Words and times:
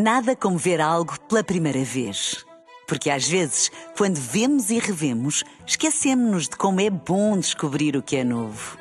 Nada 0.00 0.36
como 0.36 0.56
ver 0.56 0.80
algo 0.80 1.18
pela 1.22 1.42
primeira 1.42 1.82
vez. 1.82 2.46
Porque 2.86 3.10
às 3.10 3.26
vezes, 3.26 3.68
quando 3.96 4.14
vemos 4.14 4.70
e 4.70 4.78
revemos, 4.78 5.42
esquecemos-nos 5.66 6.44
de 6.44 6.56
como 6.56 6.80
é 6.80 6.88
bom 6.88 7.36
descobrir 7.36 7.96
o 7.96 8.02
que 8.02 8.14
é 8.14 8.22
novo. 8.22 8.78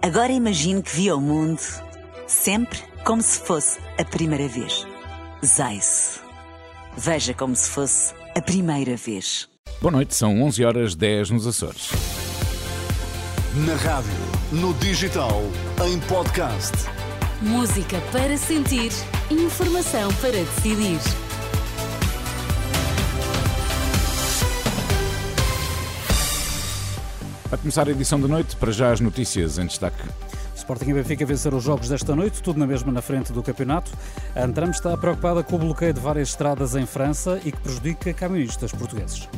Agora 0.00 0.30
imagine 0.30 0.80
que 0.80 0.94
viu 0.94 1.16
o 1.16 1.20
mundo 1.20 1.60
sempre 2.28 2.78
como 3.04 3.20
se 3.20 3.40
fosse 3.40 3.80
a 3.98 4.04
primeira 4.04 4.46
vez. 4.46 4.86
Zais. 5.44 6.20
Veja 6.96 7.34
como 7.34 7.56
se 7.56 7.68
fosse 7.68 8.14
a 8.36 8.40
primeira 8.40 8.96
vez. 8.96 9.48
Boa 9.80 9.90
noite, 9.90 10.14
são 10.14 10.40
11 10.42 10.64
horas 10.64 10.94
10 10.94 11.30
nos 11.30 11.44
Açores. 11.44 11.90
Na 13.66 13.74
rádio, 13.74 14.12
no 14.52 14.72
digital, 14.74 15.42
em 15.84 15.98
podcast. 16.02 16.72
Música 17.42 18.00
para 18.12 18.36
sentir, 18.36 18.92
informação 19.32 20.12
para 20.14 20.32
decidir. 20.32 20.98
A 27.50 27.56
começar 27.56 27.88
a 27.88 27.90
edição 27.90 28.20
da 28.20 28.28
noite, 28.28 28.56
para 28.56 28.72
já 28.72 28.92
as 28.92 29.00
notícias 29.00 29.58
em 29.58 29.66
destaque. 29.66 30.02
Sporting 30.54 30.90
e 30.90 30.94
Benfica 30.94 31.26
venceram 31.26 31.58
os 31.58 31.64
jogos 31.64 31.88
desta 31.88 32.14
noite, 32.14 32.42
tudo 32.42 32.58
na 32.58 32.66
mesma 32.66 32.92
na 32.92 33.02
frente 33.02 33.32
do 33.32 33.42
campeonato. 33.42 33.90
A 34.34 34.44
Antram 34.44 34.70
está 34.70 34.96
preocupada 34.96 35.42
com 35.42 35.56
o 35.56 35.58
bloqueio 35.58 35.92
de 35.92 36.00
várias 36.00 36.28
estradas 36.28 36.76
em 36.76 36.86
França 36.86 37.40
e 37.44 37.52
que 37.52 37.58
prejudica 37.58 38.12
camionistas 38.12 38.72
portugueses. 38.72 39.28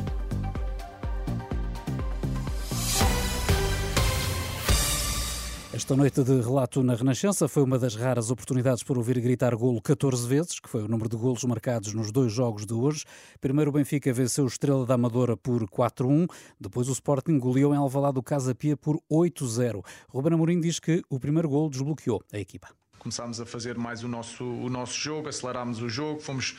Esta 5.84 5.96
noite 5.96 6.24
de 6.24 6.40
relato 6.40 6.82
na 6.82 6.94
Renascença 6.94 7.46
foi 7.46 7.62
uma 7.62 7.78
das 7.78 7.94
raras 7.94 8.30
oportunidades 8.30 8.82
para 8.82 8.96
ouvir 8.96 9.20
gritar 9.20 9.54
golo 9.54 9.82
14 9.82 10.26
vezes, 10.26 10.58
que 10.58 10.66
foi 10.66 10.82
o 10.82 10.88
número 10.88 11.10
de 11.10 11.16
golos 11.18 11.44
marcados 11.44 11.92
nos 11.92 12.10
dois 12.10 12.32
jogos 12.32 12.64
de 12.64 12.72
hoje. 12.72 13.04
Primeiro 13.38 13.68
o 13.68 13.72
Benfica 13.74 14.10
venceu 14.10 14.44
o 14.44 14.46
Estrela 14.46 14.86
da 14.86 14.94
Amadora 14.94 15.36
por 15.36 15.62
4-1, 15.68 16.26
depois 16.58 16.88
o 16.88 16.92
Sporting 16.92 17.38
goleou 17.38 17.74
em 17.74 17.76
Alvalade 17.76 18.18
o 18.18 18.22
Casa 18.22 18.54
Pia 18.54 18.78
por 18.78 18.98
8-0. 19.12 19.84
Ruben 20.08 20.32
Amorim 20.32 20.58
diz 20.58 20.80
que 20.80 21.02
o 21.10 21.20
primeiro 21.20 21.50
golo 21.50 21.68
desbloqueou 21.68 22.24
a 22.32 22.38
equipa 22.38 22.68
começámos 22.98 23.38
a 23.38 23.44
fazer 23.44 23.76
mais 23.76 24.02
o 24.02 24.08
nosso, 24.08 24.42
o 24.42 24.70
nosso 24.70 24.98
jogo, 24.98 25.28
acelerámos 25.28 25.82
o 25.82 25.90
jogo, 25.90 26.20
fomos, 26.20 26.56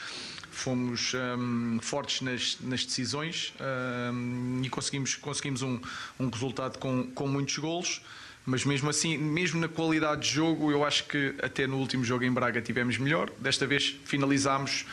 fomos 0.52 1.16
um, 1.16 1.80
fortes 1.82 2.22
nas, 2.22 2.60
nas 2.62 2.86
decisões 2.86 3.52
um, 4.14 4.62
e 4.64 4.70
conseguimos, 4.70 5.16
conseguimos 5.16 5.64
um, 5.64 5.80
um 6.20 6.30
resultado 6.30 6.78
com, 6.78 7.08
com 7.08 7.28
muitos 7.28 7.58
golos 7.58 8.04
mas 8.46 8.64
mesmo 8.64 8.90
assim, 8.90 9.18
mesmo 9.18 9.60
na 9.60 9.68
qualidade 9.68 10.22
de 10.22 10.30
jogo, 10.30 10.72
eu 10.72 10.86
acho 10.86 11.06
que 11.06 11.34
até 11.42 11.66
no 11.66 11.78
último 11.78 12.04
jogo 12.04 12.24
em 12.24 12.32
Braga 12.32 12.62
tivemos 12.62 12.98
melhor. 12.98 13.32
Desta 13.40 13.66
vez 13.66 13.98
finalizámos 14.06 14.86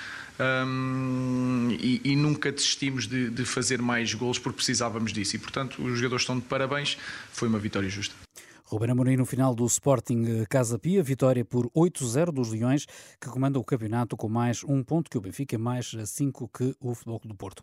um, 0.67 1.77
e, 1.79 2.01
e, 2.03 2.17
nunca 2.17 2.51
desistimos 2.51 3.07
de, 3.07 3.29
de 3.29 3.45
fazer 3.45 3.83
mais 3.83 4.15
gols 4.15 4.39
porque 4.39 4.57
precisávamos 4.57 5.13
disso. 5.13 5.37
E 5.37 5.39
portanto, 5.39 5.83
os 5.83 5.99
jogadores 5.99 6.23
estão 6.23 6.39
de 6.39 6.45
parabéns. 6.47 6.97
Foi 7.33 7.49
uma 7.49 7.59
vitória 7.59 7.89
justa. 7.91 8.15
Ruben 8.73 8.91
Amorim 8.91 9.17
no 9.19 9.27
final 9.27 9.55
do 9.55 9.67
Sporting 9.67 10.47
Casa 10.49 10.79
Pia, 10.79 11.03
vitória 11.03 11.45
por 11.45 11.69
8-0 11.73 12.33
dos 12.33 12.49
Leões, 12.49 12.87
que 13.21 13.29
comanda 13.29 13.59
o 13.59 13.65
campeonato 13.65 14.17
com 14.17 14.31
mais 14.31 14.65
um 14.65 14.83
ponto 14.83 15.11
que 15.11 15.19
o 15.19 15.21
Benfica, 15.21 15.59
mais 15.59 15.95
cinco 16.07 16.49
que 16.49 16.75
o 16.81 16.95
Futebol 16.95 17.21
do 17.23 17.35
Porto. 17.35 17.63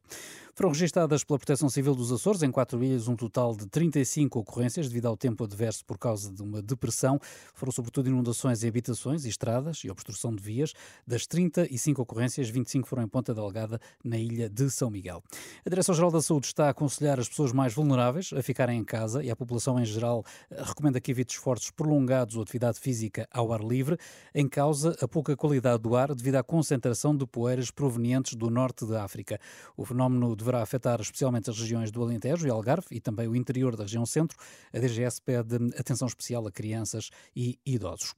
Foram 0.53 0.69
registadas 0.69 1.23
pela 1.23 1.39
Proteção 1.39 1.67
Civil 1.67 1.95
dos 1.95 2.11
Açores 2.11 2.43
em 2.43 2.51
quatro 2.51 2.83
ilhas 2.83 3.07
um 3.07 3.15
total 3.15 3.55
de 3.55 3.65
35 3.65 4.39
ocorrências 4.39 4.87
devido 4.87 5.07
ao 5.07 5.17
tempo 5.17 5.45
adverso 5.45 5.83
por 5.85 5.97
causa 5.97 6.31
de 6.31 6.43
uma 6.43 6.61
depressão. 6.61 7.17
Foram 7.55 7.71
sobretudo 7.71 8.09
inundações 8.09 8.61
em 8.61 8.67
habitações 8.67 9.25
estradas 9.25 9.77
e 9.85 9.89
obstrução 9.89 10.35
de 10.35 10.43
vias. 10.43 10.73
Das 11.07 11.25
35 11.25 12.01
ocorrências, 12.01 12.49
25 12.49 12.87
foram 12.87 13.03
em 13.03 13.07
Ponta 13.07 13.33
Delgada, 13.33 13.79
na 14.03 14.17
ilha 14.17 14.49
de 14.49 14.69
São 14.69 14.89
Miguel. 14.89 15.23
A 15.65 15.69
Direção-Geral 15.69 16.11
da 16.11 16.21
Saúde 16.21 16.47
está 16.47 16.67
a 16.67 16.69
aconselhar 16.69 17.19
as 17.19 17.29
pessoas 17.29 17.51
mais 17.53 17.73
vulneráveis 17.73 18.31
a 18.33 18.43
ficarem 18.43 18.77
em 18.77 18.83
casa 18.83 19.23
e 19.23 19.31
a 19.31 19.35
população 19.35 19.79
em 19.79 19.85
geral 19.85 20.25
eh, 20.51 20.61
que 20.99 21.11
evite 21.11 21.35
esforços 21.35 21.71
prolongados 21.71 22.35
ou 22.35 22.43
atividade 22.43 22.79
física 22.79 23.27
ao 23.31 23.51
ar 23.53 23.61
livre, 23.61 23.97
em 24.33 24.47
causa 24.47 24.95
a 25.01 25.07
pouca 25.07 25.35
qualidade 25.35 25.81
do 25.83 25.95
ar 25.95 26.13
devido 26.13 26.35
à 26.35 26.43
concentração 26.43 27.15
de 27.15 27.25
poeiras 27.25 27.71
provenientes 27.71 28.35
do 28.35 28.49
norte 28.49 28.85
da 28.85 29.03
África. 29.03 29.39
O 29.75 29.85
fenómeno 29.85 30.35
deverá 30.35 30.61
afetar 30.61 30.99
especialmente 31.01 31.49
as 31.49 31.59
regiões 31.59 31.91
do 31.91 32.01
Alentejo 32.01 32.47
e 32.47 32.49
Algarve 32.49 32.87
e 32.91 32.99
também 32.99 33.27
o 33.27 33.35
interior 33.35 33.75
da 33.75 33.83
região 33.83 34.05
centro. 34.05 34.37
A 34.73 34.79
DGS 34.79 35.21
pede 35.21 35.55
atenção 35.77 36.07
especial 36.07 36.45
a 36.47 36.51
crianças 36.51 37.09
e 37.35 37.59
idosos. 37.65 38.13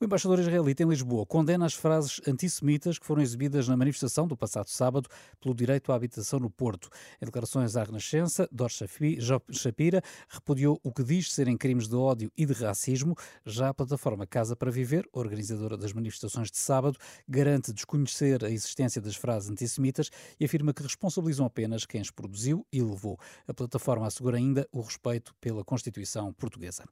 O 0.00 0.04
embaixador 0.04 0.38
israelita 0.38 0.82
em 0.82 0.88
Lisboa 0.88 1.26
condena 1.26 1.66
as 1.66 1.74
frases 1.74 2.20
antissemitas 2.26 2.98
que 2.98 3.06
foram 3.06 3.22
exibidas 3.22 3.68
na 3.68 3.76
manifestação 3.76 4.26
do 4.26 4.36
passado 4.36 4.68
sábado 4.68 5.08
pelo 5.40 5.54
direito 5.54 5.92
à 5.92 5.94
habitação 5.94 6.38
no 6.38 6.50
Porto. 6.50 6.88
Em 7.20 7.26
declarações 7.26 7.76
à 7.76 7.84
Renascença, 7.84 8.48
Dor 8.50 8.70
Shapira 8.70 10.02
repudiou 10.28 10.80
o 10.82 10.92
que 10.92 11.02
diz 11.02 11.32
serem 11.32 11.56
crimes 11.56 11.88
de 11.88 11.96
ódio 11.96 12.25
e 12.36 12.46
de 12.46 12.52
racismo. 12.52 13.14
Já 13.44 13.68
a 13.68 13.74
plataforma 13.74 14.26
Casa 14.26 14.56
para 14.56 14.70
Viver, 14.70 15.08
organizadora 15.12 15.76
das 15.76 15.92
manifestações 15.92 16.50
de 16.50 16.58
sábado, 16.58 16.98
garante 17.28 17.72
desconhecer 17.72 18.44
a 18.44 18.50
existência 18.50 19.00
das 19.00 19.16
frases 19.16 19.50
antissemitas 19.50 20.10
e 20.38 20.44
afirma 20.44 20.72
que 20.72 20.82
responsabilizam 20.82 21.46
apenas 21.46 21.84
quem 21.84 22.00
as 22.00 22.10
produziu 22.10 22.66
e 22.72 22.82
levou. 22.82 23.18
A 23.46 23.54
plataforma 23.54 24.06
assegura 24.06 24.36
ainda 24.36 24.68
o 24.72 24.80
respeito 24.80 25.34
pela 25.40 25.64
Constituição 25.64 26.32
portuguesa. 26.32 26.84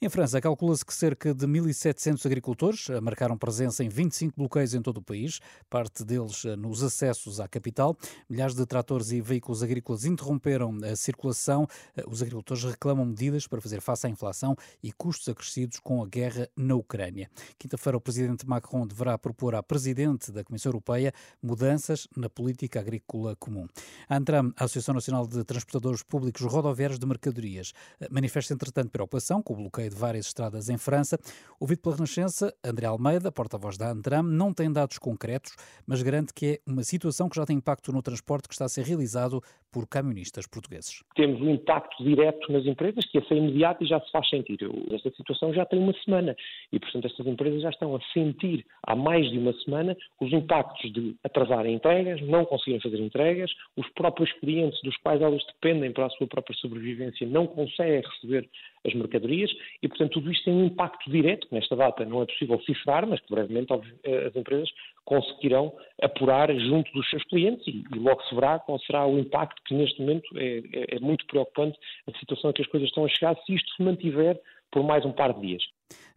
Em 0.00 0.08
França, 0.08 0.40
calcula-se 0.40 0.84
que 0.84 0.92
cerca 0.92 1.32
de 1.32 1.46
1.700 1.46 2.26
agricultores 2.26 2.88
marcaram 3.00 3.38
presença 3.38 3.84
em 3.84 3.88
25 3.88 4.36
bloqueios 4.36 4.74
em 4.74 4.82
todo 4.82 4.98
o 4.98 5.02
país, 5.02 5.40
parte 5.70 6.04
deles 6.04 6.44
eh, 6.44 6.56
nos 6.56 6.82
acessos 6.82 7.40
à 7.40 7.46
capital. 7.46 7.96
Milhares 8.28 8.54
de 8.54 8.66
tratores 8.66 9.10
e 9.12 9.20
veículos 9.20 9.62
agrícolas 9.62 10.04
interromperam 10.04 10.76
a 10.82 10.96
circulação. 10.96 11.66
Eh, 11.96 12.02
os 12.08 12.20
agricultores 12.20 12.64
reclamam 12.64 13.06
medidas 13.06 13.46
para 13.46 13.60
fazer 13.60 13.80
face 13.80 14.06
à 14.06 14.10
inflação 14.10 14.56
e 14.82 14.92
custos 14.92 15.28
acrescidos 15.28 15.78
com 15.78 16.02
a 16.02 16.06
guerra 16.06 16.48
na 16.56 16.74
Ucrânia. 16.74 17.30
Quinta-feira, 17.58 17.96
o 17.96 18.00
presidente 18.00 18.46
Macron 18.46 18.86
deverá 18.86 19.16
propor 19.18 19.54
à 19.54 19.62
presidente 19.62 20.30
da 20.32 20.44
Comissão 20.44 20.70
Europeia 20.70 21.12
mudanças 21.42 22.08
na 22.16 22.28
política 22.28 22.80
agrícola 22.80 23.36
comum. 23.36 23.66
A 24.08 24.16
Antram, 24.16 24.52
a 24.56 24.64
Associação 24.64 24.94
Nacional 24.94 25.26
de 25.26 25.44
Transportadores 25.44 26.02
Públicos 26.02 26.42
Rodoviários 26.42 26.98
de 26.98 27.06
Mercadorias, 27.06 27.72
manifesta, 28.10 28.54
entretanto, 28.54 28.90
preocupação 28.90 29.42
com 29.42 29.54
o 29.54 29.56
bloqueio 29.56 29.90
de 29.90 29.96
várias 29.96 30.26
estradas 30.26 30.68
em 30.68 30.76
França. 30.76 31.18
Ouvido 31.58 31.80
pela 31.80 31.96
Renascença, 31.96 32.54
André 32.64 32.86
Almeida, 32.86 33.32
porta-voz 33.32 33.76
da 33.76 33.90
Antram, 33.90 34.22
não 34.22 34.52
tem 34.52 34.70
dados 34.72 34.98
concretos, 34.98 35.54
mas 35.86 36.02
garante 36.02 36.32
que 36.34 36.46
é 36.46 36.70
uma 36.70 36.82
situação 36.82 37.28
que 37.28 37.36
já 37.36 37.46
tem 37.46 37.56
impacto 37.56 37.92
no 37.92 38.02
transporte 38.02 38.48
que 38.48 38.54
está 38.54 38.64
a 38.64 38.68
ser 38.68 38.84
realizado 38.84 39.42
por 39.70 39.86
camionistas 39.88 40.46
portugueses. 40.46 41.02
Temos 41.16 41.40
um 41.40 41.50
impacto 41.50 42.04
direto 42.04 42.52
nas 42.52 42.66
empresas 42.66 43.06
que 43.06 43.18
é 43.18 43.22
ser 43.22 43.36
imediato 43.36 43.82
e 43.82 43.86
já 43.86 44.00
se 44.00 44.10
faz 44.10 44.28
sentir. 44.52 44.70
Esta 44.90 45.10
situação 45.10 45.52
já 45.52 45.64
tem 45.64 45.78
uma 45.78 45.92
semana 46.04 46.36
e, 46.72 46.78
portanto, 46.78 47.06
estas 47.06 47.26
empresas 47.26 47.62
já 47.62 47.70
estão 47.70 47.94
a 47.94 48.00
sentir 48.12 48.64
há 48.86 48.94
mais 48.94 49.30
de 49.30 49.38
uma 49.38 49.52
semana 49.60 49.96
os 50.20 50.32
impactos 50.32 50.92
de 50.92 51.14
atrasarem 51.24 51.74
entregas, 51.74 52.20
não 52.22 52.44
conseguirem 52.44 52.80
fazer 52.80 52.98
entregas, 52.98 53.50
os 53.76 53.88
próprios 53.90 54.32
clientes 54.34 54.80
dos 54.82 54.96
quais 54.98 55.20
elas 55.20 55.44
dependem 55.46 55.92
para 55.92 56.06
a 56.06 56.10
sua 56.10 56.26
própria 56.26 56.56
sobrevivência 56.56 57.26
não 57.26 57.46
conseguem 57.46 58.00
receber 58.00 58.48
as 58.86 58.94
mercadorias 58.94 59.50
e, 59.82 59.88
portanto, 59.88 60.12
tudo 60.12 60.30
isto 60.30 60.44
tem 60.44 60.54
um 60.54 60.66
impacto 60.66 61.10
direto. 61.10 61.46
Nesta 61.50 61.76
data 61.76 62.04
não 62.04 62.22
é 62.22 62.26
possível 62.26 62.60
cifrar, 62.62 63.06
mas 63.06 63.20
que 63.20 63.32
brevemente 63.32 63.72
eh, 64.04 64.26
as 64.26 64.36
empresas 64.36 64.68
conseguirão 65.04 65.72
apurar 66.00 66.52
junto 66.54 66.90
dos 66.92 67.08
seus 67.10 67.24
clientes 67.24 67.66
e, 67.66 67.84
e 67.94 67.98
logo 67.98 68.22
se 68.24 68.34
verá 68.34 68.58
qual 68.58 68.78
será 68.80 69.06
o 69.06 69.18
impacto 69.18 69.60
que 69.66 69.74
neste 69.74 70.00
momento 70.00 70.26
é, 70.36 70.58
é, 70.72 70.96
é 70.96 71.00
muito 71.00 71.26
preocupante 71.26 71.78
a 72.08 72.18
situação 72.18 72.50
a 72.50 72.52
que 72.52 72.62
as 72.62 72.68
coisas 72.68 72.88
estão 72.88 73.04
a 73.04 73.08
chegar 73.08 73.36
se 73.44 73.54
isto 73.54 73.70
se 73.76 73.82
mantiver 73.82 74.40
por 74.70 74.82
mais 74.82 75.04
um 75.04 75.12
par 75.12 75.32
de 75.34 75.40
dias. 75.40 75.62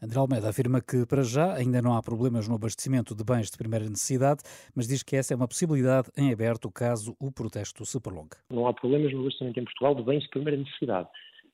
André 0.01 0.19
Almeida 0.19 0.49
afirma 0.49 0.79
que, 0.81 1.05
para 1.05 1.23
já, 1.23 1.53
ainda 1.53 1.81
não 1.81 1.95
há 1.95 2.01
problemas 2.01 2.47
no 2.47 2.55
abastecimento 2.55 3.13
de 3.13 3.23
bens 3.23 3.51
de 3.51 3.57
primeira 3.57 3.85
necessidade, 3.89 4.41
mas 4.73 4.87
diz 4.87 5.03
que 5.03 5.15
essa 5.15 5.33
é 5.33 5.35
uma 5.35 5.47
possibilidade 5.47 6.09
em 6.17 6.31
aberto 6.31 6.71
caso 6.71 7.15
o 7.19 7.31
protesto 7.31 7.85
se 7.85 7.99
prolongue. 7.99 8.37
Não 8.49 8.67
há 8.67 8.73
problemas 8.73 9.11
no 9.11 9.21
abastecimento 9.21 9.59
em 9.59 9.65
Portugal 9.65 9.95
de 9.95 10.03
bens 10.03 10.23
de 10.23 10.29
primeira 10.29 10.57
necessidade. 10.57 11.09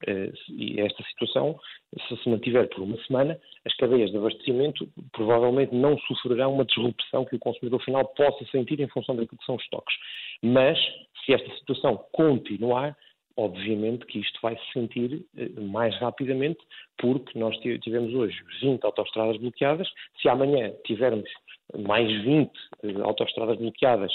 Eh, 0.07 0.31
e 0.49 0.81
esta 0.81 1.03
situação, 1.03 1.59
se 2.07 2.17
se 2.17 2.29
mantiver 2.29 2.67
por 2.69 2.81
uma 2.81 2.97
semana, 3.05 3.39
as 3.65 3.75
cadeias 3.75 4.11
de 4.11 4.17
abastecimento 4.17 4.87
provavelmente 5.11 5.73
não 5.75 5.97
sofrerão 5.99 6.53
uma 6.53 6.65
disrupção 6.65 7.25
que 7.25 7.35
o 7.35 7.39
consumidor 7.39 7.81
final 7.83 8.05
possa 8.15 8.45
sentir 8.45 8.79
em 8.79 8.87
função 8.87 9.15
daquilo 9.15 9.37
que 9.37 9.45
são 9.45 9.55
os 9.55 9.63
estoques. 9.63 9.95
Mas, 10.41 10.77
se 11.25 11.33
esta 11.33 11.53
situação 11.57 11.97
continuar, 12.11 12.97
obviamente 13.37 14.05
que 14.05 14.19
isto 14.19 14.39
vai 14.41 14.57
se 14.57 14.73
sentir 14.73 15.25
eh, 15.37 15.49
mais 15.59 15.95
rapidamente, 15.99 16.59
porque 16.97 17.37
nós 17.37 17.57
tivemos 17.57 18.13
hoje 18.13 18.37
20 18.61 18.83
autoestradas 18.83 19.37
bloqueadas. 19.37 19.87
Se 20.21 20.29
amanhã 20.29 20.73
tivermos 20.85 21.29
mais 21.77 22.09
20 22.23 22.51
eh, 22.83 23.01
autoestradas 23.01 23.57
bloqueadas 23.57 24.11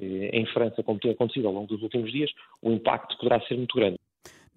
em 0.00 0.44
França, 0.46 0.82
como 0.82 1.00
tem 1.00 1.10
acontecido 1.10 1.48
ao 1.48 1.54
longo 1.54 1.66
dos 1.66 1.82
últimos 1.82 2.12
dias, 2.12 2.30
o 2.62 2.70
impacto 2.70 3.16
poderá 3.16 3.40
ser 3.46 3.56
muito 3.56 3.74
grande. 3.74 3.98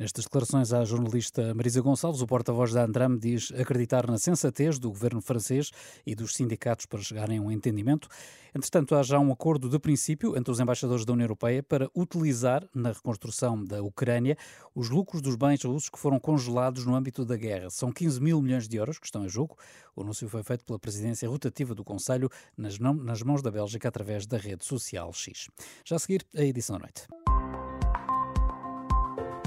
Nestas 0.01 0.25
declarações 0.25 0.73
à 0.73 0.83
jornalista 0.83 1.53
Marisa 1.53 1.79
Gonçalves, 1.79 2.21
o 2.21 2.25
porta-voz 2.25 2.73
da 2.73 2.83
Andram 2.83 3.15
diz 3.15 3.51
acreditar 3.51 4.07
na 4.07 4.17
sensatez 4.17 4.79
do 4.79 4.89
governo 4.89 5.21
francês 5.21 5.69
e 6.03 6.15
dos 6.15 6.33
sindicatos 6.33 6.87
para 6.87 6.99
chegarem 7.03 7.37
a 7.37 7.41
um 7.43 7.51
entendimento. 7.51 8.07
Entretanto, 8.51 8.95
há 8.95 9.03
já 9.03 9.19
um 9.19 9.31
acordo 9.31 9.69
de 9.69 9.77
princípio 9.77 10.35
entre 10.35 10.51
os 10.51 10.59
embaixadores 10.59 11.05
da 11.05 11.13
União 11.13 11.25
Europeia 11.25 11.61
para 11.61 11.87
utilizar 11.95 12.67
na 12.73 12.91
reconstrução 12.93 13.63
da 13.63 13.83
Ucrânia 13.83 14.35
os 14.73 14.89
lucros 14.89 15.21
dos 15.21 15.35
bens 15.35 15.63
russos 15.63 15.87
que 15.87 15.99
foram 15.99 16.19
congelados 16.19 16.83
no 16.83 16.95
âmbito 16.95 17.23
da 17.23 17.37
guerra. 17.37 17.69
São 17.69 17.91
15 17.91 18.19
mil 18.19 18.41
milhões 18.41 18.67
de 18.67 18.77
euros 18.77 18.97
que 18.97 19.05
estão 19.05 19.23
em 19.23 19.29
jogo. 19.29 19.55
O 19.95 20.01
anúncio 20.01 20.27
foi 20.27 20.41
feito 20.41 20.65
pela 20.65 20.79
presidência 20.79 21.29
rotativa 21.29 21.75
do 21.75 21.83
Conselho 21.83 22.27
nas 22.57 23.21
mãos 23.21 23.43
da 23.43 23.51
Bélgica 23.51 23.87
através 23.87 24.25
da 24.25 24.39
rede 24.39 24.65
social 24.65 25.13
X. 25.13 25.47
Já 25.85 25.97
a 25.97 25.99
seguir, 25.99 26.25
a 26.35 26.41
edição 26.41 26.79
da 26.79 26.85
noite. 26.85 27.40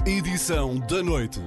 Edição 0.05 0.77
da 0.87 1.01
noite. 1.01 1.41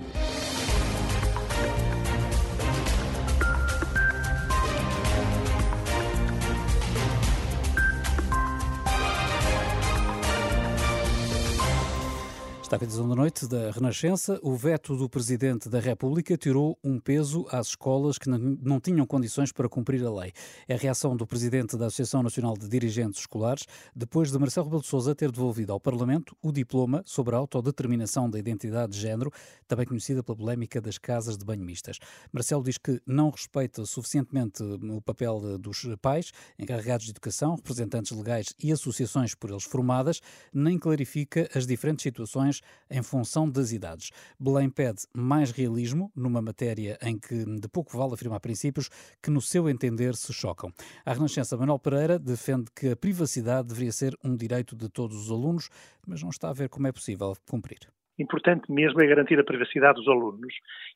Está 12.68 12.76
a 12.78 12.84
edição 12.84 13.08
da 13.08 13.14
noite 13.14 13.46
da 13.46 13.70
Renascença. 13.70 14.38
O 14.42 14.54
veto 14.54 14.94
do 14.94 15.08
Presidente 15.08 15.70
da 15.70 15.80
República 15.80 16.36
tirou 16.36 16.78
um 16.84 17.00
peso 17.00 17.46
às 17.50 17.68
escolas 17.68 18.18
que 18.18 18.28
não 18.28 18.78
tinham 18.78 19.06
condições 19.06 19.50
para 19.50 19.70
cumprir 19.70 20.04
a 20.04 20.12
lei. 20.12 20.34
É 20.68 20.74
a 20.74 20.76
reação 20.76 21.16
do 21.16 21.26
Presidente 21.26 21.78
da 21.78 21.86
Associação 21.86 22.22
Nacional 22.22 22.52
de 22.58 22.68
Dirigentes 22.68 23.20
Escolares, 23.20 23.64
depois 23.96 24.30
de 24.30 24.38
Marcelo 24.38 24.66
Rebelo 24.66 24.82
de 24.82 24.88
Sousa 24.88 25.14
ter 25.14 25.32
devolvido 25.32 25.72
ao 25.72 25.80
Parlamento 25.80 26.36
o 26.42 26.52
diploma 26.52 27.02
sobre 27.06 27.34
a 27.34 27.38
autodeterminação 27.38 28.28
da 28.28 28.38
identidade 28.38 28.92
de 28.92 29.00
género, 29.00 29.32
também 29.66 29.86
conhecida 29.86 30.22
pela 30.22 30.36
polémica 30.36 30.78
das 30.78 30.98
casas 30.98 31.38
de 31.38 31.46
banho 31.46 31.64
mistas. 31.64 31.98
Marcelo 32.30 32.62
diz 32.62 32.76
que 32.76 33.00
não 33.06 33.30
respeita 33.30 33.86
suficientemente 33.86 34.62
o 34.62 35.00
papel 35.00 35.56
dos 35.58 35.86
pais, 36.02 36.32
encarregados 36.58 37.06
de 37.06 37.12
educação, 37.12 37.54
representantes 37.54 38.12
legais 38.14 38.52
e 38.62 38.70
associações 38.70 39.34
por 39.34 39.48
eles 39.48 39.64
formadas, 39.64 40.20
nem 40.52 40.78
clarifica 40.78 41.48
as 41.54 41.66
diferentes 41.66 42.02
situações 42.02 42.57
em 42.90 43.02
função 43.02 43.48
das 43.50 43.72
idades. 43.72 44.10
Belém 44.38 44.70
pede 44.70 45.06
mais 45.14 45.50
realismo 45.50 46.10
numa 46.14 46.40
matéria 46.40 46.98
em 47.02 47.18
que 47.18 47.44
de 47.44 47.68
pouco 47.68 47.96
vale 47.96 48.14
afirmar 48.14 48.40
princípios 48.40 48.88
que, 49.22 49.30
no 49.30 49.40
seu 49.40 49.68
entender, 49.68 50.14
se 50.14 50.32
chocam. 50.32 50.70
A 51.04 51.12
Renascença 51.12 51.56
Manuel 51.56 51.78
Pereira 51.78 52.18
defende 52.18 52.70
que 52.74 52.90
a 52.90 52.96
privacidade 52.96 53.68
deveria 53.68 53.92
ser 53.92 54.16
um 54.24 54.36
direito 54.36 54.76
de 54.76 54.88
todos 54.88 55.16
os 55.16 55.30
alunos, 55.30 55.68
mas 56.06 56.22
não 56.22 56.30
está 56.30 56.50
a 56.50 56.54
ver 56.54 56.68
como 56.68 56.86
é 56.86 56.92
possível 56.92 57.34
cumprir 57.48 57.78
importante 58.18 58.70
mesmo 58.70 59.00
é 59.00 59.06
garantir 59.06 59.38
a 59.38 59.44
privacidade 59.44 59.94
dos 59.94 60.08
alunos. 60.08 60.52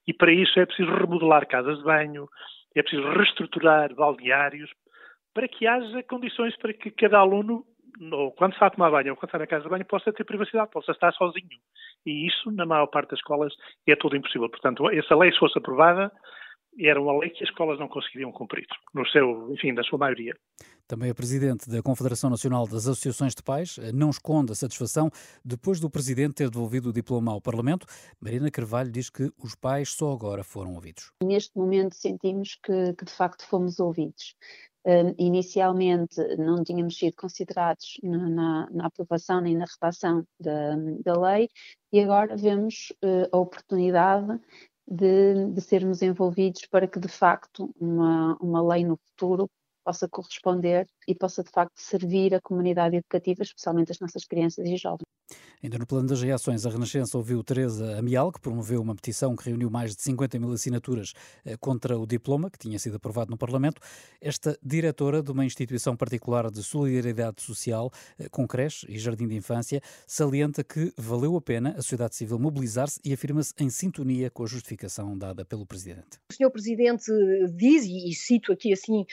E 0.06 0.12
para 0.12 0.32
isso 0.32 0.58
é 0.58 0.66
preciso 0.66 0.90
remodelar 0.90 1.46
casas 1.46 1.78
de 1.78 1.84
banho, 1.84 2.28
é 2.74 2.82
preciso 2.82 3.08
reestruturar 3.10 3.94
balneários, 3.94 4.70
para 5.34 5.48
que 5.48 5.66
haja 5.66 6.02
condições 6.02 6.56
para 6.58 6.72
que 6.72 6.90
cada 6.90 7.18
aluno 7.18 7.64
ou 8.12 8.32
quando 8.32 8.52
está 8.52 8.66
a 8.66 8.70
tomar 8.70 8.90
banho 8.90 9.10
ou 9.10 9.16
quando 9.16 9.28
está 9.28 9.38
na 9.38 9.46
casa 9.46 9.64
de 9.64 9.70
banho, 9.70 9.84
possa 9.84 10.12
ter 10.12 10.24
privacidade, 10.24 10.70
possa 10.70 10.92
estar 10.92 11.12
sozinho. 11.12 11.58
E 12.06 12.26
isso, 12.26 12.50
na 12.50 12.66
maior 12.66 12.86
parte 12.86 13.10
das 13.10 13.18
escolas, 13.18 13.52
é 13.86 13.96
tudo 13.96 14.16
impossível. 14.16 14.48
Portanto, 14.48 14.88
essa 14.90 15.14
lei, 15.16 15.32
se 15.32 15.38
fosse 15.38 15.58
aprovada, 15.58 16.10
era 16.78 17.00
uma 17.00 17.18
lei 17.18 17.30
que 17.30 17.44
as 17.44 17.50
escolas 17.50 17.78
não 17.78 17.88
conseguiriam 17.88 18.32
cumprir, 18.32 18.66
no 18.94 19.06
seu, 19.08 19.52
enfim, 19.52 19.72
na 19.72 19.82
sua 19.82 19.98
maioria. 19.98 20.34
Também 20.88 21.10
a 21.10 21.14
Presidente 21.14 21.70
da 21.70 21.82
Confederação 21.82 22.28
Nacional 22.28 22.66
das 22.66 22.86
Associações 22.86 23.34
de 23.34 23.42
Pais 23.42 23.78
não 23.94 24.10
esconde 24.10 24.52
a 24.52 24.54
satisfação 24.54 25.10
depois 25.44 25.80
do 25.80 25.88
Presidente 25.88 26.34
ter 26.34 26.50
devolvido 26.50 26.90
o 26.90 26.92
diploma 26.92 27.32
ao 27.32 27.40
Parlamento. 27.40 27.86
Marina 28.20 28.50
Carvalho 28.50 28.90
diz 28.90 29.08
que 29.08 29.30
os 29.42 29.54
pais 29.54 29.90
só 29.90 30.12
agora 30.12 30.42
foram 30.42 30.74
ouvidos. 30.74 31.10
Neste 31.22 31.56
momento 31.56 31.94
sentimos 31.94 32.56
que, 32.62 32.94
que 32.94 33.04
de 33.04 33.12
facto 33.12 33.46
fomos 33.48 33.78
ouvidos. 33.78 34.34
Uh, 34.84 35.14
inicialmente 35.16 36.20
não 36.38 36.64
tínhamos 36.64 36.98
sido 36.98 37.14
considerados 37.14 38.00
na, 38.02 38.28
na, 38.28 38.70
na 38.70 38.86
aprovação 38.86 39.40
nem 39.40 39.56
na 39.56 39.64
redação 39.64 40.26
da, 40.40 40.74
da, 41.04 41.20
lei 41.20 41.48
e 41.92 42.00
agora 42.00 42.36
vemos 42.36 42.92
uh, 43.04 43.28
a 43.30 43.38
oportunidade 43.38 44.40
de, 44.84 45.52
de, 45.52 45.60
sermos 45.60 46.02
envolvidos 46.02 46.66
para 46.66 46.88
que 46.88 46.98
de 46.98 47.06
facto 47.06 47.72
uma, 47.78 48.36
uma 48.40 48.60
lei 48.60 48.84
no 48.84 48.96
futuro 48.96 49.48
possa 49.84 50.08
corresponder 50.08 50.86
e 51.06 51.14
possa 51.14 51.42
de 51.42 51.50
facto 51.50 51.74
servir 51.76 52.34
a 52.34 52.40
comunidade 52.40 52.96
educativa, 52.96 53.42
especialmente 53.42 53.92
as 53.92 54.00
nossas 54.00 54.24
crianças 54.24 54.66
e 54.66 54.76
jovens. 54.76 55.06
Ainda 55.62 55.78
no 55.78 55.86
plano 55.86 56.08
das 56.08 56.20
reações, 56.20 56.66
a 56.66 56.70
Renascença 56.70 57.16
ouviu 57.16 57.42
Teresa 57.44 57.96
Amial, 57.96 58.32
que 58.32 58.40
promoveu 58.40 58.82
uma 58.82 58.96
petição 58.96 59.36
que 59.36 59.48
reuniu 59.48 59.70
mais 59.70 59.94
de 59.94 60.02
50 60.02 60.36
mil 60.40 60.52
assinaturas 60.52 61.12
eh, 61.44 61.56
contra 61.56 61.96
o 61.96 62.04
diploma, 62.04 62.50
que 62.50 62.58
tinha 62.58 62.76
sido 62.80 62.96
aprovado 62.96 63.30
no 63.30 63.38
Parlamento. 63.38 63.80
Esta 64.20 64.58
diretora 64.60 65.22
de 65.22 65.30
uma 65.30 65.44
instituição 65.44 65.96
particular 65.96 66.50
de 66.50 66.64
solidariedade 66.64 67.42
social, 67.42 67.92
eh, 68.18 68.28
com 68.28 68.44
creche 68.44 68.86
e 68.90 68.98
jardim 68.98 69.28
de 69.28 69.36
infância, 69.36 69.80
salienta 70.04 70.64
que 70.64 70.92
valeu 70.98 71.36
a 71.36 71.40
pena 71.40 71.70
a 71.70 71.76
sociedade 71.76 72.16
civil 72.16 72.40
mobilizar-se 72.40 72.98
e 73.04 73.12
afirma-se 73.12 73.54
em 73.60 73.70
sintonia 73.70 74.30
com 74.30 74.42
a 74.42 74.46
justificação 74.46 75.16
dada 75.16 75.44
pelo 75.44 75.64
Presidente. 75.64 76.18
O 76.32 76.34
Sr. 76.34 76.50
Presidente 76.50 77.04
diz, 77.54 77.84
e 77.84 78.12
cito 78.14 78.50
aqui 78.50 78.72
assim, 78.72 79.06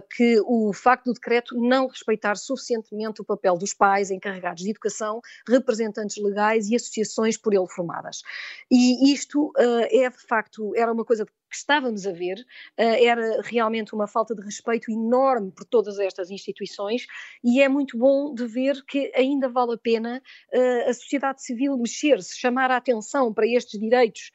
que 0.00 0.40
o 0.46 0.72
facto 0.72 1.06
do 1.06 1.14
decreto 1.14 1.56
não 1.56 1.86
respeitar 1.86 2.36
suficientemente 2.36 3.20
o 3.20 3.24
papel 3.24 3.56
dos 3.56 3.74
pais 3.74 4.10
encarregados 4.10 4.62
de 4.62 4.70
educação 4.70 5.20
representantes 5.48 6.16
legais 6.22 6.68
e 6.68 6.76
associações 6.76 7.36
por 7.36 7.54
ele 7.54 7.66
formadas. 7.68 8.22
E 8.70 9.12
isto 9.12 9.48
uh, 9.48 9.86
é 9.90 10.08
de 10.08 10.26
facto, 10.26 10.74
era 10.76 10.92
uma 10.92 11.04
coisa 11.04 11.24
que 11.24 11.56
estávamos 11.56 12.06
a 12.06 12.12
ver, 12.12 12.38
uh, 12.38 12.82
era 12.82 13.42
realmente 13.42 13.94
uma 13.94 14.06
falta 14.06 14.34
de 14.34 14.42
respeito 14.42 14.90
enorme 14.90 15.50
por 15.50 15.64
todas 15.64 15.98
estas 15.98 16.30
instituições 16.30 17.06
e 17.42 17.60
é 17.60 17.68
muito 17.68 17.98
bom 17.98 18.32
de 18.34 18.46
ver 18.46 18.84
que 18.86 19.12
ainda 19.14 19.48
vale 19.48 19.74
a 19.74 19.78
pena 19.78 20.22
uh, 20.54 20.88
a 20.88 20.94
sociedade 20.94 21.42
civil 21.42 21.76
mexer-se, 21.76 22.38
chamar 22.38 22.70
a 22.70 22.76
atenção 22.76 23.32
para 23.32 23.46
estes 23.46 23.78
direitos 23.78 24.30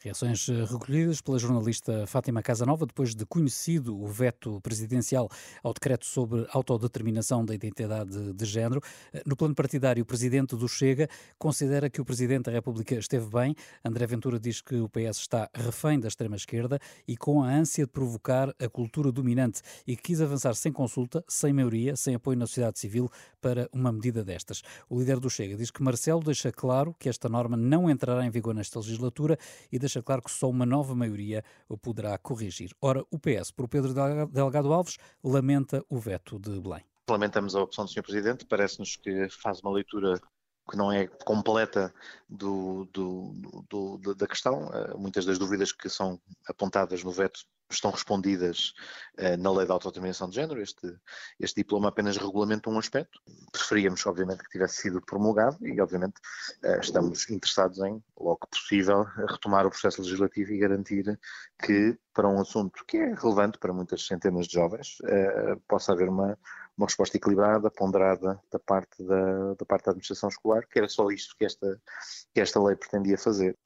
Reações 0.00 0.48
eh, 0.48 0.64
recolhidas 0.64 1.20
pela 1.20 1.40
jornalista 1.40 2.06
Fátima 2.06 2.40
Casanova 2.40 2.86
depois 2.86 3.16
de 3.16 3.26
conhecido 3.26 4.00
o 4.00 4.06
veto 4.06 4.60
presidencial 4.60 5.28
ao 5.60 5.74
decreto 5.74 6.06
sobre 6.06 6.46
autodeterminação 6.50 7.44
da 7.44 7.52
identidade 7.52 8.32
de 8.32 8.44
género. 8.44 8.80
Eh, 9.12 9.24
no 9.26 9.34
plano 9.34 9.56
partidário, 9.56 10.00
o 10.04 10.06
presidente 10.06 10.54
do 10.54 10.68
Chega 10.68 11.08
considera 11.36 11.90
que 11.90 12.00
o 12.00 12.04
presidente 12.04 12.44
da 12.44 12.52
República 12.52 12.94
esteve 12.94 13.28
bem. 13.28 13.56
André 13.84 14.06
Ventura 14.06 14.38
diz 14.38 14.60
que 14.60 14.76
o 14.76 14.88
PS 14.88 15.18
está 15.18 15.50
refém 15.52 15.98
da 15.98 16.06
extrema-esquerda 16.06 16.78
e 17.06 17.16
com 17.16 17.42
a 17.42 17.48
ânsia 17.48 17.84
de 17.84 17.90
provocar 17.90 18.54
a 18.56 18.68
cultura 18.68 19.10
dominante 19.10 19.62
e 19.84 19.96
quis 19.96 20.20
avançar 20.20 20.54
sem 20.54 20.70
consulta, 20.70 21.24
sem 21.26 21.52
maioria, 21.52 21.96
sem 21.96 22.14
apoio 22.14 22.38
na 22.38 22.46
sociedade 22.46 22.78
civil 22.78 23.10
para 23.40 23.68
uma 23.72 23.90
medida 23.90 24.22
destas. 24.22 24.62
O 24.88 25.00
líder 25.00 25.18
do 25.18 25.28
Chega 25.28 25.56
diz 25.56 25.72
que 25.72 25.82
Marcelo 25.82 26.22
deixa 26.22 26.52
claro 26.52 26.94
que 27.00 27.08
esta 27.08 27.28
norma 27.28 27.56
não 27.56 27.90
entrará 27.90 28.24
em 28.24 28.30
vigor 28.30 28.54
nesta 28.54 28.78
legislatura 28.78 29.36
e 29.72 29.87
deixa 29.88 30.02
claro 30.02 30.22
que 30.22 30.30
só 30.30 30.48
uma 30.48 30.66
nova 30.66 30.94
maioria 30.94 31.42
o 31.68 31.76
poderá 31.76 32.16
corrigir. 32.18 32.70
Ora, 32.80 33.02
o 33.10 33.18
PS, 33.18 33.50
por 33.50 33.66
Pedro 33.66 33.94
Delgado 34.28 34.72
Alves, 34.72 34.98
lamenta 35.24 35.82
o 35.88 35.98
veto 35.98 36.38
de 36.38 36.60
Belém. 36.60 36.84
Lamentamos 37.08 37.54
a 37.54 37.62
opção 37.62 37.86
do 37.86 37.90
Sr. 37.90 38.02
Presidente, 38.02 38.44
parece-nos 38.44 38.96
que 38.96 39.28
faz 39.30 39.60
uma 39.60 39.72
leitura 39.72 40.20
que 40.68 40.76
não 40.76 40.92
é 40.92 41.06
completa 41.24 41.92
do, 42.28 42.86
do, 42.92 43.32
do, 43.68 44.14
da 44.14 44.26
questão. 44.26 44.70
Eh, 44.72 44.94
muitas 44.96 45.24
das 45.24 45.38
dúvidas 45.38 45.72
que 45.72 45.88
são 45.88 46.20
apontadas 46.46 47.02
no 47.02 47.10
veto 47.10 47.40
estão 47.70 47.90
respondidas 47.90 48.72
uh, 49.18 49.36
na 49.38 49.52
lei 49.52 49.66
da 49.66 49.74
autodeterminação 49.74 50.28
de 50.28 50.36
género. 50.36 50.60
Este, 50.60 50.96
este 51.38 51.60
diploma 51.60 51.88
apenas 51.88 52.16
regulamenta 52.16 52.70
um 52.70 52.78
aspecto. 52.78 53.20
Preferíamos, 53.52 54.04
obviamente, 54.06 54.42
que 54.42 54.50
tivesse 54.50 54.82
sido 54.82 55.02
promulgado 55.02 55.58
e, 55.66 55.78
obviamente, 55.80 56.14
uh, 56.64 56.80
estamos 56.80 57.28
interessados 57.28 57.78
em, 57.80 58.02
logo 58.18 58.38
que 58.38 58.58
possível, 58.58 59.04
retomar 59.28 59.66
o 59.66 59.70
processo 59.70 60.00
legislativo 60.00 60.52
e 60.52 60.58
garantir 60.58 61.18
que, 61.62 61.98
para 62.14 62.28
um 62.28 62.40
assunto 62.40 62.84
que 62.86 62.96
é 62.96 63.14
relevante 63.14 63.58
para 63.58 63.72
muitas 63.72 64.06
centenas 64.06 64.46
de 64.46 64.54
jovens, 64.54 64.96
possa 65.68 65.92
haver 65.92 66.08
uma, 66.08 66.36
uma 66.78 66.86
resposta 66.86 67.16
equilibrada, 67.16 67.70
ponderada 67.70 68.40
da 68.50 68.58
parte 68.58 69.02
da, 69.02 69.54
da 69.54 69.66
parte 69.66 69.86
da 69.86 69.90
administração 69.90 70.28
escolar, 70.28 70.62
que 70.70 70.78
era 70.78 70.88
só 70.88 71.10
isto 71.10 71.34
que 71.36 71.44
esta, 71.44 71.78
que 72.32 72.40
esta 72.40 72.62
lei 72.62 72.76
pretendia 72.76 73.18
fazer. 73.18 73.56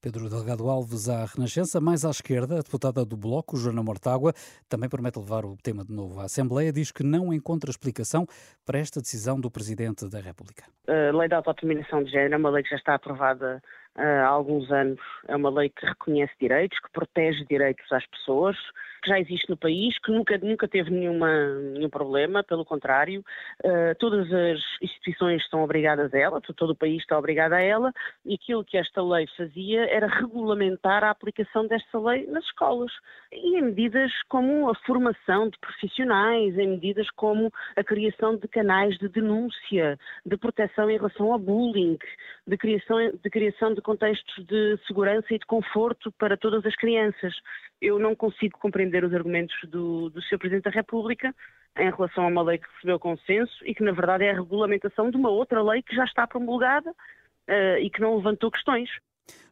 Pedro 0.00 0.28
Delgado 0.28 0.68
Alves 0.68 1.08
à 1.08 1.24
Renascença, 1.24 1.80
mais 1.80 2.04
à 2.04 2.10
esquerda, 2.10 2.56
a 2.56 2.62
deputada 2.62 3.04
do 3.04 3.16
Bloco, 3.16 3.56
Joana 3.56 3.84
Mortágua, 3.84 4.34
também 4.68 4.88
promete 4.88 5.18
levar 5.18 5.44
o 5.44 5.56
tema 5.56 5.84
de 5.84 5.92
novo 5.92 6.18
à 6.18 6.24
Assembleia, 6.24 6.72
diz 6.72 6.90
que 6.90 7.04
não 7.04 7.32
encontra 7.32 7.70
explicação 7.70 8.26
para 8.66 8.80
esta 8.80 9.00
decisão 9.00 9.38
do 9.38 9.48
Presidente 9.48 10.08
da 10.08 10.18
República. 10.18 10.64
A 10.88 11.16
lei 11.16 11.28
da 11.28 11.36
autodeterminação 11.36 12.02
de 12.02 12.10
género 12.10 12.34
é 12.34 12.36
uma 12.36 12.50
lei 12.50 12.64
que 12.64 12.70
já 12.70 12.76
está 12.76 12.96
aprovada 12.96 13.62
há 13.96 14.26
alguns 14.26 14.70
anos. 14.70 15.00
É 15.28 15.36
uma 15.36 15.50
lei 15.50 15.68
que 15.68 15.86
reconhece 15.86 16.32
direitos, 16.40 16.78
que 16.78 16.90
protege 16.92 17.44
direitos 17.44 17.90
às 17.92 18.06
pessoas, 18.06 18.56
que 19.02 19.10
já 19.10 19.18
existe 19.18 19.50
no 19.50 19.56
país, 19.56 19.98
que 19.98 20.12
nunca, 20.12 20.38
nunca 20.38 20.68
teve 20.68 20.90
nenhuma, 20.90 21.28
nenhum 21.74 21.90
problema, 21.90 22.42
pelo 22.44 22.64
contrário, 22.64 23.24
uh, 23.64 23.94
todas 23.98 24.32
as 24.32 24.60
instituições 24.80 25.42
estão 25.42 25.62
obrigadas 25.62 26.14
a 26.14 26.18
ela, 26.18 26.40
todo 26.40 26.70
o 26.70 26.76
país 26.76 27.02
está 27.02 27.18
obrigado 27.18 27.54
a 27.54 27.60
ela, 27.60 27.92
e 28.24 28.34
aquilo 28.34 28.64
que 28.64 28.78
esta 28.78 29.02
lei 29.02 29.26
fazia 29.36 29.84
era 29.90 30.06
regulamentar 30.06 31.02
a 31.02 31.10
aplicação 31.10 31.66
desta 31.66 31.98
lei 31.98 32.26
nas 32.28 32.44
escolas. 32.44 32.92
E 33.32 33.58
em 33.58 33.62
medidas 33.62 34.12
como 34.28 34.70
a 34.70 34.74
formação 34.86 35.48
de 35.48 35.58
profissionais, 35.58 36.56
em 36.56 36.68
medidas 36.68 37.10
como 37.10 37.52
a 37.76 37.82
criação 37.82 38.36
de 38.36 38.46
canais 38.46 38.96
de 38.98 39.08
denúncia, 39.08 39.98
de 40.24 40.36
proteção 40.36 40.88
em 40.88 40.96
relação 40.96 41.32
ao 41.32 41.38
bullying, 41.38 41.98
de 42.46 42.56
criação, 42.56 42.98
de 43.20 43.30
criação 43.30 43.74
de 43.74 43.81
contextos 43.82 44.44
de 44.46 44.78
segurança 44.86 45.26
e 45.30 45.38
de 45.38 45.46
conforto 45.46 46.12
para 46.12 46.36
todas 46.36 46.64
as 46.64 46.74
crianças. 46.76 47.34
Eu 47.80 47.98
não 47.98 48.14
consigo 48.14 48.58
compreender 48.58 49.04
os 49.04 49.12
argumentos 49.12 49.56
do, 49.68 50.10
do 50.10 50.22
Sr. 50.22 50.38
Presidente 50.38 50.64
da 50.64 50.70
República 50.70 51.34
em 51.78 51.90
relação 51.90 52.24
a 52.24 52.28
uma 52.28 52.42
lei 52.42 52.58
que 52.58 52.68
recebeu 52.74 52.98
consenso 52.98 53.52
e 53.64 53.74
que, 53.74 53.82
na 53.82 53.92
verdade, 53.92 54.24
é 54.24 54.30
a 54.30 54.34
regulamentação 54.34 55.10
de 55.10 55.16
uma 55.16 55.30
outra 55.30 55.62
lei 55.62 55.82
que 55.82 55.94
já 55.94 56.04
está 56.04 56.26
promulgada 56.26 56.90
uh, 56.90 57.78
e 57.80 57.90
que 57.90 58.00
não 58.00 58.16
levantou 58.16 58.50
questões. 58.50 58.90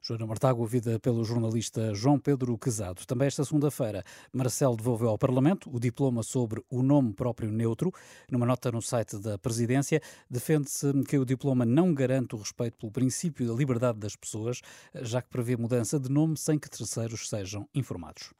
Joana 0.02 0.26
Mortágua, 0.26 0.62
ouvida 0.62 0.98
pelo 0.98 1.24
jornalista 1.24 1.94
João 1.94 2.18
Pedro 2.18 2.56
Quezado. 2.56 3.04
Também 3.06 3.26
esta 3.26 3.44
segunda-feira, 3.44 4.02
Marcelo 4.32 4.76
devolveu 4.76 5.08
ao 5.08 5.18
Parlamento 5.18 5.70
o 5.74 5.78
diploma 5.78 6.22
sobre 6.22 6.62
o 6.70 6.82
nome 6.82 7.12
próprio 7.12 7.50
neutro. 7.50 7.92
Numa 8.30 8.46
nota 8.46 8.72
no 8.72 8.80
site 8.80 9.18
da 9.18 9.38
Presidência, 9.38 10.00
defende-se 10.28 10.92
que 11.04 11.18
o 11.18 11.24
diploma 11.24 11.64
não 11.64 11.92
garante 11.92 12.34
o 12.34 12.38
respeito 12.38 12.78
pelo 12.78 12.92
princípio 12.92 13.46
da 13.46 13.54
liberdade 13.54 13.98
das 13.98 14.16
pessoas, 14.16 14.60
já 14.94 15.20
que 15.20 15.28
prevê 15.28 15.56
mudança 15.56 15.98
de 15.98 16.10
nome 16.10 16.36
sem 16.36 16.58
que 16.58 16.70
terceiros 16.70 17.28
sejam 17.28 17.68
informados. 17.74 18.32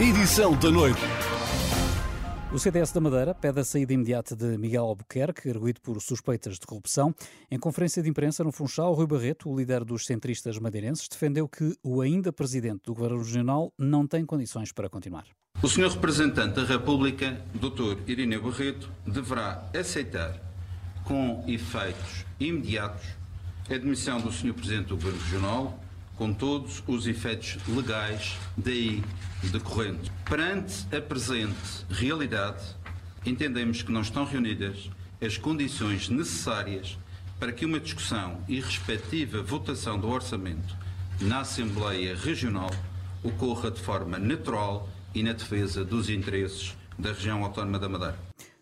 Edição 0.00 0.58
da 0.58 0.70
noite. 0.70 1.00
O 2.52 2.58
CDS 2.58 2.90
da 2.90 3.00
Madeira 3.00 3.32
pede 3.32 3.60
a 3.60 3.64
saída 3.64 3.92
imediata 3.92 4.34
de 4.34 4.58
Miguel 4.58 4.82
Albuquerque, 4.82 5.48
erguido 5.48 5.80
por 5.80 6.00
suspeitas 6.00 6.58
de 6.58 6.66
corrupção. 6.66 7.14
Em 7.48 7.56
conferência 7.56 8.02
de 8.02 8.10
imprensa 8.10 8.42
no 8.42 8.50
Funchal, 8.50 8.92
Rui 8.92 9.06
Barreto, 9.06 9.48
o 9.48 9.56
líder 9.56 9.84
dos 9.84 10.04
centristas 10.04 10.58
madeirenses, 10.58 11.06
defendeu 11.06 11.48
que 11.48 11.76
o 11.80 12.00
ainda 12.00 12.32
presidente 12.32 12.82
do 12.86 12.94
Governo 12.94 13.18
Regional 13.18 13.72
não 13.78 14.04
tem 14.04 14.26
condições 14.26 14.72
para 14.72 14.88
continuar. 14.88 15.26
O 15.62 15.68
senhor 15.68 15.92
representante 15.92 16.56
da 16.56 16.64
República, 16.64 17.40
Dr. 17.54 18.02
Irineu 18.08 18.42
Barreto, 18.42 18.90
deverá 19.06 19.70
aceitar 19.72 20.36
com 21.04 21.44
efeitos 21.46 22.24
imediatos 22.40 23.06
a 23.70 23.74
admissão 23.74 24.20
do 24.20 24.32
senhor 24.32 24.54
presidente 24.54 24.88
do 24.88 24.96
Governo 24.96 25.20
Regional 25.20 25.79
com 26.20 26.34
todos 26.34 26.82
os 26.86 27.06
efeitos 27.06 27.56
legais 27.66 28.36
daí 28.54 29.02
decorrentes. 29.44 30.12
Perante 30.26 30.86
a 30.94 31.00
presente 31.00 31.86
realidade, 31.88 32.62
entendemos 33.24 33.80
que 33.80 33.90
não 33.90 34.02
estão 34.02 34.26
reunidas 34.26 34.90
as 35.18 35.38
condições 35.38 36.10
necessárias 36.10 36.98
para 37.38 37.52
que 37.52 37.64
uma 37.64 37.80
discussão 37.80 38.44
e 38.46 38.60
respectiva 38.60 39.42
votação 39.42 39.98
do 39.98 40.10
orçamento 40.10 40.76
na 41.22 41.40
Assembleia 41.40 42.14
Regional 42.14 42.70
ocorra 43.22 43.70
de 43.70 43.80
forma 43.80 44.18
natural 44.18 44.90
e 45.14 45.22
na 45.22 45.32
defesa 45.32 45.86
dos 45.86 46.10
interesses 46.10 46.76
da 46.98 47.14
região 47.14 47.42
autónoma 47.42 47.78
da 47.78 47.88
Madeira. 47.88 48.18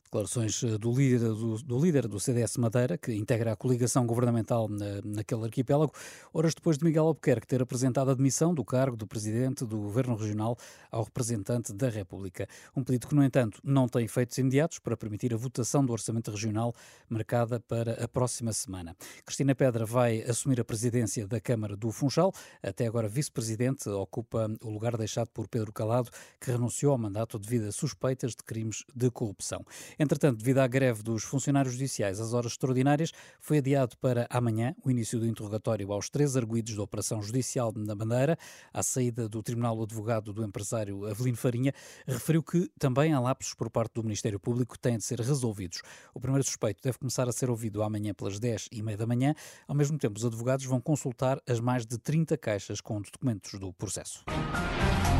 Declarações 0.08 0.62
eh, 0.64 0.78
do 0.78 0.90
líder 0.90 1.18
do, 1.18 1.62
do, 1.62 1.78
líder 1.78 2.08
do 2.08 2.18
CDS 2.18 2.56
Madeira, 2.56 2.96
que 2.96 3.12
integra 3.12 3.52
a 3.52 3.56
coligação 3.56 4.06
governamental 4.06 4.66
na, 4.66 5.02
naquele 5.04 5.44
arquipélago, 5.44 5.92
horas 6.32 6.54
depois 6.54 6.78
de 6.78 6.84
Miguel 6.84 7.04
Albuquerque 7.04 7.46
ter 7.46 7.60
apresentado 7.60 8.08
a 8.08 8.12
admissão 8.12 8.54
do 8.54 8.64
cargo 8.64 8.96
do 8.96 9.06
presidente 9.06 9.66
do 9.66 9.76
Governo 9.76 10.16
Regional 10.16 10.56
ao 10.90 11.02
representante 11.02 11.74
da 11.74 11.90
República. 11.90 12.48
Um 12.74 12.82
pedido 12.82 13.06
que, 13.06 13.14
no 13.14 13.22
entanto, 13.22 13.60
não 13.62 13.86
tem 13.86 14.06
efeitos 14.06 14.38
imediatos 14.38 14.78
para 14.78 14.96
permitir 14.96 15.34
a 15.34 15.36
votação 15.36 15.84
do 15.84 15.92
Orçamento 15.92 16.30
Regional 16.30 16.74
marcada 17.06 17.60
para 17.60 18.02
a 18.02 18.08
próxima 18.08 18.54
semana. 18.54 18.96
Cristina 19.26 19.54
Pedra 19.54 19.84
vai 19.84 20.22
assumir 20.22 20.58
a 20.58 20.64
presidência 20.64 21.26
da 21.26 21.38
Câmara 21.38 21.76
do 21.76 21.92
Funchal. 21.92 22.32
Até 22.62 22.86
agora, 22.86 23.08
vice-presidente, 23.08 23.90
ocupa 23.90 24.50
o 24.62 24.70
lugar 24.70 24.96
deixado 24.96 25.28
por 25.28 25.46
Pedro 25.48 25.70
Calado, 25.70 26.10
que 26.40 26.50
renunciou 26.50 26.92
ao 26.92 26.98
mandato 26.98 27.38
devido 27.38 27.68
a 27.68 27.72
suspeitas 27.72 28.30
de 28.30 28.42
crimes 28.42 28.84
de 28.94 29.10
corrupção. 29.10 29.62
Entretanto, 29.98 30.38
devido 30.38 30.58
à 30.58 30.66
greve 30.66 31.02
dos 31.02 31.24
funcionários 31.24 31.74
judiciais, 31.74 32.20
as 32.20 32.32
horas 32.32 32.52
extraordinárias 32.52 33.12
foi 33.40 33.58
adiado 33.58 33.96
para 33.98 34.26
amanhã 34.30 34.74
o 34.84 34.90
início 34.90 35.18
do 35.18 35.26
interrogatório 35.26 35.92
aos 35.92 36.08
três 36.08 36.36
arguídos 36.36 36.76
da 36.76 36.82
Operação 36.82 37.22
Judicial 37.22 37.72
na 37.76 37.94
Bandeira. 37.94 38.38
À 38.72 38.82
saída 38.82 39.28
do 39.28 39.42
Tribunal, 39.42 39.76
o 39.78 39.82
advogado 39.82 40.32
do 40.32 40.44
empresário 40.44 41.04
Avelino 41.06 41.36
Farinha 41.36 41.72
referiu 42.06 42.42
que 42.42 42.70
também 42.78 43.12
há 43.12 43.20
lapsos 43.20 43.54
por 43.54 43.68
parte 43.70 43.94
do 43.94 44.02
Ministério 44.02 44.38
Público 44.38 44.74
que 44.74 44.78
têm 44.78 44.98
de 44.98 45.04
ser 45.04 45.20
resolvidos. 45.20 45.82
O 46.14 46.20
primeiro 46.20 46.44
suspeito 46.44 46.80
deve 46.82 46.98
começar 46.98 47.28
a 47.28 47.32
ser 47.32 47.50
ouvido 47.50 47.82
amanhã 47.82 48.14
pelas 48.14 48.38
10 48.38 48.68
e 48.70 48.82
meia 48.82 48.96
da 48.96 49.06
manhã. 49.06 49.34
Ao 49.66 49.74
mesmo 49.74 49.98
tempo, 49.98 50.18
os 50.18 50.24
advogados 50.24 50.64
vão 50.64 50.80
consultar 50.80 51.40
as 51.46 51.58
mais 51.60 51.84
de 51.84 51.98
30 51.98 52.36
caixas 52.38 52.80
com 52.80 53.00
documentos 53.00 53.58
do 53.58 53.72
processo. 53.72 54.24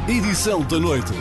Edição 0.08 0.66
da 0.66 0.78
noite. 0.78 1.12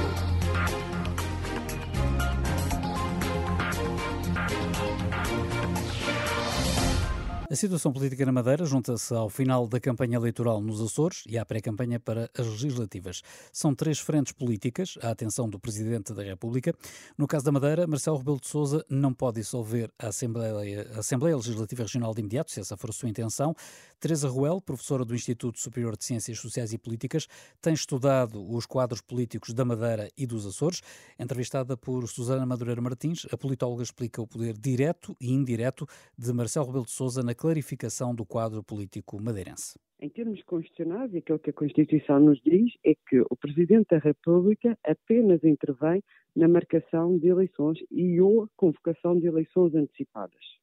A 7.49 7.55
situação 7.55 7.93
política 7.93 8.25
na 8.25 8.31
Madeira 8.33 8.65
junta-se 8.65 9.13
ao 9.13 9.29
final 9.29 9.69
da 9.69 9.79
campanha 9.79 10.17
eleitoral 10.17 10.59
nos 10.59 10.81
Açores 10.81 11.23
e 11.29 11.37
à 11.37 11.45
pré-campanha 11.45 11.97
para 11.97 12.29
as 12.37 12.45
legislativas. 12.45 13.21
São 13.53 13.73
três 13.73 13.99
frentes 13.99 14.33
políticas 14.33 14.97
à 15.01 15.11
atenção 15.11 15.47
do 15.47 15.57
Presidente 15.57 16.13
da 16.13 16.23
República. 16.23 16.75
No 17.17 17.25
caso 17.25 17.45
da 17.45 17.51
Madeira, 17.53 17.87
Marcelo 17.87 18.17
Rebelo 18.17 18.41
de 18.41 18.47
Sousa 18.47 18.85
não 18.89 19.13
pode 19.13 19.39
dissolver 19.39 19.89
a 19.97 20.07
Assembleia, 20.07 20.91
a 20.93 20.99
Assembleia 20.99 21.37
Legislativa 21.37 21.83
Regional 21.83 22.13
de 22.13 22.19
imediato, 22.19 22.51
se 22.51 22.59
essa 22.59 22.75
for 22.75 22.89
a 22.89 22.93
sua 22.93 23.07
intenção. 23.07 23.55
Teresa 23.99 24.27
Ruel, 24.27 24.61
professora 24.61 25.03
do 25.03 25.15
Instituto 25.15 25.59
Superior 25.59 25.97
de 25.97 26.05
Ciências 26.05 26.37
Sociais 26.37 26.71
e 26.71 26.77
Políticas, 26.77 27.27
tem 27.59 27.73
estudado 27.73 28.47
os 28.47 28.67
quadros 28.67 29.01
políticos 29.01 29.55
da 29.55 29.65
Madeira 29.65 30.07
e 30.15 30.27
dos 30.27 30.45
Açores. 30.45 30.81
Entrevistada 31.19 31.75
por 31.75 32.07
Susana 32.07 32.45
Madureira 32.45 32.79
Martins, 32.79 33.25
a 33.31 33.37
politóloga 33.37 33.81
explica 33.81 34.21
o 34.21 34.27
poder 34.27 34.53
direto 34.53 35.15
e 35.19 35.33
indireto 35.33 35.87
de 36.15 36.31
Marcelo 36.31 36.67
Rebelo 36.67 36.85
de 36.85 36.91
Sousa 36.91 37.23
na 37.23 37.33
clarificação 37.33 38.13
do 38.13 38.23
quadro 38.23 38.61
político 38.61 39.19
madeirense. 39.19 39.79
Em 39.99 40.09
termos 40.09 40.43
constitucionais, 40.43 41.15
aquilo 41.15 41.39
que 41.39 41.49
a 41.49 41.53
Constituição 41.53 42.19
nos 42.19 42.39
diz 42.43 42.71
é 42.85 42.93
que 42.93 43.19
o 43.21 43.35
Presidente 43.35 43.87
da 43.89 43.97
República 43.97 44.77
apenas 44.83 45.43
intervém 45.43 46.03
na 46.35 46.47
marcação 46.47 47.17
de 47.17 47.29
eleições 47.29 47.79
e 47.89 48.21
ou 48.21 48.47
convocação 48.55 49.19
de 49.19 49.25
eleições 49.25 49.73
antecipadas. 49.73 50.56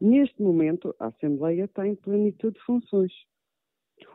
Neste 0.00 0.42
momento, 0.42 0.94
a 0.98 1.06
Assembleia 1.06 1.64
está 1.64 1.86
em 1.86 1.94
plenitude 1.94 2.58
de 2.58 2.64
funções. 2.64 3.12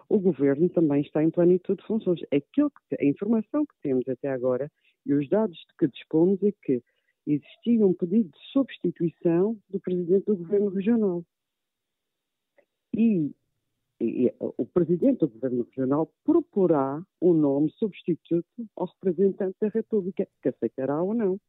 O 0.08 0.20
Governo 0.20 0.70
também 0.70 1.02
está 1.02 1.24
em 1.24 1.32
plenitude 1.32 1.82
de 1.82 1.88
funções. 1.88 2.22
Aquilo 2.32 2.72
que, 2.90 2.98
a 3.00 3.06
informação 3.06 3.66
que 3.66 3.74
temos 3.82 4.08
até 4.08 4.30
agora 4.30 4.72
e 5.06 5.14
os 5.14 5.28
dados 5.28 5.58
de 5.58 5.76
que 5.80 5.88
dispomos 5.88 6.42
é 6.44 6.52
que 6.52 6.84
existia 7.26 7.86
um 7.86 7.94
pedido 7.94 8.30
de 8.30 8.40
substituição 8.52 9.58
do 9.70 9.80
Presidente 9.80 10.26
do 10.26 10.38
Governo 10.38 10.70
Regional 10.70 11.24
e, 12.96 13.34
e 14.00 14.34
o 14.40 14.66
Presidente 14.66 15.20
do 15.20 15.30
Governo 15.30 15.64
Regional 15.64 16.12
proporá 16.24 17.02
um 17.22 17.34
nome 17.34 17.72
substituto 17.72 18.46
ao 18.76 18.88
representante 18.88 19.56
da 19.62 19.70
República, 19.70 20.28
que 20.42 20.50
aceitará 20.50 21.02
ou 21.02 21.14
não. 21.14 21.40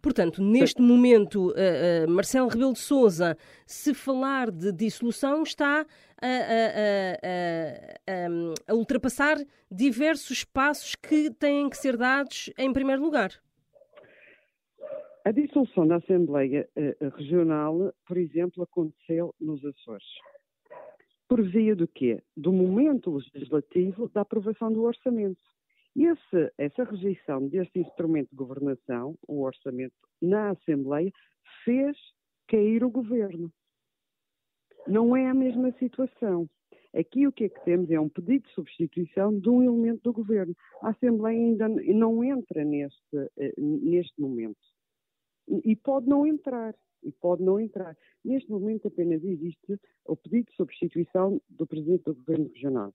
Portanto, 0.00 0.42
neste 0.42 0.80
momento, 0.80 1.50
uh, 1.50 2.06
uh, 2.06 2.10
Marcelo 2.10 2.48
Rebelo 2.48 2.72
de 2.72 2.78
Sousa, 2.78 3.36
se 3.66 3.94
falar 3.94 4.50
de 4.50 4.72
dissolução, 4.72 5.42
está 5.42 5.86
a, 6.20 6.26
a, 6.26 7.10
a, 8.06 8.72
a, 8.72 8.74
ultrapassar 8.74 9.36
diversos 9.70 10.44
passos 10.44 10.94
que 10.94 11.30
têm 11.30 11.68
que 11.68 11.76
ser 11.76 11.96
dados 11.96 12.50
em 12.58 12.72
primeiro 12.72 13.02
lugar. 13.02 13.30
A 15.24 15.30
dissolução 15.30 15.86
da 15.86 15.96
Assembleia 15.96 16.68
uh, 16.76 17.16
Regional, 17.16 17.92
por 18.06 18.16
exemplo, 18.16 18.62
aconteceu 18.62 19.34
nos 19.40 19.64
Açores. 19.64 20.06
Por 21.28 21.42
via 21.42 21.76
do 21.76 21.86
quê? 21.86 22.22
Do 22.34 22.50
momento 22.50 23.10
legislativo 23.34 24.08
da 24.08 24.22
aprovação 24.22 24.72
do 24.72 24.82
orçamento. 24.82 25.42
Esse, 25.98 26.52
essa 26.56 26.84
rejeição 26.84 27.48
deste 27.48 27.80
instrumento 27.80 28.30
de 28.30 28.36
governação, 28.36 29.16
o 29.26 29.42
orçamento, 29.42 29.96
na 30.22 30.50
Assembleia, 30.50 31.10
fez 31.64 31.96
cair 32.46 32.84
o 32.84 32.90
governo. 32.90 33.52
Não 34.86 35.16
é 35.16 35.26
a 35.26 35.34
mesma 35.34 35.72
situação. 35.72 36.48
Aqui 36.94 37.26
o 37.26 37.32
que 37.32 37.44
é 37.44 37.48
que 37.48 37.64
temos 37.64 37.90
é 37.90 37.98
um 37.98 38.08
pedido 38.08 38.46
de 38.46 38.54
substituição 38.54 39.38
de 39.40 39.50
um 39.50 39.60
elemento 39.60 40.02
do 40.04 40.12
governo. 40.12 40.54
A 40.82 40.90
Assembleia 40.90 41.36
ainda 41.36 41.68
não 41.68 42.22
entra 42.22 42.64
neste, 42.64 43.16
eh, 43.36 43.54
neste 43.58 44.20
momento. 44.20 44.56
e 45.64 45.74
pode 45.74 46.06
não 46.08 46.24
entrar. 46.26 46.74
E 47.02 47.10
pode 47.10 47.42
não 47.42 47.58
entrar. 47.58 47.96
Neste 48.24 48.50
momento 48.50 48.86
apenas 48.86 49.24
existe 49.24 49.80
o 50.04 50.16
pedido 50.16 50.50
de 50.50 50.56
substituição 50.56 51.40
do 51.48 51.66
Presidente 51.66 52.04
do 52.04 52.14
Governo 52.14 52.48
Regional. 52.54 52.94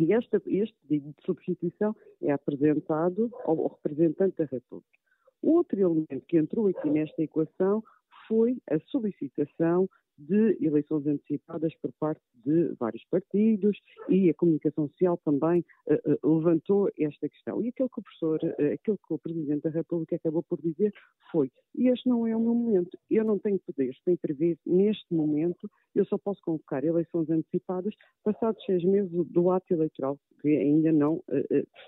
E 0.00 0.14
este, 0.14 0.40
este 0.46 0.74
pedido 0.88 1.14
de 1.18 1.26
substituição 1.26 1.94
é 2.22 2.32
apresentado 2.32 3.30
ao 3.44 3.66
representante 3.66 4.34
da 4.38 4.46
República. 4.46 4.98
Outro 5.42 5.78
elemento 5.78 6.24
que 6.26 6.38
entrou 6.38 6.68
aqui 6.68 6.88
nesta 6.88 7.22
equação 7.22 7.84
foi 8.30 8.56
a 8.70 8.78
solicitação 8.86 9.88
de 10.16 10.56
eleições 10.60 11.06
antecipadas 11.06 11.74
por 11.80 11.90
parte 11.98 12.20
de 12.44 12.74
vários 12.78 13.04
partidos 13.10 13.76
e 14.08 14.30
a 14.30 14.34
comunicação 14.34 14.86
social 14.88 15.18
também 15.24 15.64
uh, 15.88 16.28
uh, 16.28 16.36
levantou 16.36 16.90
esta 16.98 17.28
questão. 17.28 17.62
E 17.62 17.68
aquilo 17.68 17.88
que 17.88 18.00
o 18.00 18.02
professor, 18.02 18.40
uh, 18.42 18.74
aquilo 18.74 18.98
que 18.98 19.14
o 19.14 19.18
Presidente 19.18 19.62
da 19.62 19.70
República 19.70 20.16
acabou 20.16 20.42
por 20.42 20.60
dizer 20.60 20.92
foi: 21.32 21.50
este 21.74 22.08
não 22.08 22.26
é 22.26 22.36
o 22.36 22.40
meu 22.40 22.54
momento, 22.54 22.96
eu 23.10 23.24
não 23.24 23.38
tenho 23.38 23.58
poderes 23.60 23.98
para 24.04 24.12
intervir 24.12 24.58
neste 24.66 25.12
momento, 25.12 25.68
eu 25.94 26.04
só 26.04 26.18
posso 26.18 26.40
convocar 26.42 26.84
eleições 26.84 27.28
antecipadas 27.30 27.94
passados 28.22 28.62
seis 28.64 28.84
meses 28.84 29.10
do 29.10 29.50
ato 29.50 29.72
eleitoral, 29.72 30.18
que 30.40 30.48
ainda 30.48 30.92
não 30.92 31.22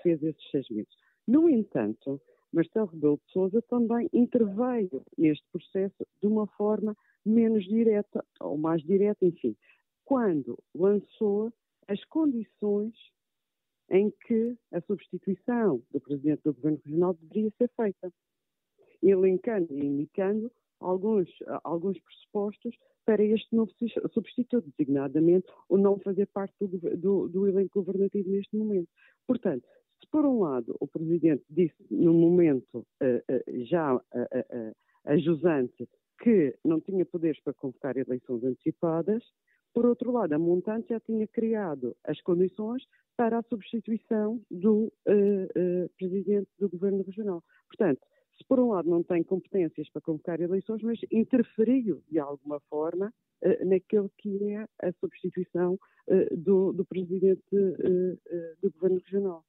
fez 0.01 0.21
esses 0.23 0.51
seis 0.51 0.67
meses. 0.69 0.91
No 1.27 1.49
entanto, 1.49 2.19
Marcelo 2.53 2.85
Rebelo 2.85 3.19
de 3.25 3.33
Sousa 3.33 3.61
também 3.63 4.07
interveio 4.13 5.03
neste 5.17 5.43
processo 5.51 6.05
de 6.21 6.27
uma 6.27 6.45
forma 6.47 6.95
menos 7.25 7.63
direta, 7.65 8.23
ou 8.39 8.57
mais 8.57 8.81
direta, 8.83 9.25
enfim, 9.25 9.55
quando 10.05 10.57
lançou 10.75 11.51
as 11.87 12.03
condições 12.05 12.93
em 13.89 14.11
que 14.25 14.55
a 14.71 14.81
substituição 14.81 15.81
do 15.91 15.99
Presidente 15.99 16.41
do 16.43 16.53
Governo 16.53 16.79
Regional 16.85 17.13
deveria 17.15 17.51
ser 17.57 17.69
feita, 17.75 18.13
elencando 19.01 19.73
e 19.73 19.85
indicando 19.85 20.51
alguns, 20.79 21.29
alguns 21.63 21.99
pressupostos 21.99 22.75
para 23.05 23.23
este 23.23 23.53
novo 23.53 23.71
substituto, 24.13 24.71
designadamente 24.77 25.47
o 25.67 25.77
não 25.77 25.99
fazer 25.99 26.27
parte 26.27 26.53
do, 26.59 26.67
do, 26.97 27.27
do 27.27 27.47
elenco 27.47 27.83
governativo 27.83 28.29
neste 28.29 28.55
momento. 28.55 28.87
Portanto, 29.27 29.67
se 30.03 30.09
por 30.09 30.25
um 30.25 30.41
lado 30.41 30.75
o 30.79 30.87
Presidente 30.87 31.43
disse 31.49 31.75
no 31.89 32.13
momento 32.13 32.79
uh, 32.79 33.33
uh, 33.33 33.65
já 33.65 33.95
uh, 33.95 34.01
a 35.05 35.17
jusante 35.17 35.87
que 36.21 36.55
não 36.63 36.81
tinha 36.81 37.05
poderes 37.05 37.41
para 37.41 37.53
convocar 37.53 37.97
eleições 37.97 38.43
antecipadas, 38.43 39.23
por 39.73 39.85
outro 39.85 40.11
lado, 40.11 40.33
a 40.33 40.39
montante 40.39 40.89
já 40.89 40.99
tinha 40.99 41.27
criado 41.27 41.95
as 42.03 42.21
condições 42.21 42.83
para 43.17 43.39
a 43.39 43.43
substituição 43.43 44.39
do 44.49 44.91
Presidente 45.97 46.47
do 46.59 46.69
Governo 46.69 47.03
Regional. 47.03 47.43
Portanto, 47.67 47.99
se 48.37 48.45
por 48.47 48.59
um 48.59 48.69
lado 48.69 48.89
não 48.89 49.03
tem 49.03 49.23
competências 49.23 49.89
para 49.89 50.01
convocar 50.01 50.39
eleições, 50.39 50.81
mas 50.83 50.99
interferiu 51.11 52.01
de 52.09 52.19
alguma 52.19 52.59
forma 52.69 53.11
naquele 53.65 54.09
que 54.19 54.51
é 54.51 54.65
a 54.87 54.91
substituição 54.99 55.77
do, 56.31 56.71
do, 56.71 56.85
presidente 56.85 57.43
do 58.61 58.71
governo 58.71 59.01
regional. 59.03 59.43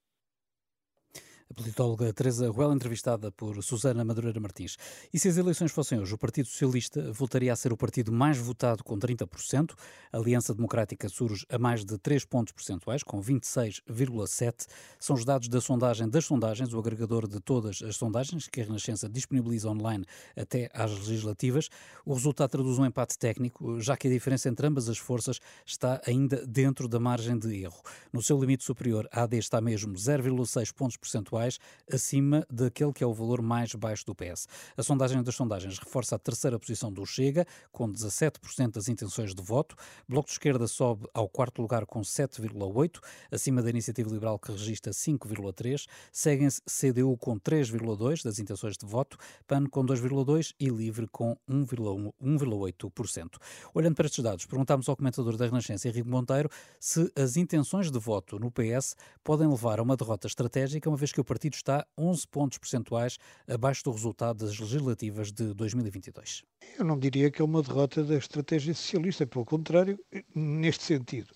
Politóloga 1.54 2.12
Teresa 2.12 2.50
Ruel, 2.50 2.72
entrevistada 2.72 3.30
por 3.30 3.62
Susana 3.62 4.04
Madureira 4.04 4.40
Martins. 4.40 4.76
E 5.12 5.18
se 5.18 5.28
as 5.28 5.36
eleições 5.36 5.70
fossem 5.70 6.00
hoje, 6.00 6.12
o 6.12 6.18
Partido 6.18 6.48
Socialista 6.48 7.12
voltaria 7.12 7.52
a 7.52 7.56
ser 7.56 7.72
o 7.72 7.76
partido 7.76 8.10
mais 8.10 8.36
votado 8.36 8.82
com 8.82 8.98
30%, 8.98 9.72
a 10.12 10.18
Aliança 10.18 10.52
Democrática 10.52 11.08
surge 11.08 11.46
a 11.48 11.56
mais 11.56 11.84
de 11.84 11.96
3 11.96 12.24
pontos 12.24 12.52
percentuais, 12.52 13.02
com 13.02 13.20
26,7%. 13.20 14.66
São 14.98 15.14
os 15.14 15.24
dados 15.24 15.48
da 15.48 15.60
sondagem 15.60 16.08
das 16.08 16.24
sondagens, 16.24 16.72
o 16.74 16.78
agregador 16.78 17.28
de 17.28 17.38
todas 17.40 17.80
as 17.82 17.96
sondagens 17.96 18.48
que 18.48 18.60
a 18.60 18.64
Renascença 18.64 19.08
disponibiliza 19.08 19.70
online 19.70 20.04
até 20.36 20.68
às 20.74 20.90
legislativas. 20.90 21.68
O 22.04 22.14
resultado 22.14 22.50
traduz 22.50 22.78
um 22.78 22.84
empate 22.84 23.16
técnico, 23.16 23.80
já 23.80 23.96
que 23.96 24.08
a 24.08 24.10
diferença 24.10 24.48
entre 24.48 24.66
ambas 24.66 24.88
as 24.88 24.98
forças 24.98 25.38
está 25.64 26.00
ainda 26.04 26.44
dentro 26.46 26.88
da 26.88 26.98
margem 26.98 27.38
de 27.38 27.62
erro. 27.62 27.80
No 28.12 28.22
seu 28.22 28.40
limite 28.40 28.64
superior, 28.64 29.08
a 29.12 29.22
AD 29.22 29.38
está 29.38 29.60
mesmo 29.60 29.94
0,6 29.94 30.72
pontos 30.72 30.96
percentuais 30.96 31.43
percentuais 31.44 31.58
acima 31.92 32.46
daquele 32.50 32.92
que 32.92 33.04
é 33.04 33.06
o 33.06 33.12
valor 33.12 33.42
mais 33.42 33.74
baixo 33.74 34.06
do 34.06 34.14
PS. 34.14 34.48
A 34.76 34.82
sondagem 34.82 35.22
das 35.22 35.34
sondagens 35.34 35.78
reforça 35.78 36.16
a 36.16 36.18
terceira 36.18 36.58
posição 36.58 36.92
do 36.92 37.04
Chega, 37.04 37.46
com 37.70 37.90
17% 37.90 38.72
das 38.72 38.88
intenções 38.88 39.34
de 39.34 39.42
voto. 39.42 39.76
Bloco 40.08 40.26
de 40.26 40.32
Esquerda 40.32 40.66
sobe 40.66 41.06
ao 41.12 41.28
quarto 41.28 41.60
lugar 41.60 41.84
com 41.86 42.00
7,8%, 42.00 43.00
acima 43.30 43.62
da 43.62 43.70
Iniciativa 43.70 44.10
Liberal 44.10 44.38
que 44.38 44.52
registra 44.52 44.92
5,3%. 44.92 45.86
Seguem-se 46.12 46.62
CDU 46.62 47.16
com 47.18 47.38
3,2% 47.38 48.24
das 48.24 48.38
intenções 48.38 48.76
de 48.76 48.86
voto, 48.86 49.18
PAN 49.46 49.66
com 49.66 49.84
2,2% 49.84 50.54
e 50.58 50.68
Livre 50.68 51.06
com 51.08 51.36
1,8%. 51.48 53.28
Olhando 53.74 53.94
para 53.94 54.06
estes 54.06 54.22
dados, 54.22 54.46
perguntámos 54.46 54.88
ao 54.88 54.96
comentador 54.96 55.36
da 55.36 55.46
Renascença, 55.46 55.88
Henrique 55.88 56.08
Monteiro, 56.08 56.48
se 56.80 57.12
as 57.16 57.36
intenções 57.36 57.90
de 57.90 57.98
voto 57.98 58.38
no 58.38 58.50
PS 58.50 58.96
podem 59.22 59.48
levar 59.48 59.78
a 59.78 59.82
uma 59.82 59.96
derrota 59.96 60.26
estratégica, 60.26 60.88
uma 60.88 60.96
vez 60.96 61.12
que 61.12 61.20
o 61.20 61.24
partido 61.34 61.54
está 61.54 61.84
11 61.98 62.28
pontos 62.28 62.58
percentuais 62.58 63.18
abaixo 63.48 63.82
do 63.82 63.90
resultado 63.90 64.46
das 64.46 64.56
legislativas 64.56 65.32
de 65.32 65.52
2022. 65.52 66.44
Eu 66.78 66.84
não 66.84 66.96
diria 66.96 67.28
que 67.28 67.42
é 67.42 67.44
uma 67.44 67.60
derrota 67.60 68.04
da 68.04 68.14
estratégia 68.14 68.72
socialista, 68.72 69.26
pelo 69.26 69.44
contrário, 69.44 69.98
neste 70.32 70.84
sentido. 70.84 71.34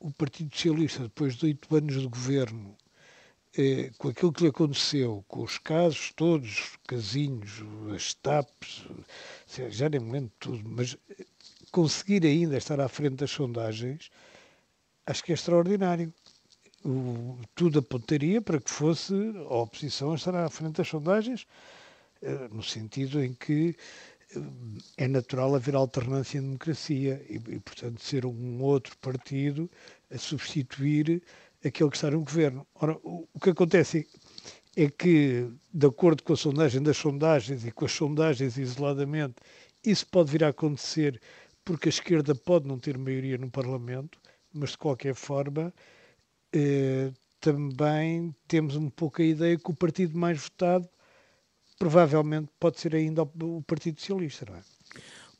O 0.00 0.10
Partido 0.10 0.54
Socialista, 0.54 1.02
depois 1.02 1.34
de 1.34 1.46
oito 1.46 1.76
anos 1.76 2.00
de 2.00 2.06
governo, 2.08 2.74
eh, 3.58 3.90
com 3.98 4.08
aquilo 4.08 4.32
que 4.32 4.44
lhe 4.44 4.48
aconteceu, 4.48 5.22
com 5.28 5.42
os 5.42 5.58
casos 5.58 6.12
todos, 6.16 6.48
os 6.48 6.78
casinhos, 6.88 7.62
as 7.94 8.14
TAPs, 8.14 8.86
já 9.68 9.90
nem 9.90 10.00
me 10.00 10.12
lembro 10.12 10.30
de 10.30 10.36
tudo, 10.38 10.62
mas 10.66 10.96
conseguir 11.70 12.24
ainda 12.24 12.56
estar 12.56 12.80
à 12.80 12.88
frente 12.88 13.16
das 13.16 13.30
sondagens, 13.30 14.10
acho 15.04 15.22
que 15.22 15.32
é 15.32 15.34
extraordinário 15.34 16.10
o, 16.84 17.38
tudo 17.54 17.78
apontaria 17.80 18.40
para 18.40 18.60
que 18.60 18.70
fosse 18.70 19.14
a 19.48 19.54
oposição 19.54 20.12
a 20.12 20.14
estar 20.14 20.34
à 20.34 20.48
frente 20.48 20.76
das 20.76 20.88
sondagens, 20.88 21.46
eh, 22.22 22.48
no 22.50 22.62
sentido 22.62 23.22
em 23.22 23.34
que 23.34 23.76
eh, 24.34 24.40
é 24.96 25.08
natural 25.08 25.54
haver 25.54 25.74
alternância 25.74 26.38
em 26.38 26.42
democracia 26.42 27.24
e, 27.28 27.34
e, 27.36 27.60
portanto, 27.60 28.02
ser 28.02 28.24
um 28.26 28.62
outro 28.62 28.96
partido 28.98 29.70
a 30.10 30.18
substituir 30.18 31.22
aquele 31.64 31.90
que 31.90 31.96
está 31.96 32.10
no 32.10 32.20
governo. 32.20 32.66
Ora, 32.74 32.96
o, 33.02 33.28
o 33.32 33.40
que 33.40 33.50
acontece 33.50 34.06
é 34.76 34.88
que, 34.88 35.48
de 35.72 35.86
acordo 35.86 36.22
com 36.22 36.32
a 36.32 36.36
sondagem 36.36 36.82
das 36.82 36.96
sondagens 36.96 37.64
e 37.66 37.70
com 37.72 37.84
as 37.84 37.92
sondagens 37.92 38.56
isoladamente, 38.56 39.36
isso 39.84 40.06
pode 40.06 40.30
vir 40.30 40.44
a 40.44 40.48
acontecer 40.48 41.20
porque 41.64 41.88
a 41.88 41.90
esquerda 41.90 42.34
pode 42.34 42.66
não 42.66 42.78
ter 42.78 42.96
maioria 42.96 43.36
no 43.36 43.50
Parlamento, 43.50 44.18
mas 44.52 44.70
de 44.70 44.78
qualquer 44.78 45.14
forma 45.14 45.72
eh, 46.52 47.12
também 47.40 48.34
temos 48.46 48.76
um 48.76 48.88
pouco 48.90 49.22
a 49.22 49.24
ideia 49.24 49.58
que 49.58 49.70
o 49.70 49.74
partido 49.74 50.16
mais 50.18 50.38
votado 50.38 50.88
provavelmente 51.78 52.50
pode 52.60 52.78
ser 52.78 52.94
ainda 52.94 53.22
o 53.22 53.62
Partido 53.62 53.98
Socialista, 53.98 54.44
não 54.48 54.56
é? 54.56 54.62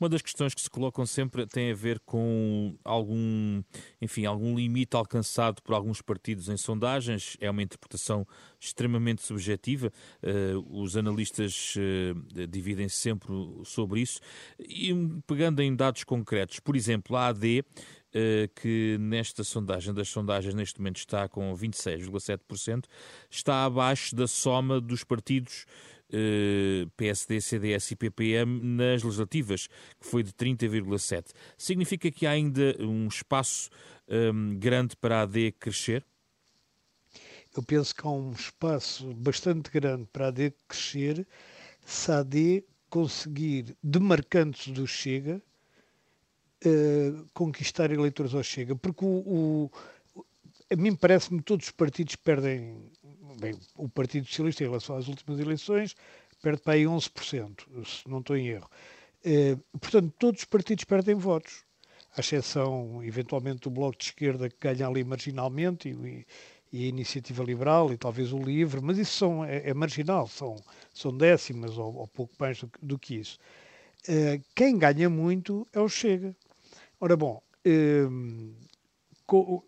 Uma 0.01 0.09
das 0.09 0.23
questões 0.23 0.55
que 0.55 0.61
se 0.61 0.67
colocam 0.67 1.05
sempre 1.05 1.45
tem 1.45 1.69
a 1.71 1.75
ver 1.75 1.99
com 1.99 2.75
algum, 2.83 3.61
enfim, 4.01 4.25
algum 4.25 4.55
limite 4.55 4.97
alcançado 4.97 5.61
por 5.61 5.75
alguns 5.75 6.01
partidos 6.01 6.49
em 6.49 6.57
sondagens. 6.57 7.37
É 7.39 7.47
uma 7.51 7.61
interpretação 7.61 8.25
extremamente 8.59 9.21
subjetiva. 9.21 9.93
Uh, 10.23 10.81
os 10.81 10.97
analistas 10.97 11.75
uh, 11.75 12.47
dividem 12.47 12.89
-se 12.89 12.95
sempre 12.95 13.31
sobre 13.63 14.01
isso. 14.01 14.19
E 14.57 14.91
pegando 15.27 15.61
em 15.61 15.75
dados 15.75 16.03
concretos, 16.03 16.59
por 16.59 16.75
exemplo, 16.75 17.15
a 17.15 17.27
AD 17.27 17.63
que 18.55 18.97
nesta 18.99 19.43
sondagem 19.43 19.93
das 19.93 20.09
sondagens 20.09 20.53
neste 20.53 20.79
momento 20.79 20.97
está 20.97 21.29
com 21.29 21.53
26,7%, 21.55 22.85
está 23.29 23.65
abaixo 23.65 24.15
da 24.15 24.27
soma 24.27 24.81
dos 24.81 25.03
partidos 25.03 25.65
eh, 26.13 26.87
PSD, 26.97 27.39
CDS 27.39 27.91
e 27.91 27.95
PPM 27.95 28.59
nas 28.61 29.01
legislativas, 29.01 29.67
que 29.67 30.05
foi 30.05 30.23
de 30.23 30.33
30,7%. 30.33 31.31
Significa 31.57 32.11
que 32.11 32.27
há 32.27 32.31
ainda 32.31 32.75
um 32.81 33.07
espaço 33.07 33.69
um, 34.09 34.57
grande 34.59 34.95
para 34.97 35.19
a 35.19 35.21
AD 35.21 35.53
crescer? 35.53 36.05
Eu 37.55 37.63
penso 37.63 37.95
que 37.95 38.05
há 38.05 38.09
um 38.09 38.33
espaço 38.33 39.13
bastante 39.13 39.71
grande 39.71 40.05
para 40.11 40.25
a 40.25 40.27
AD 40.27 40.53
crescer 40.67 41.25
se 41.85 42.11
a 42.11 42.19
AD 42.19 42.65
conseguir, 42.89 43.77
demarcando-se 43.81 44.69
do 44.69 44.85
Chega, 44.85 45.41
uh, 46.65 47.25
conquistar 47.33 47.91
eleitores 47.91 48.33
ao 48.33 48.43
Chega, 48.43 48.75
porque 48.75 49.05
o, 49.05 49.07
o 49.07 49.71
a 50.71 50.75
mim 50.75 50.95
parece-me 50.95 51.39
que 51.39 51.45
todos 51.45 51.65
os 51.65 51.71
partidos 51.71 52.15
perdem, 52.15 52.89
bem, 53.39 53.53
o 53.75 53.89
Partido 53.89 54.25
Socialista 54.25 54.63
em 54.63 54.67
relação 54.67 54.95
às 54.95 55.07
últimas 55.07 55.37
eleições 55.39 55.95
perde 56.41 56.61
para 56.61 56.73
aí 56.73 56.83
11%, 56.83 57.85
se 57.85 58.09
não 58.09 58.19
estou 58.19 58.37
em 58.37 58.47
erro. 58.47 58.69
Uh, 59.23 59.77
portanto, 59.77 60.13
todos 60.17 60.41
os 60.41 60.45
partidos 60.45 60.85
perdem 60.85 61.13
votos, 61.13 61.63
à 62.15 62.21
exceção, 62.21 63.03
eventualmente, 63.03 63.61
do 63.61 63.69
Bloco 63.69 63.97
de 63.97 64.05
Esquerda, 64.05 64.49
que 64.49 64.55
ganha 64.59 64.87
ali 64.87 65.03
marginalmente, 65.03 65.89
e, 65.89 66.25
e 66.71 66.85
a 66.85 66.87
Iniciativa 66.87 67.43
Liberal 67.43 67.91
e 67.91 67.97
talvez 67.97 68.31
o 68.31 68.37
Livre, 68.37 68.81
mas 68.81 68.97
isso 68.97 69.17
são, 69.17 69.43
é, 69.43 69.69
é 69.69 69.73
marginal, 69.73 70.27
são, 70.27 70.55
são 70.93 71.15
décimas 71.15 71.77
ou, 71.77 71.93
ou 71.95 72.07
pouco 72.07 72.33
mais 72.39 72.59
do, 72.59 72.71
do 72.81 72.97
que 72.97 73.15
isso. 73.15 73.37
Uh, 74.07 74.41
quem 74.55 74.77
ganha 74.79 75.09
muito 75.09 75.67
é 75.73 75.79
o 75.79 75.89
Chega. 75.89 76.35
Ora 77.03 77.17
bom, 77.17 77.41
uh, 77.65 78.55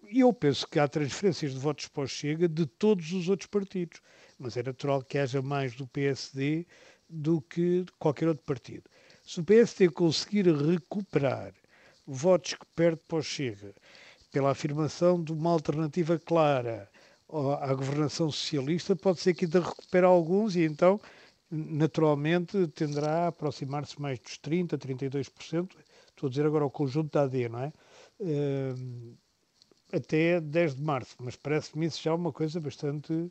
eu 0.07 0.31
penso 0.31 0.67
que 0.67 0.77
há 0.77 0.87
transferências 0.87 1.51
de 1.51 1.57
votos 1.57 1.87
para 1.87 2.03
o 2.03 2.07
Chega 2.07 2.47
de 2.47 2.67
todos 2.67 3.11
os 3.11 3.27
outros 3.27 3.47
partidos, 3.49 4.01
mas 4.37 4.55
é 4.55 4.61
natural 4.61 5.01
que 5.01 5.17
haja 5.17 5.41
mais 5.41 5.73
do 5.73 5.87
PSD 5.87 6.67
do 7.09 7.41
que 7.41 7.85
de 7.85 7.91
qualquer 7.93 8.27
outro 8.27 8.45
partido. 8.45 8.83
Se 9.23 9.39
o 9.39 9.43
PSD 9.43 9.89
conseguir 9.89 10.45
recuperar 10.45 11.55
votos 12.05 12.53
que 12.53 12.65
perde 12.75 13.01
para 13.07 13.17
o 13.17 13.23
Chega 13.23 13.73
pela 14.31 14.51
afirmação 14.51 15.19
de 15.19 15.33
uma 15.33 15.49
alternativa 15.49 16.19
clara 16.19 16.87
à 17.61 17.73
governação 17.73 18.29
socialista, 18.29 18.95
pode 18.95 19.21
ser 19.21 19.33
que 19.33 19.45
ainda 19.45 19.59
recupere 19.59 20.05
alguns 20.05 20.55
e 20.55 20.61
então, 20.61 21.01
naturalmente, 21.49 22.67
tenderá 22.67 23.23
a 23.23 23.27
aproximar-se 23.29 23.99
mais 23.99 24.19
dos 24.19 24.37
30%, 24.37 24.77
32%. 24.77 25.75
Estou 26.23 26.29
a 26.29 26.31
dizer 26.31 26.45
agora 26.45 26.65
o 26.65 26.71
conjunto 26.71 27.11
da 27.11 27.23
AD, 27.23 27.49
não 27.49 27.59
é? 27.59 27.73
Uh, 28.21 29.17
até 29.91 30.39
10 30.39 30.75
de 30.75 30.81
março, 30.81 31.17
mas 31.19 31.35
parece-me 31.35 31.85
isso 31.85 32.01
já 32.01 32.15
uma 32.15 32.31
coisa 32.31 32.61
bastante 32.61 33.29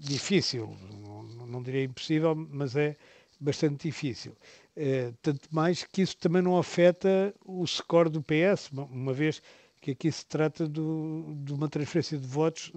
difícil. 0.00 0.76
Não, 1.04 1.22
não 1.46 1.62
diria 1.62 1.84
impossível, 1.84 2.34
mas 2.34 2.74
é 2.74 2.96
bastante 3.38 3.86
difícil. 3.86 4.32
Uh, 4.76 5.16
tanto 5.22 5.48
mais 5.54 5.84
que 5.84 6.02
isso 6.02 6.16
também 6.16 6.42
não 6.42 6.58
afeta 6.58 7.32
o 7.44 7.64
score 7.64 8.10
do 8.10 8.20
PS, 8.20 8.72
uma 8.72 9.12
vez 9.12 9.40
que 9.80 9.92
aqui 9.92 10.10
se 10.10 10.26
trata 10.26 10.66
do, 10.66 11.32
de 11.44 11.54
uma 11.54 11.68
transferência 11.68 12.18
de 12.18 12.26
votos 12.26 12.72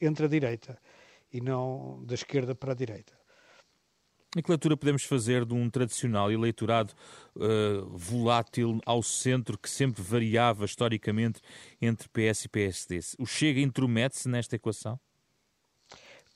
entre 0.00 0.26
a 0.26 0.28
direita 0.28 0.78
e 1.32 1.40
não 1.40 2.00
da 2.04 2.14
esquerda 2.14 2.54
para 2.54 2.70
a 2.70 2.76
direita. 2.76 3.17
E 4.36 4.42
que 4.42 4.50
leitura 4.50 4.76
podemos 4.76 5.04
fazer 5.04 5.46
de 5.46 5.54
um 5.54 5.70
tradicional 5.70 6.30
eleitorado 6.30 6.92
uh, 7.34 7.88
volátil 7.96 8.78
ao 8.84 9.02
centro 9.02 9.56
que 9.56 9.70
sempre 9.70 10.02
variava 10.02 10.66
historicamente 10.66 11.40
entre 11.80 12.08
PS 12.10 12.44
e 12.44 12.48
PSD? 12.48 13.00
O 13.18 13.24
Chega 13.24 13.60
intromete-se 13.60 14.28
nesta 14.28 14.56
equação? 14.56 15.00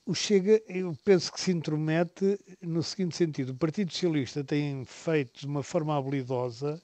O 0.06 0.14
Chega, 0.14 0.62
eu 0.66 0.96
penso 1.04 1.30
que 1.30 1.38
se 1.38 1.52
intromete 1.52 2.38
no 2.62 2.82
seguinte 2.82 3.14
sentido: 3.14 3.50
o 3.50 3.56
Partido 3.56 3.92
Socialista 3.92 4.42
tem 4.42 4.84
feito 4.86 5.40
de 5.40 5.46
uma 5.46 5.62
forma 5.62 5.96
habilidosa 5.96 6.80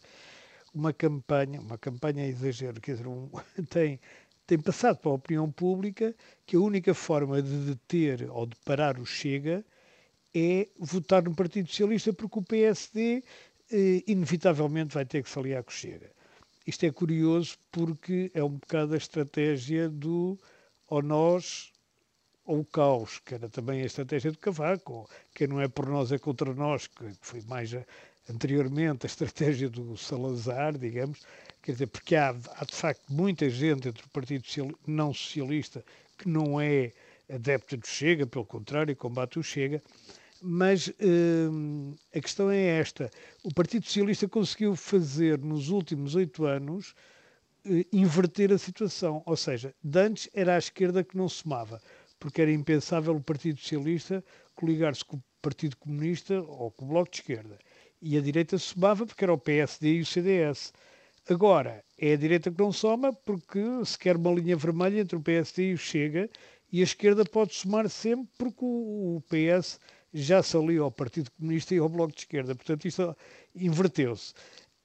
uma 0.74 0.92
campanha, 0.92 1.60
uma 1.60 1.78
campanha 1.78 2.26
exagero, 2.26 2.80
quer 2.80 2.92
dizer, 2.92 3.06
um, 3.06 3.30
tem, 3.70 3.98
tem 4.46 4.58
passado 4.58 4.98
para 4.98 5.10
a 5.10 5.14
opinião 5.14 5.50
pública 5.50 6.14
que 6.46 6.54
a 6.54 6.60
única 6.60 6.92
forma 6.92 7.40
de 7.40 7.74
deter 7.74 8.30
ou 8.30 8.46
de 8.46 8.56
parar 8.64 8.98
o 8.98 9.06
Chega 9.06 9.64
é 10.38 10.68
votar 10.78 11.22
no 11.22 11.34
Partido 11.34 11.68
Socialista 11.68 12.12
porque 12.12 12.38
o 12.38 12.42
PSD 12.42 13.22
eh, 13.70 14.02
inevitavelmente 14.06 14.94
vai 14.94 15.04
ter 15.04 15.22
que 15.22 15.30
se 15.30 15.38
aliar 15.38 15.62
com 15.62 15.70
o 15.70 15.74
Chega. 15.74 16.10
Isto 16.66 16.86
é 16.86 16.90
curioso 16.90 17.56
porque 17.72 18.30
é 18.34 18.44
um 18.44 18.50
bocado 18.50 18.94
a 18.94 18.98
estratégia 18.98 19.88
do 19.88 20.38
ou 20.86 21.02
nós 21.02 21.72
ou 22.44 22.60
o 22.60 22.64
caos, 22.64 23.18
que 23.18 23.34
era 23.34 23.48
também 23.48 23.82
a 23.82 23.86
estratégia 23.86 24.30
de 24.30 24.38
Cavaco, 24.38 24.92
ou 24.92 25.10
quem 25.34 25.46
não 25.46 25.60
é 25.60 25.68
por 25.68 25.86
nós 25.86 26.10
é 26.12 26.18
contra 26.18 26.54
nós, 26.54 26.86
que 26.86 27.12
foi 27.20 27.42
mais 27.42 27.74
a, 27.74 27.84
anteriormente 28.30 29.04
a 29.04 29.06
estratégia 29.06 29.68
do 29.68 29.96
Salazar, 29.98 30.78
digamos, 30.78 31.20
quer 31.62 31.72
dizer, 31.72 31.86
porque 31.88 32.16
há, 32.16 32.30
há 32.30 32.64
de 32.64 32.74
facto 32.74 33.12
muita 33.12 33.50
gente 33.50 33.88
entre 33.88 34.02
o 34.04 34.08
Partido 34.08 34.44
não 34.86 35.12
Socialista 35.12 35.84
que 36.16 36.26
não 36.26 36.58
é 36.58 36.92
adepta 37.30 37.76
do 37.76 37.86
Chega, 37.86 38.26
pelo 38.26 38.46
contrário, 38.46 38.96
combate 38.96 39.38
o 39.38 39.42
Chega, 39.42 39.82
mas 40.42 40.92
hum, 41.00 41.94
a 42.14 42.20
questão 42.20 42.50
é 42.50 42.78
esta: 42.78 43.10
o 43.42 43.52
Partido 43.52 43.86
Socialista 43.86 44.28
conseguiu 44.28 44.76
fazer 44.76 45.38
nos 45.38 45.68
últimos 45.68 46.14
oito 46.14 46.44
anos 46.44 46.94
eh, 47.64 47.84
inverter 47.92 48.52
a 48.52 48.58
situação, 48.58 49.22
ou 49.26 49.36
seja, 49.36 49.74
antes 49.94 50.28
era 50.32 50.54
a 50.54 50.58
esquerda 50.58 51.04
que 51.04 51.16
não 51.16 51.28
somava, 51.28 51.80
porque 52.18 52.42
era 52.42 52.52
impensável 52.52 53.14
o 53.14 53.22
Partido 53.22 53.58
Socialista 53.58 54.24
coligar-se 54.54 55.04
com 55.04 55.16
o 55.16 55.22
Partido 55.40 55.76
Comunista 55.76 56.40
ou 56.40 56.70
com 56.70 56.84
o 56.84 56.88
Bloco 56.88 57.10
de 57.10 57.18
Esquerda. 57.18 57.58
E 58.00 58.16
a 58.16 58.20
direita 58.20 58.58
somava 58.58 59.06
porque 59.06 59.24
era 59.24 59.32
o 59.32 59.38
PSD 59.38 59.94
e 59.94 60.00
o 60.00 60.06
CDS. 60.06 60.72
Agora, 61.28 61.84
é 61.98 62.12
a 62.12 62.16
direita 62.16 62.50
que 62.50 62.58
não 62.58 62.72
soma 62.72 63.12
porque 63.12 63.60
se 63.84 63.98
quer 63.98 64.16
uma 64.16 64.32
linha 64.32 64.56
vermelha 64.56 65.00
entre 65.00 65.16
o 65.16 65.22
PSD 65.22 65.70
e 65.70 65.74
o 65.74 65.78
Chega 65.78 66.30
e 66.72 66.80
a 66.80 66.84
esquerda 66.84 67.24
pode 67.24 67.54
somar 67.54 67.88
sempre 67.88 68.28
porque 68.38 68.60
o 68.62 69.22
PS 69.28 69.78
já 70.12 70.42
se 70.42 70.56
aliou 70.56 70.84
ao 70.84 70.90
Partido 70.90 71.30
Comunista 71.32 71.74
e 71.74 71.78
ao 71.78 71.88
Bloco 71.88 72.14
de 72.14 72.20
Esquerda. 72.20 72.54
Portanto, 72.54 72.86
isto 72.86 73.16
inverteu-se. 73.54 74.32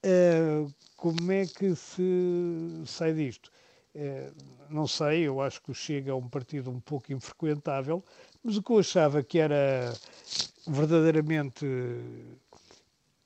Uh, 0.04 0.72
como 0.96 1.32
é 1.32 1.46
que 1.46 1.74
se 1.74 2.02
sai 2.86 3.14
disto? 3.14 3.50
Uh, 3.94 4.34
não 4.68 4.86
sei, 4.86 5.22
eu 5.22 5.40
acho 5.40 5.62
que 5.62 5.70
o 5.70 5.74
Chega 5.74 6.10
é 6.10 6.14
um 6.14 6.28
partido 6.28 6.70
um 6.70 6.80
pouco 6.80 7.12
infrequentável, 7.12 8.04
mas 8.42 8.56
o 8.56 8.62
que 8.62 8.72
eu 8.72 8.78
achava 8.78 9.22
que 9.22 9.38
era 9.38 9.94
verdadeiramente 10.66 11.64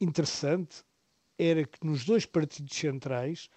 interessante 0.00 0.84
era 1.38 1.64
que 1.64 1.84
nos 1.84 2.04
dois 2.04 2.26
partidos 2.26 2.76
centrais 2.76 3.48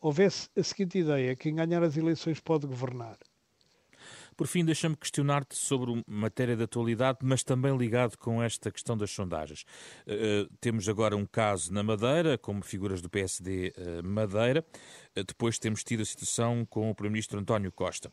houvesse 0.00 0.48
a 0.56 0.62
seguinte 0.62 0.98
ideia: 0.98 1.36
quem 1.36 1.54
ganhar 1.54 1.82
as 1.82 1.96
eleições 1.96 2.40
pode 2.40 2.66
governar. 2.66 3.18
Por 4.40 4.46
fim, 4.46 4.64
deixa-me 4.64 4.96
questionar-te 4.96 5.54
sobre 5.54 6.02
matéria 6.06 6.56
de 6.56 6.62
atualidade, 6.62 7.18
mas 7.22 7.44
também 7.44 7.76
ligado 7.76 8.16
com 8.16 8.42
esta 8.42 8.72
questão 8.72 8.96
das 8.96 9.10
sondagens. 9.10 9.66
Uh, 10.06 10.48
temos 10.58 10.88
agora 10.88 11.14
um 11.14 11.26
caso 11.26 11.70
na 11.70 11.82
Madeira, 11.82 12.38
como 12.38 12.62
figuras 12.62 13.02
do 13.02 13.10
PSD 13.10 13.74
uh, 13.76 13.98
eh, 13.98 14.02
Madeira. 14.02 14.64
Uh, 15.14 15.24
depois 15.24 15.58
temos 15.58 15.84
tido 15.84 16.00
a 16.00 16.06
situação 16.06 16.64
com 16.64 16.88
o 16.88 16.94
Primeiro-Ministro 16.94 17.38
António 17.38 17.70
Costa. 17.70 18.10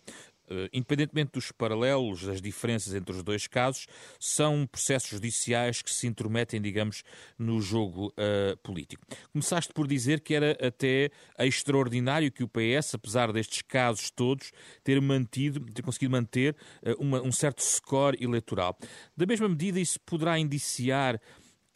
Uh, 0.49 0.69
independentemente 0.71 1.31
dos 1.33 1.51
paralelos, 1.51 2.23
das 2.23 2.41
diferenças 2.41 2.93
entre 2.93 3.15
os 3.15 3.21
dois 3.21 3.47
casos, 3.47 3.86
são 4.19 4.65
processos 4.65 5.10
judiciais 5.10 5.81
que 5.81 5.91
se 5.91 6.07
intrometem, 6.07 6.62
digamos, 6.62 7.03
no 7.38 7.60
jogo 7.62 8.07
uh, 8.07 8.57
político. 8.63 9.05
Começaste 9.31 9.73
por 9.73 9.88
dizer 9.88 10.21
que 10.21 10.33
era 10.33 10.51
até 10.65 11.10
extraordinário 11.39 12.31
que 12.31 12.43
o 12.43 12.47
PS, 12.47 12.95
apesar 12.95 13.31
destes 13.33 13.62
casos 13.62 14.10
todos, 14.10 14.51
ter 14.83 15.01
mantido, 15.01 15.60
ter 15.73 15.81
conseguido 15.81 16.12
manter 16.12 16.55
uh, 16.81 17.01
uma, 17.01 17.21
um 17.21 17.31
certo 17.31 17.62
score 17.62 18.17
eleitoral. 18.21 18.77
Da 19.15 19.25
mesma 19.25 19.49
medida, 19.49 19.79
isso 19.79 19.99
poderá 20.01 20.39
indiciar 20.39 21.19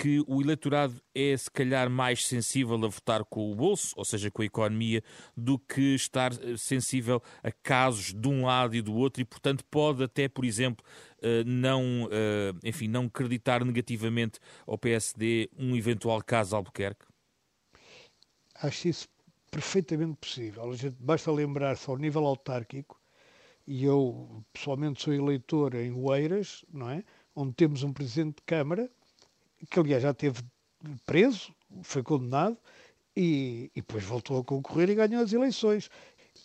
que 0.01 0.23
o 0.27 0.41
eleitorado 0.41 0.99
é 1.13 1.37
se 1.37 1.51
calhar 1.51 1.87
mais 1.87 2.25
sensível 2.25 2.73
a 2.83 2.87
votar 2.87 3.23
com 3.23 3.51
o 3.51 3.55
bolso, 3.55 3.93
ou 3.95 4.03
seja, 4.03 4.31
com 4.31 4.41
a 4.41 4.45
economia, 4.45 5.03
do 5.37 5.59
que 5.59 5.93
estar 5.93 6.31
eh, 6.33 6.57
sensível 6.57 7.21
a 7.43 7.51
casos 7.51 8.11
de 8.11 8.27
um 8.27 8.43
lado 8.43 8.75
e 8.75 8.81
do 8.81 8.95
outro 8.95 9.21
e, 9.21 9.25
portanto, 9.25 9.63
pode 9.69 10.03
até, 10.03 10.27
por 10.27 10.43
exemplo, 10.43 10.83
eh, 11.21 11.43
não, 11.45 12.09
eh, 12.11 12.51
enfim, 12.63 12.87
não 12.87 13.05
acreditar 13.05 13.63
negativamente 13.63 14.39
ao 14.65 14.75
PSD 14.75 15.51
um 15.55 15.75
eventual 15.75 16.19
caso 16.23 16.55
Albuquerque? 16.55 17.05
Acho 18.55 18.87
isso 18.87 19.07
perfeitamente 19.51 20.17
possível. 20.19 20.63
Basta 20.99 21.31
lembrar-se 21.31 21.87
ao 21.87 21.97
nível 21.97 22.25
autárquico, 22.25 22.99
e 23.67 23.85
eu 23.85 24.43
pessoalmente 24.51 25.03
sou 25.03 25.13
eleitor 25.13 25.75
em 25.75 25.93
Oeiras, 25.93 26.65
não 26.73 26.89
é? 26.89 27.03
Onde 27.35 27.53
temos 27.53 27.83
um 27.83 27.93
presidente 27.93 28.37
de 28.37 28.43
Câmara 28.47 28.89
que 29.69 29.79
aliás 29.79 30.03
já 30.03 30.13
teve 30.13 30.41
preso, 31.05 31.53
foi 31.83 32.03
condenado 32.03 32.57
e, 33.15 33.71
e 33.75 33.81
depois 33.81 34.03
voltou 34.03 34.39
a 34.39 34.43
concorrer 34.43 34.89
e 34.89 34.95
ganhou 34.95 35.23
as 35.23 35.33
eleições. 35.33 35.89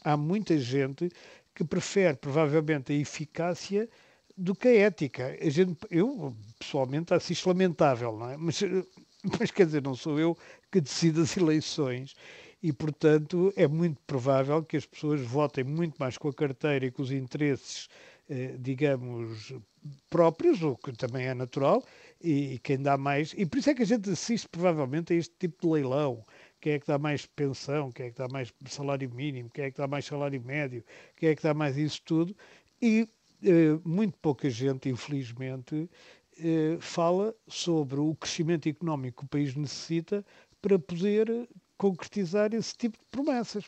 Há 0.05 0.16
muita 0.16 0.59
gente 0.59 1.11
que 1.55 1.64
prefere 1.64 2.16
provavelmente 2.16 2.92
a 2.92 2.96
eficácia 2.96 3.88
do 4.37 4.55
que 4.55 4.68
a 4.68 4.76
ética. 4.76 5.37
A 5.40 5.48
gente, 5.48 5.79
eu, 5.90 6.37
pessoalmente, 6.59 7.14
acho 7.14 7.33
isto 7.33 7.48
lamentável, 7.48 8.16
não 8.16 8.31
é? 8.31 8.37
Mas, 8.37 8.61
mas 9.40 9.50
quer 9.50 9.66
dizer, 9.66 9.83
não 9.83 9.94
sou 9.94 10.18
eu 10.18 10.37
que 10.70 10.81
decido 10.81 11.22
as 11.22 11.37
eleições 11.37 12.14
e, 12.62 12.72
portanto, 12.72 13.52
é 13.57 13.66
muito 13.66 14.00
provável 14.07 14.62
que 14.62 14.76
as 14.76 14.85
pessoas 14.85 15.20
votem 15.20 15.64
muito 15.64 15.96
mais 15.98 16.18
com 16.18 16.29
a 16.29 16.35
carteira 16.35 16.87
e 16.87 16.90
com 16.90 17.02
os 17.02 17.12
interesses, 17.12 17.88
eh, 18.29 18.57
digamos, 18.59 19.55
próprios, 20.11 20.62
o 20.62 20.76
que 20.76 20.92
também 20.92 21.26
é 21.26 21.35
natural, 21.35 21.83
e, 22.20 22.59
quem 22.61 22.79
dá 22.79 22.96
mais. 22.96 23.35
E 23.37 23.46
por 23.46 23.59
isso 23.59 23.70
é 23.70 23.74
que 23.74 23.83
a 23.83 23.87
gente 23.87 24.11
assiste 24.11 24.48
provavelmente 24.48 25.12
a 25.12 25.16
este 25.16 25.35
tipo 25.38 25.66
de 25.66 25.72
leilão. 25.72 26.24
Quem 26.61 26.74
é 26.74 26.79
que 26.79 26.87
dá 26.87 26.98
mais 26.98 27.26
pensão, 27.26 27.92
quem 27.92 28.07
é 28.07 28.11
que 28.11 28.18
dá 28.18 28.29
mais 28.29 28.52
salário 28.68 29.11
mínimo, 29.14 29.50
quem 29.50 29.66
é 29.66 29.70
que 29.70 29.79
dá 29.79 29.87
mais 29.87 30.05
salário 30.05 30.40
médio, 30.42 30.85
quem 31.16 31.29
é 31.29 31.37
que 31.37 31.42
dá 31.42 31.55
mais 31.55 31.76
isso 31.76 32.02
tudo. 32.05 32.37
E 32.81 33.09
eh, 33.42 33.79
muito 33.85 34.18
pouca 34.18 34.48
gente, 34.50 34.88
infelizmente, 34.88 35.88
eh, 36.38 36.79
fala 36.81 37.35
sobre 37.46 38.00
o 38.00 38.14
crescimento 38.14 38.68
económico 38.68 39.20
que 39.20 39.26
o 39.26 39.29
país 39.29 39.55
necessita 39.55 40.24
para 40.61 40.79
poder 40.79 41.48
concretizar 41.79 42.52
esse 42.55 42.74
tipo 42.76 42.98
de 42.98 43.05
promessas. 43.11 43.64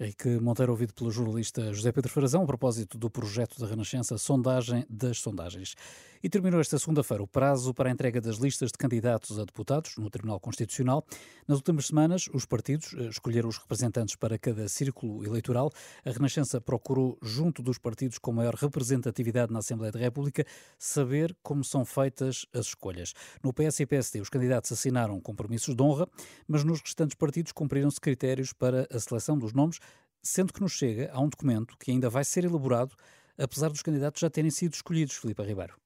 Henrique 0.00 0.28
Monteiro, 0.40 0.70
ouvido 0.70 0.94
pelo 0.94 1.10
jornalista 1.10 1.72
José 1.74 1.90
Pedro 1.90 2.12
Frazão, 2.12 2.44
a 2.44 2.46
propósito 2.46 2.96
do 2.96 3.10
projeto 3.10 3.58
da 3.58 3.66
Renascença 3.66 4.16
Sondagem 4.16 4.86
das 4.88 5.18
Sondagens. 5.18 5.74
E 6.22 6.28
terminou 6.28 6.60
esta 6.60 6.78
segunda-feira 6.78 7.22
o 7.22 7.26
prazo 7.26 7.74
para 7.74 7.88
a 7.88 7.92
entrega 7.92 8.20
das 8.20 8.36
listas 8.36 8.70
de 8.72 8.78
candidatos 8.78 9.38
a 9.38 9.44
deputados 9.44 9.96
no 9.96 10.10
Tribunal 10.10 10.38
Constitucional. 10.38 11.04
Nas 11.46 11.58
últimas 11.58 11.86
semanas, 11.86 12.28
os 12.32 12.44
partidos 12.44 12.94
eh, 12.94 13.08
escolheram 13.08 13.48
os 13.48 13.56
representantes 13.56 14.16
para 14.16 14.36
cada 14.36 14.68
círculo 14.68 15.24
eleitoral. 15.24 15.70
A 16.04 16.10
Renascença 16.10 16.60
procurou, 16.60 17.16
junto 17.22 17.62
dos 17.62 17.78
partidos 17.78 18.18
com 18.18 18.32
maior 18.32 18.54
representatividade 18.54 19.52
na 19.52 19.60
Assembleia 19.60 19.92
da 19.92 19.98
República, 19.98 20.44
saber 20.76 21.36
como 21.42 21.62
são 21.62 21.84
feitas 21.84 22.46
as 22.52 22.66
escolhas. 22.66 23.14
No 23.42 23.52
PS 23.52 23.80
e 23.80 23.86
PSD, 23.86 24.20
os 24.20 24.28
candidatos 24.28 24.72
assinaram 24.72 25.20
compromissos 25.20 25.74
de 25.74 25.82
honra, 25.82 26.08
mas 26.48 26.64
nos 26.64 26.80
restantes 26.80 27.16
partidos 27.16 27.52
cumpriram-se 27.52 28.00
critérios 28.00 28.52
para 28.52 28.88
a 28.92 28.98
seleção 28.98 29.38
dos 29.38 29.52
nomes, 29.52 29.78
sendo 30.22 30.52
que 30.52 30.60
nos 30.60 30.72
chega 30.72 31.10
a 31.12 31.20
um 31.20 31.28
documento 31.28 31.76
que 31.78 31.90
ainda 31.90 32.10
vai 32.10 32.24
ser 32.24 32.44
elaborado, 32.44 32.94
apesar 33.36 33.68
dos 33.68 33.82
candidatos 33.82 34.20
já 34.20 34.30
terem 34.30 34.50
sido 34.50 34.74
escolhidos, 34.74 35.16
Filipe 35.16 35.42
Ribeiro. 35.42 35.76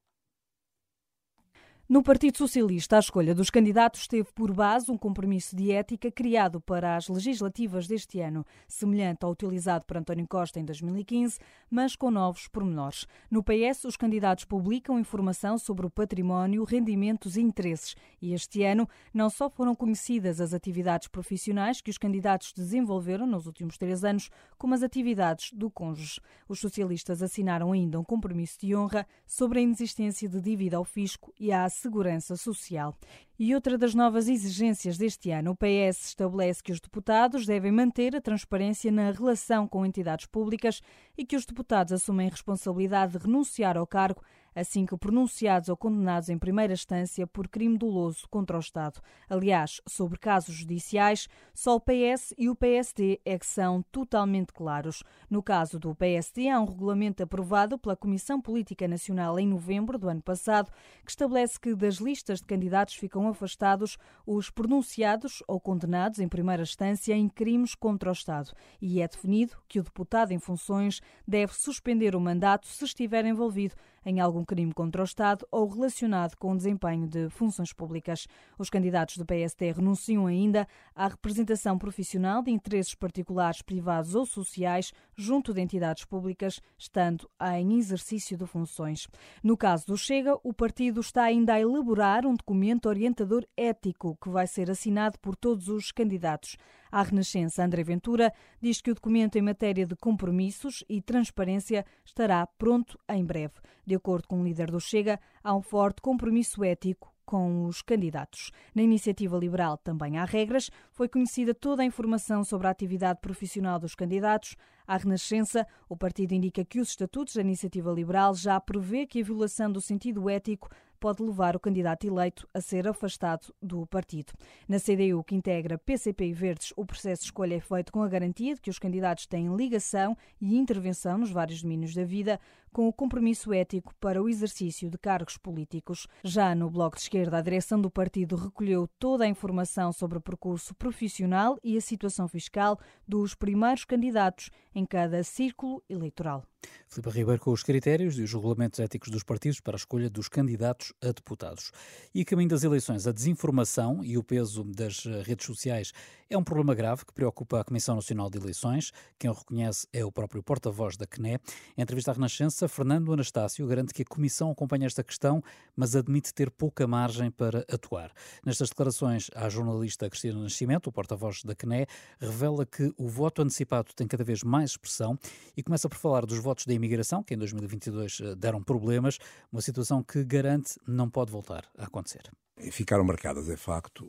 No 1.89 2.01
Partido 2.03 2.39
Socialista, 2.39 2.97
a 2.97 3.01
escolha 3.01 3.35
dos 3.35 3.51
candidatos 3.51 4.07
teve 4.07 4.33
por 4.33 4.53
base 4.55 4.91
um 4.91 4.97
compromisso 4.97 5.55
de 5.55 5.73
ética 5.73 6.13
criado 6.13 6.61
para 6.61 6.97
as 6.97 7.09
legislativas 7.09 7.89
deste 7.89 8.21
ano, 8.21 8.47
semelhante 8.69 9.25
ao 9.25 9.33
utilizado 9.33 9.85
por 9.85 9.97
António 9.97 10.27
Costa 10.27 10.61
em 10.61 10.65
2015, 10.65 11.41
mas 11.69 11.97
com 11.97 12.11
novos 12.11 12.47
pormenores. 12.47 13.07
No 13.29 13.43
PS, 13.43 13.85
os 13.85 13.97
candidatos 13.97 14.45
publicam 14.45 14.99
informação 14.99 15.59
sobre 15.59 15.85
o 15.85 15.91
património, 15.91 16.65
rendimentos 16.65 17.37
e 17.37 17.43
interesses. 17.43 17.97
E 18.23 18.33
este 18.33 18.63
ano 18.63 18.89
não 19.13 19.29
só 19.29 19.51
foram 19.51 19.75
conhecidas 19.75 20.41
as 20.41 20.55
atividades 20.55 21.09
profissionais 21.09 21.81
que 21.81 21.91
os 21.91 21.99
candidatos 21.99 22.53
desenvolveram 22.57 23.27
nos 23.27 23.47
últimos 23.47 23.77
três 23.77 24.05
anos, 24.05 24.31
como 24.57 24.73
as 24.73 24.85
atividades 24.85 25.53
do 25.53 25.69
cônjuge. 25.69 26.21
Os 26.49 26.61
socialistas 26.61 27.23
assinaram 27.23 27.73
ainda 27.73 27.99
um 27.99 28.05
compromisso 28.05 28.59
de 28.61 28.75
honra 28.75 29.05
sobre 29.27 29.59
a 29.59 29.63
inexistência 29.63 30.29
de 30.29 30.41
dívida 30.41 30.77
ao 30.77 30.85
fisco 30.85 31.35
e 31.39 31.53
à 31.53 31.72
Segurança 31.73 32.37
Social. 32.37 32.97
E 33.39 33.55
outra 33.55 33.77
das 33.77 33.95
novas 33.95 34.29
exigências 34.29 34.97
deste 34.97 35.31
ano, 35.31 35.53
o 35.53 35.57
PS 35.57 36.07
estabelece 36.07 36.63
que 36.63 36.73
os 36.73 36.81
deputados 36.81 37.45
devem 37.45 37.73
manter 37.73 38.15
a 38.15 38.21
transparência 38.21 38.93
na 38.93 39.11
relação 39.11 39.67
com 39.67 39.85
entidades 39.85 40.27
públicas 40.27 40.81
e 41.19 41.25
que 41.25 41.37
os 41.37 41.45
deputados 41.45 41.93
assumem 41.93 42.29
responsabilidade 42.29 43.13
de 43.13 43.19
renunciar 43.19 43.77
ao 43.77 43.87
cargo 43.87 44.23
assim 44.55 44.87
que 44.87 44.97
pronunciados 44.97 45.69
ou 45.69 45.77
condenados 45.77 46.29
em 46.29 46.39
primeira 46.39 46.73
instância 46.73 47.27
por 47.27 47.49
crime 47.49 47.77
doloso 47.77 48.27
contra 48.31 48.57
o 48.57 48.61
Estado. 48.61 49.01
Aliás, 49.29 49.81
sobre 49.87 50.19
casos 50.19 50.55
judiciais, 50.55 51.29
só 51.53 51.77
o 51.77 51.81
PS 51.81 52.35
e 52.39 52.49
o 52.49 52.57
PSD 52.57 53.21
é 53.25 53.39
que 53.39 53.47
são 53.47 53.83
totalmente 53.91 54.53
claros. 54.53 55.03
No 55.29 55.43
caso 55.43 55.79
do 55.79 55.95
PSD, 55.95 56.49
há 56.49 56.61
um 56.61 56.67
regulamento 56.67 57.23
aprovado 57.23 57.79
pela 57.79 57.97
Comissão 57.97 58.41
Política 58.41 58.87
Nacional 58.87 59.39
em 59.39 59.47
novembro 59.47 59.99
do 59.99 60.09
ano 60.09 60.23
passado 60.23 60.71
que 61.05 61.11
estabelece 61.11 61.59
que 61.59 61.75
das 61.75 61.97
listas 61.97 62.41
de 62.41 62.47
candidatos 62.47 62.95
ficam 62.95 63.29
afastados 63.29 63.99
os 64.27 64.51
pronunciados 64.51 65.43
ou 65.49 65.61
condenados 65.61 66.19
em 66.19 66.29
primeira 66.29 66.63
instância 66.63 67.15
em 67.15 67.29
crimes 67.29 67.75
contra 67.75 68.11
o 68.11 68.13
Estado. 68.13 68.53
E 68.81 69.01
é 69.01 69.09
definido 69.09 69.57
que 69.69 69.81
o 69.81 69.83
deputado 69.83 70.33
em 70.33 70.39
funções 70.39 71.01
deve 71.27 71.55
suspender 71.55 72.15
o 72.15 72.21
mandato 72.21 72.67
se 72.67 72.85
estiver 72.85 73.25
envolvido 73.25 73.75
em 74.05 74.21
algum 74.21 74.45
crime 74.45 74.73
contra 74.73 75.03
o 75.03 75.05
Estado 75.05 75.47
ou 75.51 75.69
relacionado 75.69 76.37
com 76.37 76.53
o 76.53 76.57
desempenho 76.57 77.07
de 77.07 77.29
funções 77.31 77.73
públicas. 77.73 78.27
Os 78.59 78.71
candidatos 78.71 79.17
do 79.17 79.27
PSD 79.27 79.73
renunciam 79.73 80.27
ainda 80.27 80.67
à 80.95 81.09
representação 81.09 81.79
profissional 81.79 82.43
de 82.43 82.51
interesses 82.51 82.95
particulares, 82.95 83.63
privados 83.63 84.15
ou 84.15 84.27
sociais 84.27 84.93
junto 85.17 85.53
de 85.53 85.61
entidades 85.61 86.05
públicas, 86.05 86.61
estando 86.79 87.29
em 87.57 87.79
exercício 87.79 88.37
de 88.37 88.47
funções. 88.47 89.09
No 89.43 89.57
caso 89.57 89.87
do 89.87 89.97
Chega, 89.97 90.39
o 90.43 90.53
partido 90.53 91.01
está 91.01 91.25
ainda 91.25 91.55
a 91.55 91.61
elaborar 91.61 92.27
um 92.27 92.35
documento 92.35 92.87
orientador 92.89 93.45
ético 93.57 94.17
que 94.21 94.29
vai 94.29 94.47
ser 94.47 94.71
assinado 94.71 95.19
por 95.19 95.37
todos 95.37 95.69
os 95.69 95.93
candidatos. 95.93 96.57
À 96.93 97.03
Renascença, 97.03 97.65
André 97.65 97.83
Ventura 97.83 98.31
diz 98.61 98.83
que 98.83 98.91
o 98.91 98.95
documento 98.95 99.37
em 99.37 99.41
matéria 99.41 99.87
de 99.87 99.97
compromissos 99.97 100.85
e 100.87 101.01
transparência 101.01 101.87
estará 102.05 102.47
pronto 102.47 102.99
em 103.09 103.25
breve. 103.25 103.55
De 103.87 103.95
acordo 103.95 104.29
com 104.29 104.43
o 104.43 104.45
líder 104.45 104.71
do 104.71 104.79
Chega, 104.79 105.19
há 105.43 105.57
um 105.57 105.63
forte 105.63 106.03
compromisso 106.03 106.63
ético 106.63 107.11
com 107.25 107.65
os 107.65 107.81
candidatos. 107.81 108.51
Na 108.75 108.83
iniciativa 108.83 109.39
liberal 109.39 109.79
também 109.79 110.19
há 110.19 110.27
regras. 110.27 110.71
Foi 110.91 111.09
conhecida 111.09 111.55
toda 111.55 111.83
a 111.83 111.87
informação 111.87 112.45
sobre 112.45 112.67
a 112.67 112.71
atividade 112.71 113.21
profissional 113.23 113.79
dos 113.79 113.95
candidatos. 113.95 114.55
À 114.87 114.99
Renascença, 114.99 115.67
o 115.89 115.97
partido 115.97 116.35
indica 116.35 116.63
que 116.63 116.79
os 116.79 116.91
estatutos 116.91 117.37
da 117.37 117.41
iniciativa 117.41 117.91
liberal 117.91 118.35
já 118.35 118.61
prevê 118.61 119.07
que 119.07 119.23
a 119.23 119.25
violação 119.25 119.73
do 119.73 119.81
sentido 119.81 120.29
ético 120.29 120.69
pode 121.03 121.21
levar 121.21 121.57
o 121.57 121.61
candidato 121.61 122.07
eleito 122.07 122.49
a 122.55 122.61
ser 122.61 122.87
afastado 122.87 123.53
do 123.61 123.85
partido. 123.89 124.33
Na 124.69 124.79
CDU, 124.79 125.25
que 125.25 125.35
integra 125.35 125.77
PCP 125.77 126.27
e 126.27 126.33
Verdes, 126.33 126.73
o 126.77 126.87
processo 126.87 127.23
de 127.23 127.27
escolha 127.27 127.57
é 127.57 127.61
feito 127.61 127.93
com 127.93 128.05
a 128.05 128.09
garantia 128.09 128.55
de 128.55 128.61
que 128.61 128.71
os 128.71 128.79
candidatos 128.79 129.27
têm 129.27 129.53
ligação 129.57 130.17
e 130.41 130.57
intervenção 130.57 131.19
nos 131.19 131.33
vários 131.33 131.61
domínios 131.61 131.93
da 131.93 132.05
vida, 132.05 132.39
com 132.73 132.87
o 132.87 132.93
compromisso 132.93 133.53
ético 133.53 133.93
para 133.97 134.23
o 134.23 134.29
exercício 134.29 134.89
de 134.89 134.97
cargos 134.97 135.37
políticos. 135.37 136.07
Já 136.23 136.55
no 136.55 136.71
Bloco 136.71 136.95
de 136.95 137.03
Esquerda, 137.03 137.39
a 137.39 137.43
direção 137.43 137.81
do 137.81 137.91
partido 137.91 138.37
recolheu 138.37 138.89
toda 138.97 139.25
a 139.25 139.29
informação 139.29 139.93
sobre 139.93 140.19
o 140.19 140.23
percurso 140.23 140.73
profissional 140.73 141.59
e 141.65 141.77
a 141.77 141.81
situação 141.81 142.29
fiscal 142.29 142.79
dos 143.09 143.35
primeiros 143.35 143.85
candidatos 143.85 144.51
em 144.73 144.87
cada 144.87 145.25
círculo 145.25 145.83
eleitoral. 145.91 146.45
Filipe 146.89 147.11
Ribeiro 147.11 147.41
com 147.41 147.51
os 147.51 147.63
critérios 147.63 148.19
e 148.19 148.23
os 148.23 148.33
regulamentos 148.33 148.79
éticos 148.81 149.11
dos 149.11 149.23
partidos 149.23 149.61
para 149.61 149.75
a 149.75 149.79
escolha 149.79 150.11
dos 150.11 150.29
candidatos 150.29 150.93
a 151.03 151.07
deputados. 151.07 151.73
E 152.15 152.21
a 152.21 152.25
caminho 152.25 152.51
das 152.51 152.65
eleições, 152.65 153.07
a 153.07 153.13
desinformação 153.13 154.05
e 154.05 154.19
o 154.19 154.23
peso 154.23 154.63
das 154.65 155.07
eh, 155.07 155.23
redes 155.23 155.47
sociais 155.47 155.93
é 156.29 156.39
um 156.39 156.43
problema 156.45 156.75
grave 156.75 157.05
que 157.05 157.13
preocupa 157.13 157.61
a 157.61 157.65
Comissão 157.65 157.95
Nacional 157.95 158.31
de 158.31 158.39
Eleições. 158.39 158.91
Quem 159.19 159.31
o 159.31 159.35
reconhece 159.35 159.87
é 159.93 160.05
o 160.05 160.11
próprio 160.11 160.43
porta-voz 160.43 160.97
da 160.97 161.07
CNE. 161.07 161.39
Em 161.77 161.83
entrevista 161.83 162.11
à 162.11 162.15
Renascença, 162.15 162.67
Fernando 162.69 163.13
Anastácio 163.13 163.67
garante 163.67 163.93
que 163.93 164.03
a 164.03 164.05
Comissão 164.05 164.51
acompanha 164.51 164.87
esta 164.87 165.05
questão, 165.05 165.43
mas 165.77 165.95
admite 165.95 166.33
ter 166.33 166.51
pouca 166.51 166.87
margem 166.87 167.31
para 167.31 167.67
atuar. 167.71 168.13
Nestas 168.45 168.71
declarações, 168.71 169.31
a 169.35 169.49
jornalista 169.49 170.09
Cristina 170.09 170.41
Nascimento, 170.41 170.87
o 170.87 170.93
porta-voz 170.93 171.43
da 171.43 171.55
CNE, 171.55 171.87
revela 172.19 172.65
que 172.65 172.93
o 172.97 173.09
voto 173.09 173.43
antecipado 173.43 173.93
tem 173.95 174.07
cada 174.07 174.25
vez 174.25 174.43
mais 174.43 174.71
expressão 174.71 175.19
e 175.57 175.63
começa 175.63 175.89
por 175.89 175.99
falar 175.99 176.25
dos 176.25 176.39
votos 176.39 176.52
da 176.67 176.75
imigração, 176.75 177.23
que 177.23 177.35
em 177.35 177.39
2022 177.39 178.21
eh, 178.21 178.35
deram 178.35 178.63
problemas, 178.63 179.19
uma 179.51 179.63
situação 179.63 180.03
que 180.03 180.23
garante 180.25 180.79
não 180.87 181.09
pode 181.09 181.33
voltar 181.33 181.69
a 181.77 181.85
acontecer. 181.85 182.23
Ficaram 182.71 183.03
marcadas, 183.03 183.49
é 183.49 183.57
facto, 183.57 184.05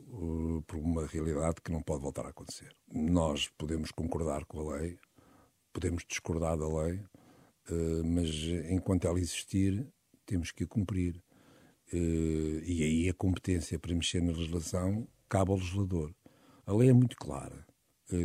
por 0.66 0.78
uma 0.78 1.06
realidade 1.06 1.56
que 1.62 1.72
não 1.72 1.82
pode 1.82 2.02
voltar 2.02 2.26
a 2.26 2.28
acontecer. 2.28 2.74
Nós 2.92 3.48
podemos 3.56 3.90
concordar 3.90 4.44
com 4.44 4.60
a 4.60 4.76
lei, 4.76 4.98
podemos 5.72 6.04
discordar 6.06 6.56
da 6.56 6.68
lei, 6.68 7.00
eh, 7.70 8.02
mas 8.04 8.28
enquanto 8.70 9.06
ela 9.06 9.18
existir, 9.18 9.86
temos 10.26 10.52
que 10.52 10.64
a 10.64 10.66
cumprir. 10.66 11.22
Eh, 11.92 12.62
e 12.64 12.82
aí 12.82 13.08
a 13.08 13.14
competência 13.14 13.78
para 13.78 13.94
mexer 13.94 14.22
na 14.22 14.32
legislação 14.32 15.08
cabe 15.28 15.50
ao 15.50 15.56
legislador. 15.56 16.14
A 16.66 16.72
lei 16.72 16.90
é 16.90 16.92
muito 16.92 17.16
clara. 17.16 17.66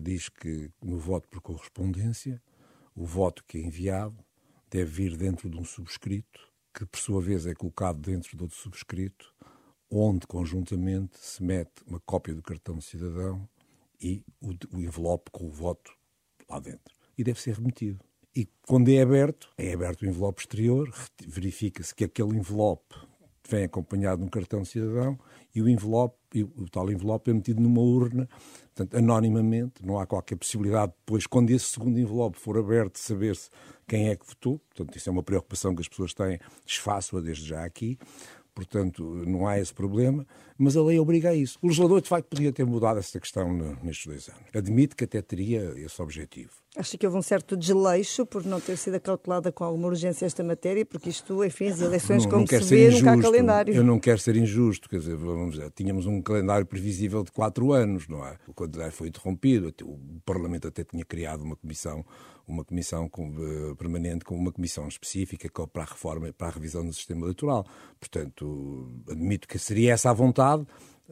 Diz 0.04 0.28
que 0.28 0.70
no 0.84 1.00
voto 1.00 1.28
por 1.30 1.42
correspondência, 1.42 2.42
o 3.00 3.06
voto 3.06 3.46
que 3.48 3.58
é 3.58 3.62
enviado 3.62 4.18
deve 4.70 4.92
vir 4.92 5.16
dentro 5.16 5.50
de 5.50 5.58
um 5.58 5.64
subscrito, 5.64 6.52
que 6.74 6.86
por 6.86 7.00
sua 7.00 7.22
vez 7.22 7.48
é 7.48 7.56
colocado 7.56 8.02
dentro 8.02 8.36
de 8.36 8.44
outro 8.44 8.58
subscrito, 8.58 9.34
onde 9.90 10.28
conjuntamente 10.28 11.18
se 11.18 11.42
mete 11.42 11.82
uma 11.88 12.02
cópia 12.02 12.36
do 12.36 12.42
cartão 12.42 12.78
de 12.78 12.84
cidadão 12.84 13.48
e 14.02 14.22
o, 14.42 14.50
o 14.76 14.82
envelope 14.82 15.32
com 15.32 15.48
o 15.48 15.50
voto 15.50 15.94
lá 16.50 16.60
dentro. 16.60 16.94
E 17.18 17.24
deve 17.24 17.40
ser 17.40 17.56
remetido. 17.56 18.04
E 18.36 18.46
quando 18.68 18.90
é 18.90 19.02
aberto, 19.02 19.50
é 19.58 19.74
aberto 19.74 20.02
o 20.02 20.06
envelope 20.06 20.42
exterior, 20.42 20.94
verifica-se 21.26 21.96
que 21.96 22.04
aquele 22.04 22.38
envelope 22.38 22.96
vem 23.50 23.64
acompanhado 23.64 24.22
de 24.22 24.28
um 24.28 24.30
cartão 24.30 24.62
de 24.62 24.70
cidadão 24.70 25.18
e 25.54 25.62
o 25.62 25.68
envelope, 25.68 26.16
o 26.56 26.70
tal 26.70 26.92
envelope 26.92 27.32
é 27.32 27.34
metido 27.34 27.62
numa 27.62 27.82
urna, 27.82 28.30
portanto, 28.76 28.96
anonimamente, 28.96 29.86
não 29.86 30.00
há 30.00 30.06
qualquer 30.06 30.36
possibilidade 30.36 30.94
depois, 31.00 31.26
quando 31.26 31.50
esse 31.50 31.66
segundo 31.66 32.00
envelope 32.00 32.38
for 32.38 32.58
aberto, 32.58 32.94
de 32.94 33.00
saber-se 33.00 33.50
quem 33.88 34.10
é 34.10 34.16
que 34.16 34.26
votou, 34.26 34.60
portanto, 34.60 34.96
isso 34.96 35.10
é 35.10 35.12
uma 35.12 35.24
preocupação 35.24 35.74
que 35.74 35.82
as 35.82 35.88
pessoas 35.88 36.14
têm, 36.14 36.40
desfaço-a 36.66 37.22
desde 37.22 37.48
já 37.48 37.66
aqui, 37.66 37.98
portanto, 38.54 39.04
não 39.26 39.48
há 39.48 39.60
esse 39.60 39.74
problema, 39.74 40.28
mas 40.58 40.76
a 40.76 40.84
lei 40.84 41.00
obriga 41.00 41.30
a 41.30 41.36
isso. 41.36 41.58
O 41.62 41.68
legislador, 41.68 42.02
de 42.02 42.10
facto, 42.10 42.28
podia 42.28 42.52
ter 42.52 42.66
mudado 42.66 43.00
essa 43.00 43.20
questão 43.20 43.52
nestes 43.82 44.06
dois 44.06 44.30
anos. 44.30 44.42
Admite 44.54 44.96
que 44.96 45.06
até 45.06 45.22
teria 45.22 45.74
esse 45.78 46.02
objetivo 46.02 46.52
Acha 46.78 46.98
que 47.00 47.06
houve 47.06 47.18
um 47.18 47.22
certo 47.22 47.58
desleixo 47.58 48.28
por 48.28 48.46
não 48.46 48.62
ter 48.62 48.78
sido 48.78 48.94
acautelada 48.94 49.52
com 49.52 49.64
alguma 49.64 49.88
urgência 49.88 50.28
esta 50.28 50.44
matéria, 50.44 50.86
porque 50.86 51.10
isto, 51.10 51.44
enfim, 51.44 51.68
as 51.68 51.82
eleições, 51.82 52.24
não, 52.26 52.30
como 52.30 52.42
não 52.42 52.48
se 52.48 52.64
vê, 52.64 52.88
injusto. 52.88 53.06
nunca 53.06 53.18
há 53.18 53.22
calendário. 53.24 53.74
Eu 53.74 53.84
não 53.84 54.00
quero 54.00 54.20
ser 54.20 54.36
injusto, 54.36 54.88
quer 54.88 55.00
dizer, 55.00 55.16
vamos 55.16 55.56
dizer, 55.56 55.72
tínhamos 55.72 56.06
um 56.06 56.22
calendário 56.22 56.68
previsível 56.68 57.24
de 57.24 57.32
quatro 57.32 57.74
anos, 57.74 58.08
não 58.08 58.24
é? 58.24 58.38
O 58.48 58.54
calendário 58.54 58.94
foi 58.94 59.08
interrompido, 59.08 59.74
o 59.84 60.22
Parlamento 60.24 60.68
até 60.68 60.84
tinha 60.84 61.04
criado 61.04 61.42
uma 61.42 61.56
comissão, 61.56 62.06
uma 62.48 62.64
comissão 62.64 63.10
com, 63.10 63.30
uh, 63.30 63.76
permanente 63.76 64.24
com 64.24 64.36
uma 64.36 64.52
comissão 64.52 64.88
específica 64.88 65.50
para 65.68 65.82
a 65.82 65.86
reforma, 65.86 66.32
para 66.32 66.50
a 66.50 66.52
revisão 66.52 66.86
do 66.86 66.94
sistema 66.94 67.26
eleitoral. 67.26 67.66
Portanto, 68.00 68.88
admito 69.10 69.48
que 69.48 69.58
seria 69.58 69.94
essa 69.94 70.12
a 70.12 70.14
vontade, 70.14 70.68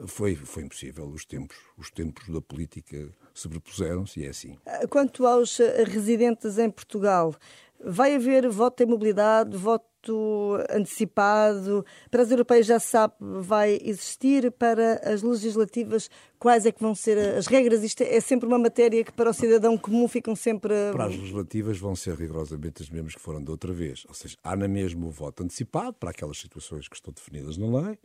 foi, 0.06 0.36
foi 0.36 0.64
impossível. 0.64 1.08
Os 1.08 1.26
tempos, 1.26 1.58
os 1.78 1.90
tempos 1.90 2.28
da 2.30 2.42
política 2.42 3.10
sobrepuseram-se 3.34 4.20
e 4.20 4.26
é 4.26 4.30
assim. 4.30 4.58
Quanto 4.90 5.26
aos 5.26 5.60
eh, 5.60 5.84
residentes 5.84 6.58
em 6.58 6.70
Portugal, 6.70 7.36
vai 7.84 8.16
haver 8.16 8.48
voto 8.50 8.84
em 8.84 8.86
mobilidade, 8.86 9.56
voto 9.56 10.58
antecipado? 10.70 11.86
Para 12.10 12.24
as 12.24 12.32
europeias 12.32 12.66
já 12.66 12.80
se 12.80 12.88
sabe, 12.88 13.14
vai 13.20 13.80
existir? 13.84 14.52
Para 14.52 15.02
as 15.04 15.22
legislativas, 15.22 16.10
quais 16.40 16.66
é 16.66 16.72
que 16.72 16.82
vão 16.82 16.96
ser 16.96 17.18
as 17.36 17.48
regras? 17.48 17.84
Isto 17.84 18.04
é 18.04 18.20
sempre 18.20 18.48
uma 18.48 18.58
matéria 18.58 19.04
que 19.04 19.12
para 19.12 19.30
o 19.30 19.34
cidadão 19.34 19.78
comum 19.78 20.08
ficam 20.08 20.36
sempre... 20.36 20.74
Para 20.92 21.06
as 21.06 21.16
legislativas 21.16 21.78
vão 21.78 21.96
ser 21.96 22.16
rigorosamente 22.16 22.84
as 22.84 22.90
mesmas 22.90 23.16
que 23.16 23.22
foram 23.22 23.44
da 23.44 23.52
outra 23.52 23.74
vez. 23.74 24.06
Ou 24.08 24.14
seja, 24.14 24.38
há 24.44 24.56
na 24.56 24.68
mesma 24.68 25.06
o 25.06 25.12
voto 25.12 25.44
antecipado 25.44 25.94
para 25.94 26.12
aquelas 26.12 26.38
situações 26.38 26.88
que 26.88 26.96
estão 26.96 27.14
definidas 27.14 27.58
na 27.58 27.82
lei, 27.82 27.98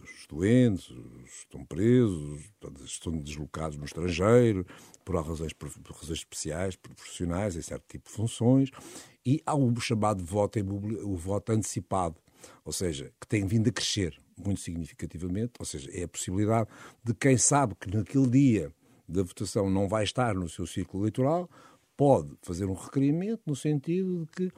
os 0.00 0.26
doentes, 0.28 0.90
os 0.90 1.38
estão 1.38 1.64
presos, 1.64 2.42
estão 2.84 3.18
deslocados 3.18 3.76
no 3.76 3.84
estrangeiro, 3.84 4.66
por 5.04 5.16
razões, 5.16 5.52
por 5.52 5.68
razões 5.68 6.18
especiais, 6.18 6.76
por 6.76 6.94
profissionais, 6.94 7.56
em 7.56 7.62
certo 7.62 7.84
tipo 7.88 8.08
de 8.08 8.14
funções, 8.14 8.70
e 9.24 9.42
há 9.46 9.54
o 9.54 9.74
chamado 9.80 10.24
voto, 10.24 10.58
o 11.04 11.16
voto 11.16 11.52
antecipado, 11.52 12.16
ou 12.64 12.72
seja, 12.72 13.12
que 13.20 13.26
tem 13.26 13.46
vindo 13.46 13.68
a 13.68 13.72
crescer 13.72 14.18
muito 14.36 14.60
significativamente, 14.60 15.52
ou 15.58 15.64
seja, 15.64 15.90
é 15.92 16.04
a 16.04 16.08
possibilidade 16.08 16.68
de 17.02 17.14
quem 17.14 17.36
sabe 17.36 17.74
que 17.74 17.94
naquele 17.94 18.28
dia 18.28 18.72
da 19.08 19.22
votação 19.22 19.70
não 19.70 19.88
vai 19.88 20.04
estar 20.04 20.34
no 20.34 20.48
seu 20.48 20.66
círculo 20.66 21.04
eleitoral, 21.04 21.48
pode 21.96 22.36
fazer 22.42 22.66
um 22.66 22.74
requerimento 22.74 23.42
no 23.46 23.54
sentido 23.54 24.24
de 24.24 24.26
que 24.32 24.52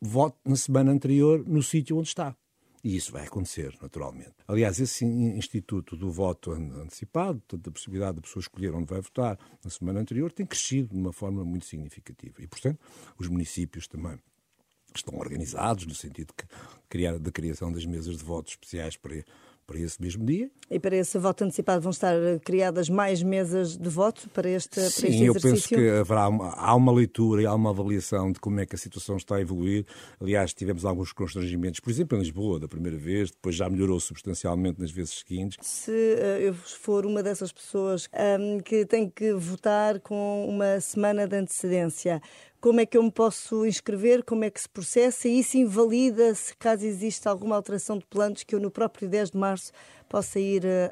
vote 0.00 0.36
na 0.44 0.56
semana 0.56 0.92
anterior 0.92 1.44
no 1.46 1.62
sítio 1.62 1.96
onde 1.96 2.08
está. 2.08 2.36
E 2.82 2.96
isso 2.96 3.12
vai 3.12 3.26
acontecer, 3.26 3.76
naturalmente. 3.80 4.34
Aliás, 4.48 4.80
esse 4.80 5.04
instituto 5.04 5.96
do 5.96 6.10
voto 6.10 6.52
antecipado, 6.52 7.40
portanto, 7.40 7.68
a 7.68 7.72
possibilidade 7.72 8.16
da 8.16 8.22
pessoa 8.22 8.40
escolher 8.40 8.74
onde 8.74 8.86
vai 8.86 9.00
votar 9.00 9.38
na 9.62 9.70
semana 9.70 10.00
anterior, 10.00 10.32
tem 10.32 10.46
crescido 10.46 10.88
de 10.88 10.96
uma 10.96 11.12
forma 11.12 11.44
muito 11.44 11.66
significativa. 11.66 12.42
E, 12.42 12.46
portanto, 12.46 12.78
os 13.18 13.28
municípios 13.28 13.86
também 13.86 14.18
estão 14.94 15.18
organizados 15.18 15.86
no 15.86 15.94
sentido 15.94 16.32
de 16.36 17.18
da 17.18 17.30
criação 17.30 17.72
das 17.72 17.84
mesas 17.84 18.16
de 18.16 18.24
votos 18.24 18.54
especiais 18.54 18.96
para, 18.96 19.24
para 19.70 19.78
esse 19.78 20.02
mesmo 20.02 20.26
dia. 20.26 20.50
E 20.68 20.80
para 20.80 20.96
esse 20.96 21.16
voto 21.16 21.44
antecipado 21.44 21.80
vão 21.80 21.90
estar 21.90 22.12
criadas 22.44 22.88
mais 22.88 23.22
mesas 23.22 23.76
de 23.76 23.88
voto 23.88 24.28
para 24.30 24.50
este, 24.50 24.80
Sim, 24.80 25.00
para 25.00 25.10
este 25.10 25.24
eu 25.24 25.34
penso 25.34 25.68
que 25.68 25.88
haverá 25.90 26.28
uma, 26.28 26.50
há 26.54 26.74
uma 26.74 26.90
leitura 26.90 27.42
e 27.42 27.46
há 27.46 27.54
uma 27.54 27.70
avaliação 27.70 28.32
de 28.32 28.40
como 28.40 28.58
é 28.58 28.66
que 28.66 28.74
a 28.74 28.78
situação 28.78 29.16
está 29.16 29.36
a 29.36 29.40
evoluir. 29.40 29.86
Aliás, 30.20 30.52
tivemos 30.52 30.84
alguns 30.84 31.12
constrangimentos, 31.12 31.78
por 31.78 31.88
exemplo, 31.88 32.18
em 32.18 32.20
Lisboa, 32.20 32.58
da 32.58 32.66
primeira 32.66 32.98
vez, 32.98 33.30
depois 33.30 33.54
já 33.54 33.70
melhorou 33.70 34.00
substancialmente 34.00 34.80
nas 34.80 34.90
vezes 34.90 35.20
seguintes. 35.20 35.56
Se 35.62 35.92
uh, 35.92 36.40
eu 36.40 36.52
for 36.52 37.06
uma 37.06 37.22
dessas 37.22 37.52
pessoas 37.52 38.08
um, 38.40 38.58
que 38.58 38.84
tem 38.84 39.08
que 39.08 39.32
votar 39.34 40.00
com 40.00 40.48
uma 40.48 40.80
semana 40.80 41.28
de 41.28 41.36
antecedência, 41.36 42.20
como 42.60 42.80
é 42.80 42.86
que 42.86 42.96
eu 42.96 43.02
me 43.02 43.10
posso 43.10 43.64
inscrever, 43.64 44.22
como 44.22 44.44
é 44.44 44.50
que 44.50 44.60
se 44.60 44.68
processa 44.68 45.26
e 45.26 45.40
isso 45.40 45.56
invalida 45.56 46.34
se 46.34 46.54
caso 46.56 46.84
exista 46.84 47.30
alguma 47.30 47.56
alteração 47.56 47.98
de 47.98 48.04
planos 48.06 48.42
que 48.42 48.54
eu 48.54 48.60
no 48.60 48.70
próprio 48.70 49.08
10 49.08 49.30
de 49.30 49.38
março 49.38 49.72
possa 50.08 50.38
ir 50.38 50.64
eh, 50.64 50.90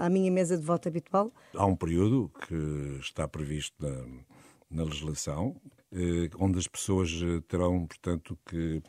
à 0.00 0.08
minha 0.10 0.30
mesa 0.30 0.58
de 0.58 0.64
voto 0.64 0.88
habitual? 0.88 1.32
Há 1.54 1.64
um 1.64 1.76
período 1.76 2.30
que 2.46 2.98
está 3.00 3.26
previsto 3.26 3.74
na, 3.80 4.04
na 4.70 4.84
legislação, 4.84 5.56
eh, 5.92 6.28
onde 6.38 6.58
as 6.58 6.68
pessoas 6.68 7.10
eh, 7.10 7.40
terão, 7.48 7.86
portanto, 7.86 8.38
que 8.44 8.82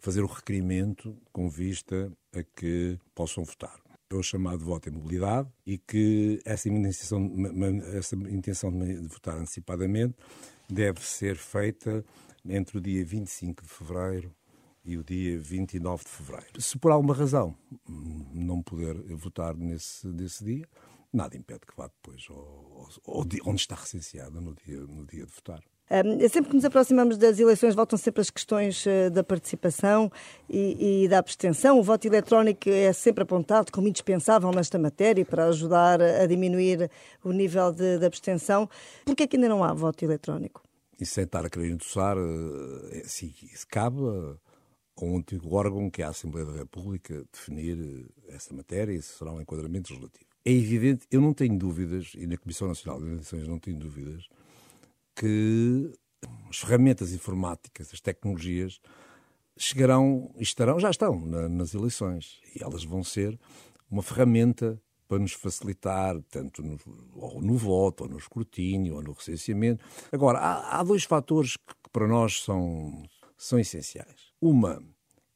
fazer 0.00 0.22
o 0.22 0.26
requerimento 0.26 1.16
com 1.32 1.50
vista 1.50 2.10
a 2.34 2.42
que 2.42 2.98
possam 3.14 3.44
votar 3.44 3.82
é 4.10 4.14
o 4.14 4.22
chamado 4.22 4.64
voto 4.64 4.88
em 4.88 4.92
mobilidade 4.92 5.48
e 5.66 5.78
que 5.78 6.38
essa 6.44 6.68
intenção, 6.68 7.32
essa 7.94 8.14
intenção 8.14 8.70
de 8.70 9.08
votar 9.08 9.36
antecipadamente 9.36 10.14
deve 10.72 11.00
ser 11.00 11.36
feita 11.36 12.04
entre 12.44 12.78
o 12.78 12.80
dia 12.80 13.04
25 13.04 13.62
de 13.62 13.68
fevereiro 13.68 14.34
e 14.84 14.96
o 14.96 15.04
dia 15.04 15.38
29 15.38 16.04
de 16.04 16.10
fevereiro. 16.10 16.60
Se 16.60 16.78
por 16.78 16.90
alguma 16.90 17.14
razão 17.14 17.56
não 18.32 18.62
puder 18.62 18.96
votar 19.14 19.54
nesse, 19.54 20.06
nesse 20.08 20.44
dia, 20.44 20.68
nada 21.12 21.36
impede 21.36 21.60
que 21.60 21.76
vá 21.76 21.86
depois 21.86 22.26
ao, 22.30 22.36
ao, 22.36 23.14
ao, 23.14 23.26
onde 23.44 23.60
está 23.60 23.76
recenseada 23.76 24.40
no 24.40 24.54
dia, 24.54 24.80
no 24.80 25.06
dia 25.06 25.26
de 25.26 25.32
votar. 25.32 25.62
Sempre 26.30 26.50
que 26.50 26.56
nos 26.56 26.64
aproximamos 26.64 27.18
das 27.18 27.38
eleições, 27.38 27.74
voltam 27.74 27.98
sempre 27.98 28.22
as 28.22 28.30
questões 28.30 28.86
uh, 28.86 29.10
da 29.10 29.22
participação 29.22 30.10
e, 30.48 31.04
e, 31.04 31.08
da 31.08 31.18
abstenção. 31.18 31.78
O 31.78 31.82
voto 31.82 32.06
eletrónico 32.06 32.70
é 32.70 32.92
sempre 32.94 33.24
apontado 33.24 33.70
como 33.70 33.88
indispensável 33.88 34.50
nesta 34.52 34.78
matéria 34.78 35.22
para 35.24 35.46
ajudar 35.46 36.00
a 36.00 36.26
diminuir 36.26 36.90
o 37.22 37.30
nível 37.30 37.70
de, 37.72 37.98
de 37.98 38.06
abstenção. 38.06 38.68
Por 39.04 39.14
que 39.14 39.24
é 39.24 39.26
que 39.26 39.36
ainda 39.36 39.50
não 39.50 39.62
há 39.62 39.74
voto 39.74 40.02
eletrónico? 40.02 40.62
E 40.98 41.04
sem 41.04 41.24
estar 41.24 41.44
a 41.44 41.50
querer 41.50 41.70
endossar, 41.70 42.16
uh, 42.16 42.88
é, 42.90 43.00
assim, 43.00 43.34
cabe 43.68 43.98
a 44.00 45.04
um 45.04 45.18
antigo 45.18 45.54
órgão 45.54 45.90
que 45.90 46.00
é 46.00 46.06
a 46.06 46.08
Assembleia 46.08 46.46
da 46.46 46.52
República 46.52 47.24
definir 47.32 47.78
eh, 48.28 48.34
essa 48.34 48.54
matéria 48.54 48.92
e 48.92 48.96
esse 48.96 49.18
será 49.18 49.32
um 49.32 49.40
enquadramento 49.40 49.92
legislativo. 49.92 50.26
É 50.44 50.52
evidente, 50.52 51.06
eu 51.10 51.20
não 51.20 51.32
tenho 51.32 51.56
dúvidas, 51.56 52.12
e 52.16 52.26
na 52.26 52.36
Comissão 52.36 52.68
Nacional 52.68 53.00
de 53.00 53.06
Eleições 53.06 53.46
não 53.46 53.58
tenho 53.58 53.78
dúvidas, 53.78 54.28
que 55.14 55.92
as 56.48 56.58
ferramentas 56.58 57.12
informáticas, 57.12 57.90
as 57.92 58.00
tecnologias, 58.00 58.80
chegarão 59.56 60.32
e 60.36 60.42
estarão, 60.42 60.78
já 60.78 60.90
estão 60.90 61.20
na, 61.26 61.48
nas 61.48 61.74
eleições. 61.74 62.40
E 62.54 62.62
elas 62.62 62.84
vão 62.84 63.02
ser 63.02 63.38
uma 63.90 64.02
ferramenta 64.02 64.80
para 65.06 65.18
nos 65.18 65.32
facilitar, 65.32 66.18
tanto 66.30 66.62
no, 66.62 66.78
ou 67.14 67.40
no 67.40 67.56
voto, 67.56 68.04
ou 68.04 68.10
no 68.10 68.16
escrutínio, 68.16 68.94
ou 68.94 69.02
no 69.02 69.12
recenseamento. 69.12 69.84
Agora, 70.10 70.38
há, 70.38 70.80
há 70.80 70.82
dois 70.82 71.04
fatores 71.04 71.56
que, 71.56 71.74
que 71.82 71.90
para 71.90 72.08
nós 72.08 72.42
são, 72.42 73.02
são 73.36 73.58
essenciais. 73.58 74.32
Uma 74.40 74.82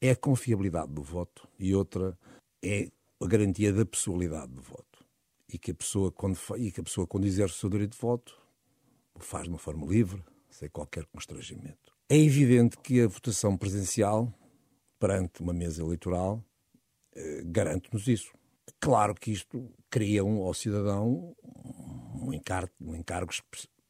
é 0.00 0.10
a 0.10 0.16
confiabilidade 0.16 0.92
do 0.92 1.02
voto 1.02 1.46
e 1.58 1.74
outra 1.74 2.18
é 2.62 2.90
a 3.20 3.26
garantia 3.26 3.72
da 3.72 3.84
pessoalidade 3.84 4.52
do 4.52 4.62
voto. 4.62 5.04
E 5.48 5.58
que 5.58 5.70
a 5.70 5.74
pessoa, 5.74 6.10
quando, 6.10 6.38
e 6.56 6.72
que 6.72 6.80
a 6.80 6.82
pessoa, 6.82 7.06
quando 7.06 7.26
exerce 7.26 7.54
o 7.54 7.58
seu 7.58 7.68
direito 7.68 7.92
de 7.92 7.98
voto, 7.98 8.36
faz 9.26 9.44
de 9.44 9.50
uma 9.50 9.58
forma 9.58 9.86
livre, 9.86 10.22
sem 10.48 10.68
qualquer 10.68 11.04
constrangimento. 11.06 11.92
É 12.08 12.16
evidente 12.16 12.78
que 12.78 13.00
a 13.00 13.08
votação 13.08 13.56
presencial, 13.56 14.32
perante 14.98 15.40
uma 15.40 15.52
mesa 15.52 15.82
eleitoral, 15.82 16.42
eh, 17.14 17.42
garante-nos 17.44 18.06
isso. 18.06 18.32
Claro 18.80 19.14
que 19.14 19.32
isto 19.32 19.70
cria 19.90 20.24
um, 20.24 20.42
ao 20.42 20.54
cidadão 20.54 21.34
um 22.20 22.32
encargo, 22.32 22.72
um 22.80 22.94
encargo 22.94 23.32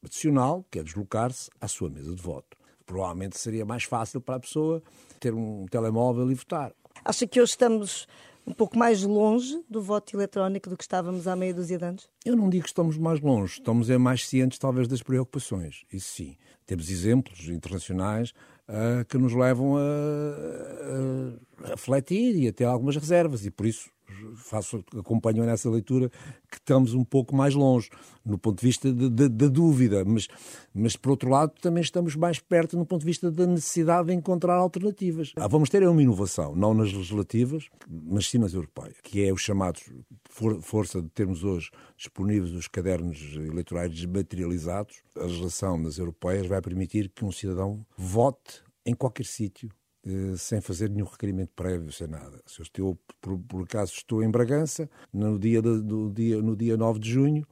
adicional, 0.03 0.65
que 0.71 0.79
é 0.79 0.83
deslocar-se 0.83 1.51
à 1.61 1.69
sua 1.69 1.91
mesa 1.91 2.15
de 2.15 2.23
voto. 2.23 2.57
Provavelmente 2.85 3.39
seria 3.39 3.65
mais 3.65 3.85
fácil 3.85 4.21
para 4.21 4.37
a 4.37 4.41
pessoa 4.41 4.83
ter 5.21 5.35
um 5.35 5.67
telemóvel 5.67 6.31
e 6.31 6.35
votar. 6.35 6.73
Acha 7.05 7.27
que 7.27 7.41
hoje 7.41 7.53
estamos 7.53 8.07
um 8.47 8.53
pouco 8.53 8.79
mais 8.79 9.03
longe 9.03 9.61
do 9.69 9.83
voto 9.83 10.17
eletrónico 10.17 10.71
do 10.71 10.77
que 10.77 10.85
estávamos 10.85 11.27
há 11.27 11.35
meia 11.35 11.53
dúzia 11.53 11.77
de 11.77 11.85
anos? 11.85 12.09
Eu 12.25 12.37
não 12.37 12.49
digo 12.49 12.63
que 12.63 12.71
estamos 12.71 12.97
mais 12.97 13.21
longe, 13.21 13.55
estamos 13.55 13.91
é 13.91 13.99
mais 13.99 14.27
cientes 14.27 14.59
talvez 14.59 14.87
das 14.87 15.03
preocupações, 15.03 15.85
isso 15.93 16.15
sim. 16.15 16.37
Temos 16.65 16.91
exemplos 16.91 17.49
internacionais 17.49 18.31
uh, 18.69 19.05
que 19.09 19.19
nos 19.19 19.33
levam 19.33 19.77
a, 19.77 19.81
a, 19.81 21.67
a 21.67 21.69
refletir 21.71 22.37
e 22.37 22.49
a 22.49 22.53
ter 22.53 22.65
algumas 22.65 22.97
reservas 22.97 23.45
e 23.45 23.51
por 23.51 23.67
isso 23.67 23.91
faço, 24.35 24.85
acompanho 24.99 25.45
nessa 25.45 25.71
leitura 25.71 26.11
que 26.51 26.57
estamos 26.57 26.95
um 26.95 27.05
pouco 27.05 27.35
mais 27.35 27.55
longe, 27.55 27.91
no 28.25 28.39
ponto 28.39 28.61
de 28.61 28.67
vista 28.67 28.93
da 28.93 29.49
dúvida, 29.49 30.05
mas, 30.05 30.29
mas 30.75 30.97
por 30.97 31.11
outro 31.11 31.31
lado 31.31 31.53
também 31.61 31.83
estamos 31.83 32.17
mais 32.17 32.39
perto 32.39 32.77
no 32.77 32.85
ponto 32.85 33.01
de 33.01 33.07
vista 33.07 33.31
da 33.31 33.47
necessidade 33.47 34.09
de 34.09 34.15
encontrar 34.15 34.55
alternativas. 34.55 35.33
Ah, 35.37 35.49
vamos 35.49 35.69
ter 35.69 35.87
uma 35.87 36.03
inovação, 36.03 36.55
não 36.55 36.75
nas 36.75 36.93
legislativas, 36.93 37.69
mas 37.89 38.29
sim 38.29 38.39
nas 38.39 38.55
europeias, 38.55 38.97
que 39.03 39.25
é 39.25 39.33
o 39.33 39.37
chamado 39.37 39.81
for, 40.29 40.61
força 40.61 41.01
de 41.01 41.09
termos 41.09 41.45
hoje 41.45 41.71
disponíveis 41.97 42.53
os 42.53 42.69
cadernos 42.69 43.19
eleitorais 43.35 43.91
desmaterializados. 43.91 45.03
A 45.17 45.25
legislação 45.25 45.79
nas 45.79 45.99
europeias 45.99 46.47
vai 46.47 46.61
permitir 46.61 47.09
que 47.09 47.25
um 47.25 47.33
cidadão 47.33 47.85
vote 47.97 48.63
em 48.85 48.95
qualquer 48.95 49.27
sítio 49.27 49.71
sem 50.37 50.61
fazer 50.61 50.91
nenhum 50.91 51.07
requerimento 51.07 51.51
prévio, 51.55 51.93
sem 51.93 52.07
nada. 52.07 52.41
Se 52.47 52.61
eu 52.61 52.63
estou, 52.63 52.99
por, 53.21 53.39
por 53.39 53.63
acaso 53.63 53.93
estou 53.93 54.23
em 54.23 54.31
Bragança, 54.31 54.89
no 55.13 55.39
dia, 55.39 55.61
do 55.61 56.11
dia, 56.11 56.41
no 56.41 56.57
dia 56.57 56.77
9 56.77 56.99
de 57.01 57.11
junho, 57.11 57.47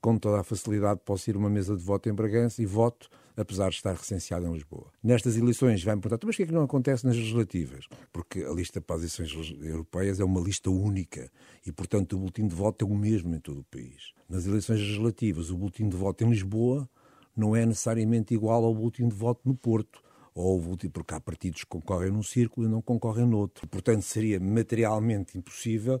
com 0.00 0.16
toda 0.16 0.40
a 0.40 0.44
facilidade 0.44 1.00
posso 1.04 1.28
ir 1.30 1.36
a 1.36 1.38
uma 1.38 1.50
mesa 1.50 1.76
de 1.76 1.82
voto 1.82 2.08
em 2.08 2.14
Bragança 2.14 2.62
e 2.62 2.66
voto 2.66 3.08
apesar 3.36 3.70
de 3.70 3.76
estar 3.76 3.94
recenseado 3.94 4.46
em 4.46 4.52
Lisboa. 4.52 4.90
Nestas 5.02 5.36
eleições 5.36 5.82
vai-me 5.82 6.02
perguntar, 6.02 6.26
mas 6.26 6.36
porquê 6.36 6.42
é 6.42 6.46
que 6.46 6.52
não 6.52 6.62
acontece 6.62 7.06
nas 7.06 7.16
legislativas? 7.16 7.86
Porque 8.12 8.40
a 8.42 8.50
lista 8.50 8.80
para 8.80 8.96
as 8.96 9.02
eleições 9.02 9.56
europeias 9.62 10.20
é 10.20 10.24
uma 10.24 10.40
lista 10.40 10.70
única 10.70 11.30
e, 11.66 11.72
portanto, 11.72 12.14
o 12.14 12.18
boletim 12.18 12.46
de 12.46 12.54
voto 12.54 12.84
é 12.84 12.88
o 12.88 12.94
mesmo 12.94 13.34
em 13.34 13.40
todo 13.40 13.60
o 13.60 13.64
país. 13.64 14.12
Nas 14.28 14.46
eleições 14.46 14.80
legislativas, 14.80 15.50
o 15.50 15.56
boletim 15.56 15.88
de 15.88 15.96
voto 15.96 16.22
em 16.24 16.30
Lisboa 16.30 16.88
não 17.34 17.56
é 17.56 17.64
necessariamente 17.64 18.34
igual 18.34 18.64
ao 18.64 18.74
boletim 18.74 19.08
de 19.08 19.14
voto 19.14 19.40
no 19.44 19.54
Porto 19.54 20.02
ou 20.34 20.60
porque 20.92 21.14
há 21.14 21.20
partidos 21.20 21.64
que 21.64 21.66
concorrem 21.66 22.10
num 22.10 22.22
círculo 22.22 22.66
e 22.66 22.70
não 22.70 22.80
concorrem 22.80 23.26
noutro. 23.26 23.66
Portanto, 23.68 24.02
seria 24.02 24.38
materialmente 24.38 25.36
impossível 25.36 26.00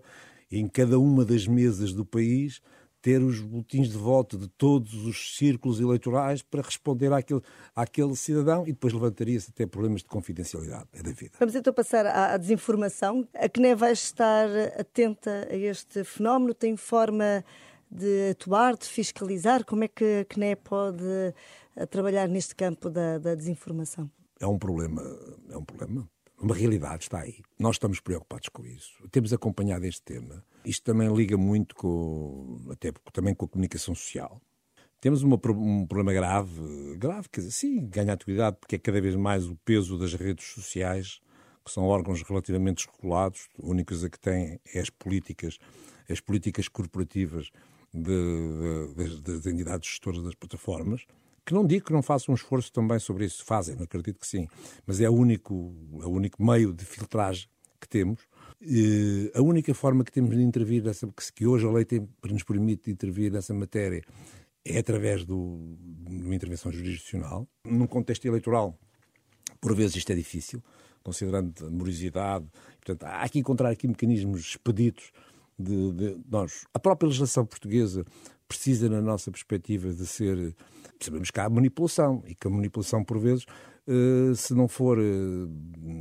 em 0.50 0.66
cada 0.66 0.98
uma 0.98 1.24
das 1.24 1.46
mesas 1.46 1.92
do 1.92 2.04
país 2.04 2.60
ter 3.02 3.22
os 3.22 3.40
boletins 3.40 3.88
de 3.88 3.96
voto 3.96 4.36
de 4.36 4.46
todos 4.48 4.92
os 5.06 5.36
círculos 5.36 5.80
eleitorais 5.80 6.42
para 6.42 6.60
responder 6.60 7.12
àquele, 7.12 7.40
àquele 7.74 8.14
cidadão 8.14 8.64
e 8.66 8.72
depois 8.72 8.92
levantaria-se 8.92 9.50
até 9.50 9.66
problemas 9.66 10.02
de 10.02 10.08
confidencialidade. 10.08 10.86
É 10.92 11.02
da 11.02 11.10
vida. 11.10 11.32
Vamos 11.38 11.54
então 11.54 11.72
passar 11.72 12.04
à, 12.04 12.34
à 12.34 12.36
desinformação. 12.36 13.26
A 13.34 13.48
CNE 13.48 13.74
vai 13.74 13.92
estar 13.92 14.48
atenta 14.78 15.48
a 15.50 15.56
este 15.56 16.04
fenómeno? 16.04 16.52
Tem 16.52 16.76
forma 16.76 17.44
de 17.90 18.30
atuar, 18.30 18.76
de 18.76 18.86
fiscalizar? 18.86 19.64
Como 19.64 19.84
é 19.84 19.88
que 19.88 20.20
a 20.20 20.24
CNE 20.34 20.56
pode 20.56 21.02
eh, 21.76 21.86
trabalhar 21.86 22.28
neste 22.28 22.54
campo 22.54 22.90
da, 22.90 23.18
da 23.18 23.34
desinformação? 23.34 24.10
É 24.40 24.46
um 24.46 24.58
problema, 24.58 25.02
é 25.50 25.56
um 25.56 25.64
problema 25.64 26.08
uma 26.40 26.54
realidade 26.54 27.02
está 27.04 27.20
aí. 27.20 27.42
Nós 27.58 27.76
estamos 27.76 28.00
preocupados 28.00 28.48
com 28.48 28.64
isso. 28.64 29.06
Temos 29.10 29.32
acompanhado 29.32 29.84
este 29.84 30.02
tema. 30.02 30.42
Isto 30.64 30.84
também 30.84 31.14
liga 31.14 31.36
muito 31.36 31.74
com, 31.74 32.66
até 32.70 32.92
também 33.12 33.34
com 33.34 33.44
a 33.44 33.48
comunicação 33.48 33.94
social. 33.94 34.40
Temos 35.00 35.22
uma, 35.22 35.38
um 35.50 35.86
problema 35.86 36.12
grave, 36.12 36.96
grave, 36.96 37.28
quer 37.30 37.40
dizer, 37.40 37.52
sim, 37.52 37.86
ganha 37.86 38.12
atualidade, 38.12 38.56
porque 38.60 38.76
é 38.76 38.78
cada 38.78 39.00
vez 39.00 39.14
mais 39.16 39.46
o 39.46 39.56
peso 39.64 39.98
das 39.98 40.12
redes 40.14 40.46
sociais, 40.46 41.20
que 41.64 41.70
são 41.70 41.84
órgãos 41.84 42.22
relativamente 42.22 42.86
regulados, 42.86 43.48
a 43.62 43.66
única 43.66 43.94
coisa 43.94 44.10
que 44.10 44.18
têm 44.18 44.60
é 44.74 44.80
as 44.80 44.90
políticas, 44.90 45.58
as 46.08 46.20
políticas 46.20 46.68
corporativas 46.68 47.50
de, 47.94 48.94
de, 48.94 49.22
das 49.22 49.46
entidades 49.46 49.88
gestoras 49.88 50.22
das 50.22 50.34
plataformas, 50.34 51.06
que 51.50 51.54
não 51.54 51.66
digo 51.66 51.86
que 51.86 51.92
não 51.92 52.00
façam 52.00 52.32
um 52.32 52.36
esforço 52.36 52.72
também 52.72 53.00
sobre 53.00 53.24
isso, 53.24 53.44
fazem, 53.44 53.76
acredito 53.82 54.20
que 54.20 54.26
sim, 54.26 54.46
mas 54.86 55.00
é 55.00 55.10
o 55.10 55.12
único, 55.12 55.74
é 56.00 56.06
o 56.06 56.10
único 56.10 56.40
meio 56.40 56.72
de 56.72 56.84
filtragem 56.84 57.48
que 57.80 57.88
temos. 57.88 58.20
E 58.62 59.32
a 59.34 59.42
única 59.42 59.74
forma 59.74 60.04
que 60.04 60.12
temos 60.12 60.36
de 60.36 60.42
intervir, 60.42 60.84
nessa, 60.84 61.08
que 61.34 61.46
hoje 61.46 61.66
a 61.66 61.70
lei 61.70 61.84
tem, 61.84 62.08
nos 62.30 62.44
permite 62.44 62.88
intervir 62.88 63.32
nessa 63.32 63.52
matéria, 63.52 64.00
é 64.64 64.78
através 64.78 65.24
do, 65.24 65.76
de 66.08 66.22
uma 66.22 66.34
intervenção 66.36 66.70
jurisdicional. 66.70 67.48
Num 67.64 67.86
contexto 67.86 68.26
eleitoral, 68.26 68.78
por 69.60 69.74
vezes 69.74 69.96
isto 69.96 70.12
é 70.12 70.14
difícil, 70.14 70.62
considerando 71.02 71.66
a 71.66 71.70
morosidade. 71.70 72.46
Portanto, 72.84 73.10
há 73.10 73.28
que 73.28 73.40
encontrar 73.40 73.70
aqui 73.70 73.88
mecanismos 73.88 74.40
expeditos 74.50 75.10
de, 75.58 75.92
de, 75.92 76.20
nós. 76.30 76.64
A 76.72 76.78
própria 76.78 77.08
legislação 77.08 77.44
portuguesa 77.44 78.04
precisa, 78.50 78.88
na 78.88 79.00
nossa 79.00 79.30
perspectiva, 79.30 79.92
de 79.92 80.04
ser. 80.06 80.54
Sabemos 81.00 81.30
que 81.30 81.40
há 81.40 81.48
manipulação 81.48 82.22
e 82.26 82.34
que 82.34 82.46
a 82.48 82.50
manipulação, 82.50 83.04
por 83.04 83.18
vezes, 83.18 83.46
eh, 83.86 84.34
se 84.34 84.52
não 84.54 84.66
for 84.66 84.98
eh, 84.98 85.02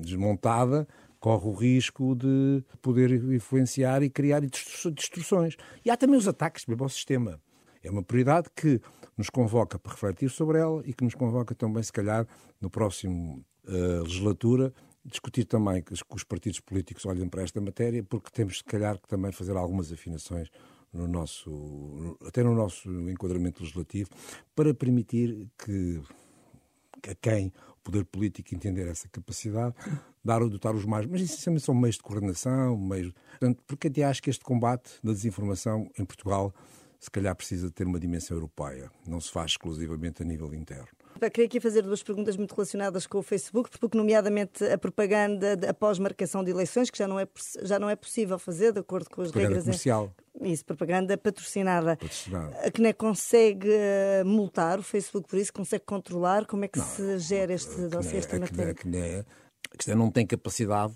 desmontada, 0.01 0.87
corre 1.19 1.47
o 1.47 1.53
risco 1.53 2.15
de 2.15 2.63
poder 2.81 3.11
influenciar 3.11 4.01
e 4.01 4.09
criar 4.09 4.41
distorções. 4.41 5.55
E 5.85 5.91
há 5.91 5.95
também 5.95 6.17
os 6.17 6.27
ataques 6.27 6.65
mesmo 6.65 6.83
ao 6.83 6.89
sistema. 6.89 7.39
É 7.83 7.89
uma 7.91 8.03
prioridade 8.03 8.49
que 8.55 8.81
nos 9.15 9.29
convoca 9.29 9.77
para 9.77 9.93
refletir 9.93 10.29
sobre 10.29 10.57
ela 10.57 10.81
e 10.85 10.93
que 10.93 11.03
nos 11.03 11.13
convoca 11.13 11.53
também, 11.53 11.83
se 11.83 11.93
calhar, 11.93 12.27
no 12.59 12.69
próximo 12.69 13.45
uh, 13.65 14.03
legislatura, 14.03 14.73
discutir 15.05 15.45
também 15.45 15.81
que 15.81 15.93
os 15.93 16.23
partidos 16.23 16.59
políticos 16.59 17.05
olhem 17.05 17.27
para 17.29 17.41
esta 17.41 17.61
matéria, 17.61 18.03
porque 18.03 18.29
temos, 18.31 18.57
se 18.57 18.63
calhar, 18.63 18.99
que 18.99 19.07
também 19.07 19.31
fazer 19.31 19.55
algumas 19.55 19.91
afinações 19.93 20.49
no 20.93 21.07
nosso, 21.07 22.17
até 22.25 22.43
no 22.43 22.55
nosso 22.55 22.89
enquadramento 23.09 23.61
legislativo, 23.61 24.09
para 24.55 24.73
permitir 24.73 25.47
que 25.57 26.01
a 27.09 27.15
quem 27.15 27.47
o 27.47 27.81
poder 27.83 28.05
político 28.05 28.53
entender 28.53 28.87
essa 28.87 29.07
capacidade, 29.07 29.73
dar 30.23 30.41
ou 30.41 30.49
dotar 30.49 30.75
os 30.75 30.85
mais. 30.85 31.05
Mas 31.05 31.21
essencialmente 31.21 31.65
são 31.65 31.73
meios 31.73 31.95
de 31.95 32.03
coordenação, 32.03 32.77
meios. 32.77 33.13
Portanto, 33.31 33.63
porque 33.65 33.87
até 33.87 34.03
acho 34.03 34.21
que 34.21 34.29
este 34.29 34.43
combate 34.43 34.91
da 35.03 35.13
desinformação 35.13 35.89
em 35.97 36.05
Portugal 36.05 36.53
se 36.99 37.09
calhar 37.09 37.33
precisa 37.35 37.71
ter 37.71 37.87
uma 37.87 37.99
dimensão 37.99 38.35
europeia, 38.35 38.91
não 39.07 39.21
se 39.21 39.31
faz 39.31 39.51
exclusivamente 39.51 40.21
a 40.21 40.25
nível 40.25 40.53
interno. 40.53 40.89
Queria 41.29 41.45
aqui 41.45 41.59
fazer 41.59 41.81
duas 41.81 42.03
perguntas 42.03 42.37
muito 42.37 42.53
relacionadas 42.53 43.07
com 43.07 43.17
o 43.17 43.23
Facebook, 43.23 43.69
porque 43.79 43.97
nomeadamente 43.97 44.63
a 44.63 44.77
propaganda 44.77 45.57
após 45.67 45.97
marcação 45.97 46.43
de 46.43 46.51
eleições, 46.51 46.89
que 46.89 46.97
já 46.97 47.07
não 47.07 47.19
é, 47.19 47.27
já 47.63 47.79
não 47.79 47.89
é 47.89 47.95
possível 47.95 48.37
fazer, 48.37 48.71
de 48.71 48.79
acordo 48.79 49.09
com 49.09 49.21
as 49.21 49.31
propaganda 49.31 49.55
regras. 49.55 49.63
Comercial. 49.65 50.13
Isso, 50.41 50.63
propaganda 50.63 51.17
patrocinada. 51.17 51.97
patrocinada. 51.97 52.57
A 52.65 52.71
CNE 52.71 52.93
consegue 52.93 53.69
uh, 53.69 54.25
multar 54.25 54.79
o 54.79 54.83
Facebook 54.83 55.27
por 55.27 55.37
isso? 55.37 55.51
Consegue 55.51 55.83
controlar? 55.85 56.45
Como 56.45 56.63
é 56.63 56.67
que 56.67 56.79
não, 56.79 56.85
se 56.85 57.19
gera 57.19 57.53
este 57.53 57.87
dossiê, 57.87 58.19
esta 58.19 58.39
matéria? 58.39 58.71
A 58.71 58.75
CNE, 58.75 59.25
a 59.73 59.83
CNE 59.83 59.95
não 59.95 60.11
tem 60.11 60.25
capacidade 60.25 60.93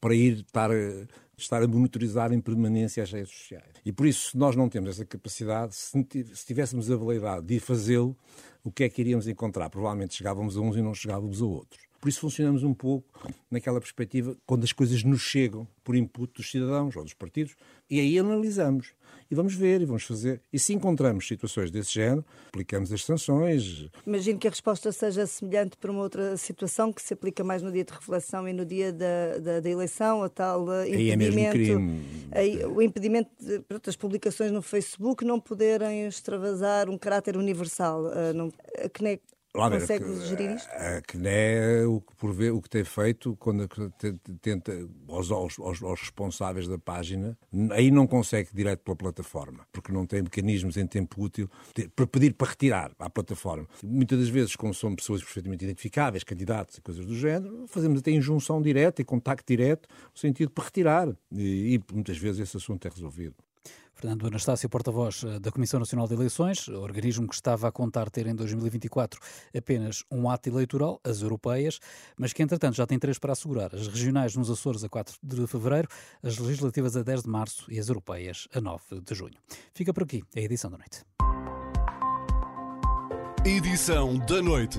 para 0.00 0.14
ir 0.14 0.38
estar, 0.38 0.70
estar 1.38 1.62
a 1.62 1.68
monitorizar 1.68 2.32
em 2.32 2.40
permanência 2.40 3.02
as 3.02 3.12
redes 3.12 3.30
sociais. 3.30 3.72
E 3.84 3.92
por 3.92 4.06
isso, 4.06 4.30
se 4.30 4.36
nós 4.36 4.56
não 4.56 4.68
temos 4.68 4.90
essa 4.90 5.04
capacidade, 5.04 5.74
se, 5.74 6.06
se 6.34 6.46
tivéssemos 6.46 6.90
a 6.90 6.94
habilidade 6.94 7.46
de 7.46 7.60
fazê-lo, 7.60 8.16
o 8.64 8.70
que 8.70 8.84
é 8.84 8.88
que 8.88 9.00
iríamos 9.00 9.26
encontrar? 9.28 9.70
Provavelmente 9.70 10.14
chegávamos 10.14 10.56
a 10.56 10.60
uns 10.60 10.76
e 10.76 10.82
não 10.82 10.94
chegávamos 10.94 11.40
a 11.40 11.46
outros. 11.46 11.87
Por 12.00 12.08
isso 12.08 12.20
funcionamos 12.20 12.62
um 12.62 12.74
pouco 12.74 13.06
naquela 13.50 13.80
perspectiva 13.80 14.36
quando 14.46 14.64
as 14.64 14.72
coisas 14.72 15.02
nos 15.02 15.20
chegam 15.20 15.66
por 15.82 15.96
input 15.96 16.32
dos 16.34 16.50
cidadãos 16.50 16.94
ou 16.96 17.02
dos 17.02 17.14
partidos 17.14 17.54
e 17.90 17.98
aí 17.98 18.18
analisamos 18.18 18.92
e 19.30 19.34
vamos 19.34 19.54
ver 19.54 19.80
e 19.80 19.84
vamos 19.84 20.04
fazer. 20.04 20.40
E 20.52 20.58
se 20.58 20.72
encontramos 20.72 21.26
situações 21.26 21.70
desse 21.70 21.92
género, 21.92 22.24
aplicamos 22.48 22.92
as 22.92 23.04
sanções. 23.04 23.88
Imagino 24.06 24.38
que 24.38 24.46
a 24.46 24.50
resposta 24.50 24.90
seja 24.92 25.26
semelhante 25.26 25.76
para 25.76 25.90
uma 25.90 26.00
outra 26.00 26.36
situação 26.36 26.92
que 26.92 27.02
se 27.02 27.14
aplica 27.14 27.44
mais 27.44 27.62
no 27.62 27.70
dia 27.70 27.84
de 27.84 27.92
revelação 27.92 28.48
e 28.48 28.52
no 28.52 28.64
dia 28.64 28.92
da, 28.92 29.38
da, 29.38 29.60
da 29.60 29.70
eleição, 29.70 30.22
a 30.22 30.28
tal 30.28 30.62
impedimento. 30.84 30.96
Aí 30.96 31.10
é 31.10 31.16
mesmo 31.16 31.50
crime. 31.50 32.28
Aí, 32.30 32.64
o 32.64 32.80
impedimento 32.80 33.30
de 33.38 33.62
das 33.82 33.96
publicações 33.96 34.50
no 34.50 34.62
Facebook 34.62 35.24
não 35.24 35.38
poderem 35.40 36.06
extravasar 36.06 36.88
um 36.88 36.98
caráter 36.98 37.36
universal. 37.36 38.04
Uh, 38.04 38.34
não, 38.34 38.50
que 38.92 39.02
nem 39.02 39.20
Lá 39.54 39.70
Consegue 39.70 40.04
ver, 40.04 40.26
gerir 40.26 40.50
isto? 40.56 40.68
A 40.68 41.00
CNE, 41.00 41.86
o 41.86 42.00
que, 42.00 42.14
por 42.16 42.32
ver, 42.32 42.52
o 42.52 42.60
que 42.60 42.68
tem 42.68 42.84
feito, 42.84 43.34
quando 43.36 43.66
tenta, 44.40 44.72
aos, 45.08 45.30
aos, 45.30 45.58
aos, 45.58 46.00
responsáveis 46.00 46.68
da 46.68 46.78
página, 46.78 47.36
aí 47.72 47.90
não 47.90 48.06
consegue 48.06 48.50
direto 48.52 48.80
pela 48.80 48.96
plataforma, 48.96 49.66
porque 49.72 49.90
não 49.90 50.06
tem 50.06 50.22
mecanismos 50.22 50.76
em 50.76 50.86
tempo 50.86 51.22
útil 51.22 51.50
para 51.96 52.06
pedir 52.06 52.34
para 52.34 52.50
retirar 52.50 52.92
à 52.98 53.08
plataforma. 53.08 53.66
Muitas 53.82 54.18
das 54.18 54.28
vezes, 54.28 54.54
como 54.54 54.74
são 54.74 54.94
pessoas 54.94 55.22
perfeitamente 55.22 55.64
identificáveis, 55.64 56.22
candidatos 56.22 56.76
e 56.76 56.82
coisas 56.82 57.06
do 57.06 57.16
género, 57.16 57.64
fazemos 57.68 58.00
até 58.00 58.10
injunção 58.10 58.60
direta 58.60 59.00
e 59.00 59.04
contacto 59.04 59.46
direto, 59.46 59.88
no 60.14 60.20
sentido 60.20 60.50
para 60.50 60.64
retirar. 60.64 61.08
E, 61.32 61.74
e 61.74 61.94
muitas 61.94 62.18
vezes 62.18 62.40
esse 62.40 62.56
assunto 62.58 62.86
é 62.86 62.90
resolvido. 62.90 63.34
Fernando 63.98 64.28
Anastácio, 64.28 64.68
porta-voz 64.68 65.24
eh, 65.24 65.40
da 65.40 65.50
Comissão 65.50 65.80
Nacional 65.80 66.06
de 66.06 66.14
Eleições, 66.14 66.68
organismo 66.68 67.26
que 67.26 67.34
estava 67.34 67.66
a 67.66 67.72
contar 67.72 68.08
ter 68.08 68.28
em 68.28 68.34
2024 68.34 69.18
apenas 69.56 70.04
um 70.08 70.30
ato 70.30 70.48
eleitoral, 70.48 71.00
as 71.02 71.20
europeias, 71.20 71.80
mas 72.16 72.32
que 72.32 72.40
entretanto 72.40 72.76
já 72.76 72.86
tem 72.86 72.96
três 72.96 73.18
para 73.18 73.32
assegurar: 73.32 73.74
as 73.74 73.88
regionais 73.88 74.36
nos 74.36 74.50
Açores 74.50 74.84
a 74.84 74.88
4 74.88 75.16
de 75.20 75.46
fevereiro, 75.48 75.88
as 76.22 76.38
legislativas 76.38 76.96
a 76.96 77.02
10 77.02 77.24
de 77.24 77.28
março 77.28 77.66
e 77.68 77.76
as 77.76 77.88
europeias 77.88 78.46
a 78.54 78.60
9 78.60 79.00
de 79.00 79.14
junho. 79.16 79.34
Fica 79.74 79.92
por 79.92 80.04
aqui 80.04 80.22
a 80.36 80.40
edição 80.40 80.70
da 80.70 80.78
noite. 80.78 81.02
Edição 83.44 84.16
da 84.18 84.40
noite. 84.40 84.78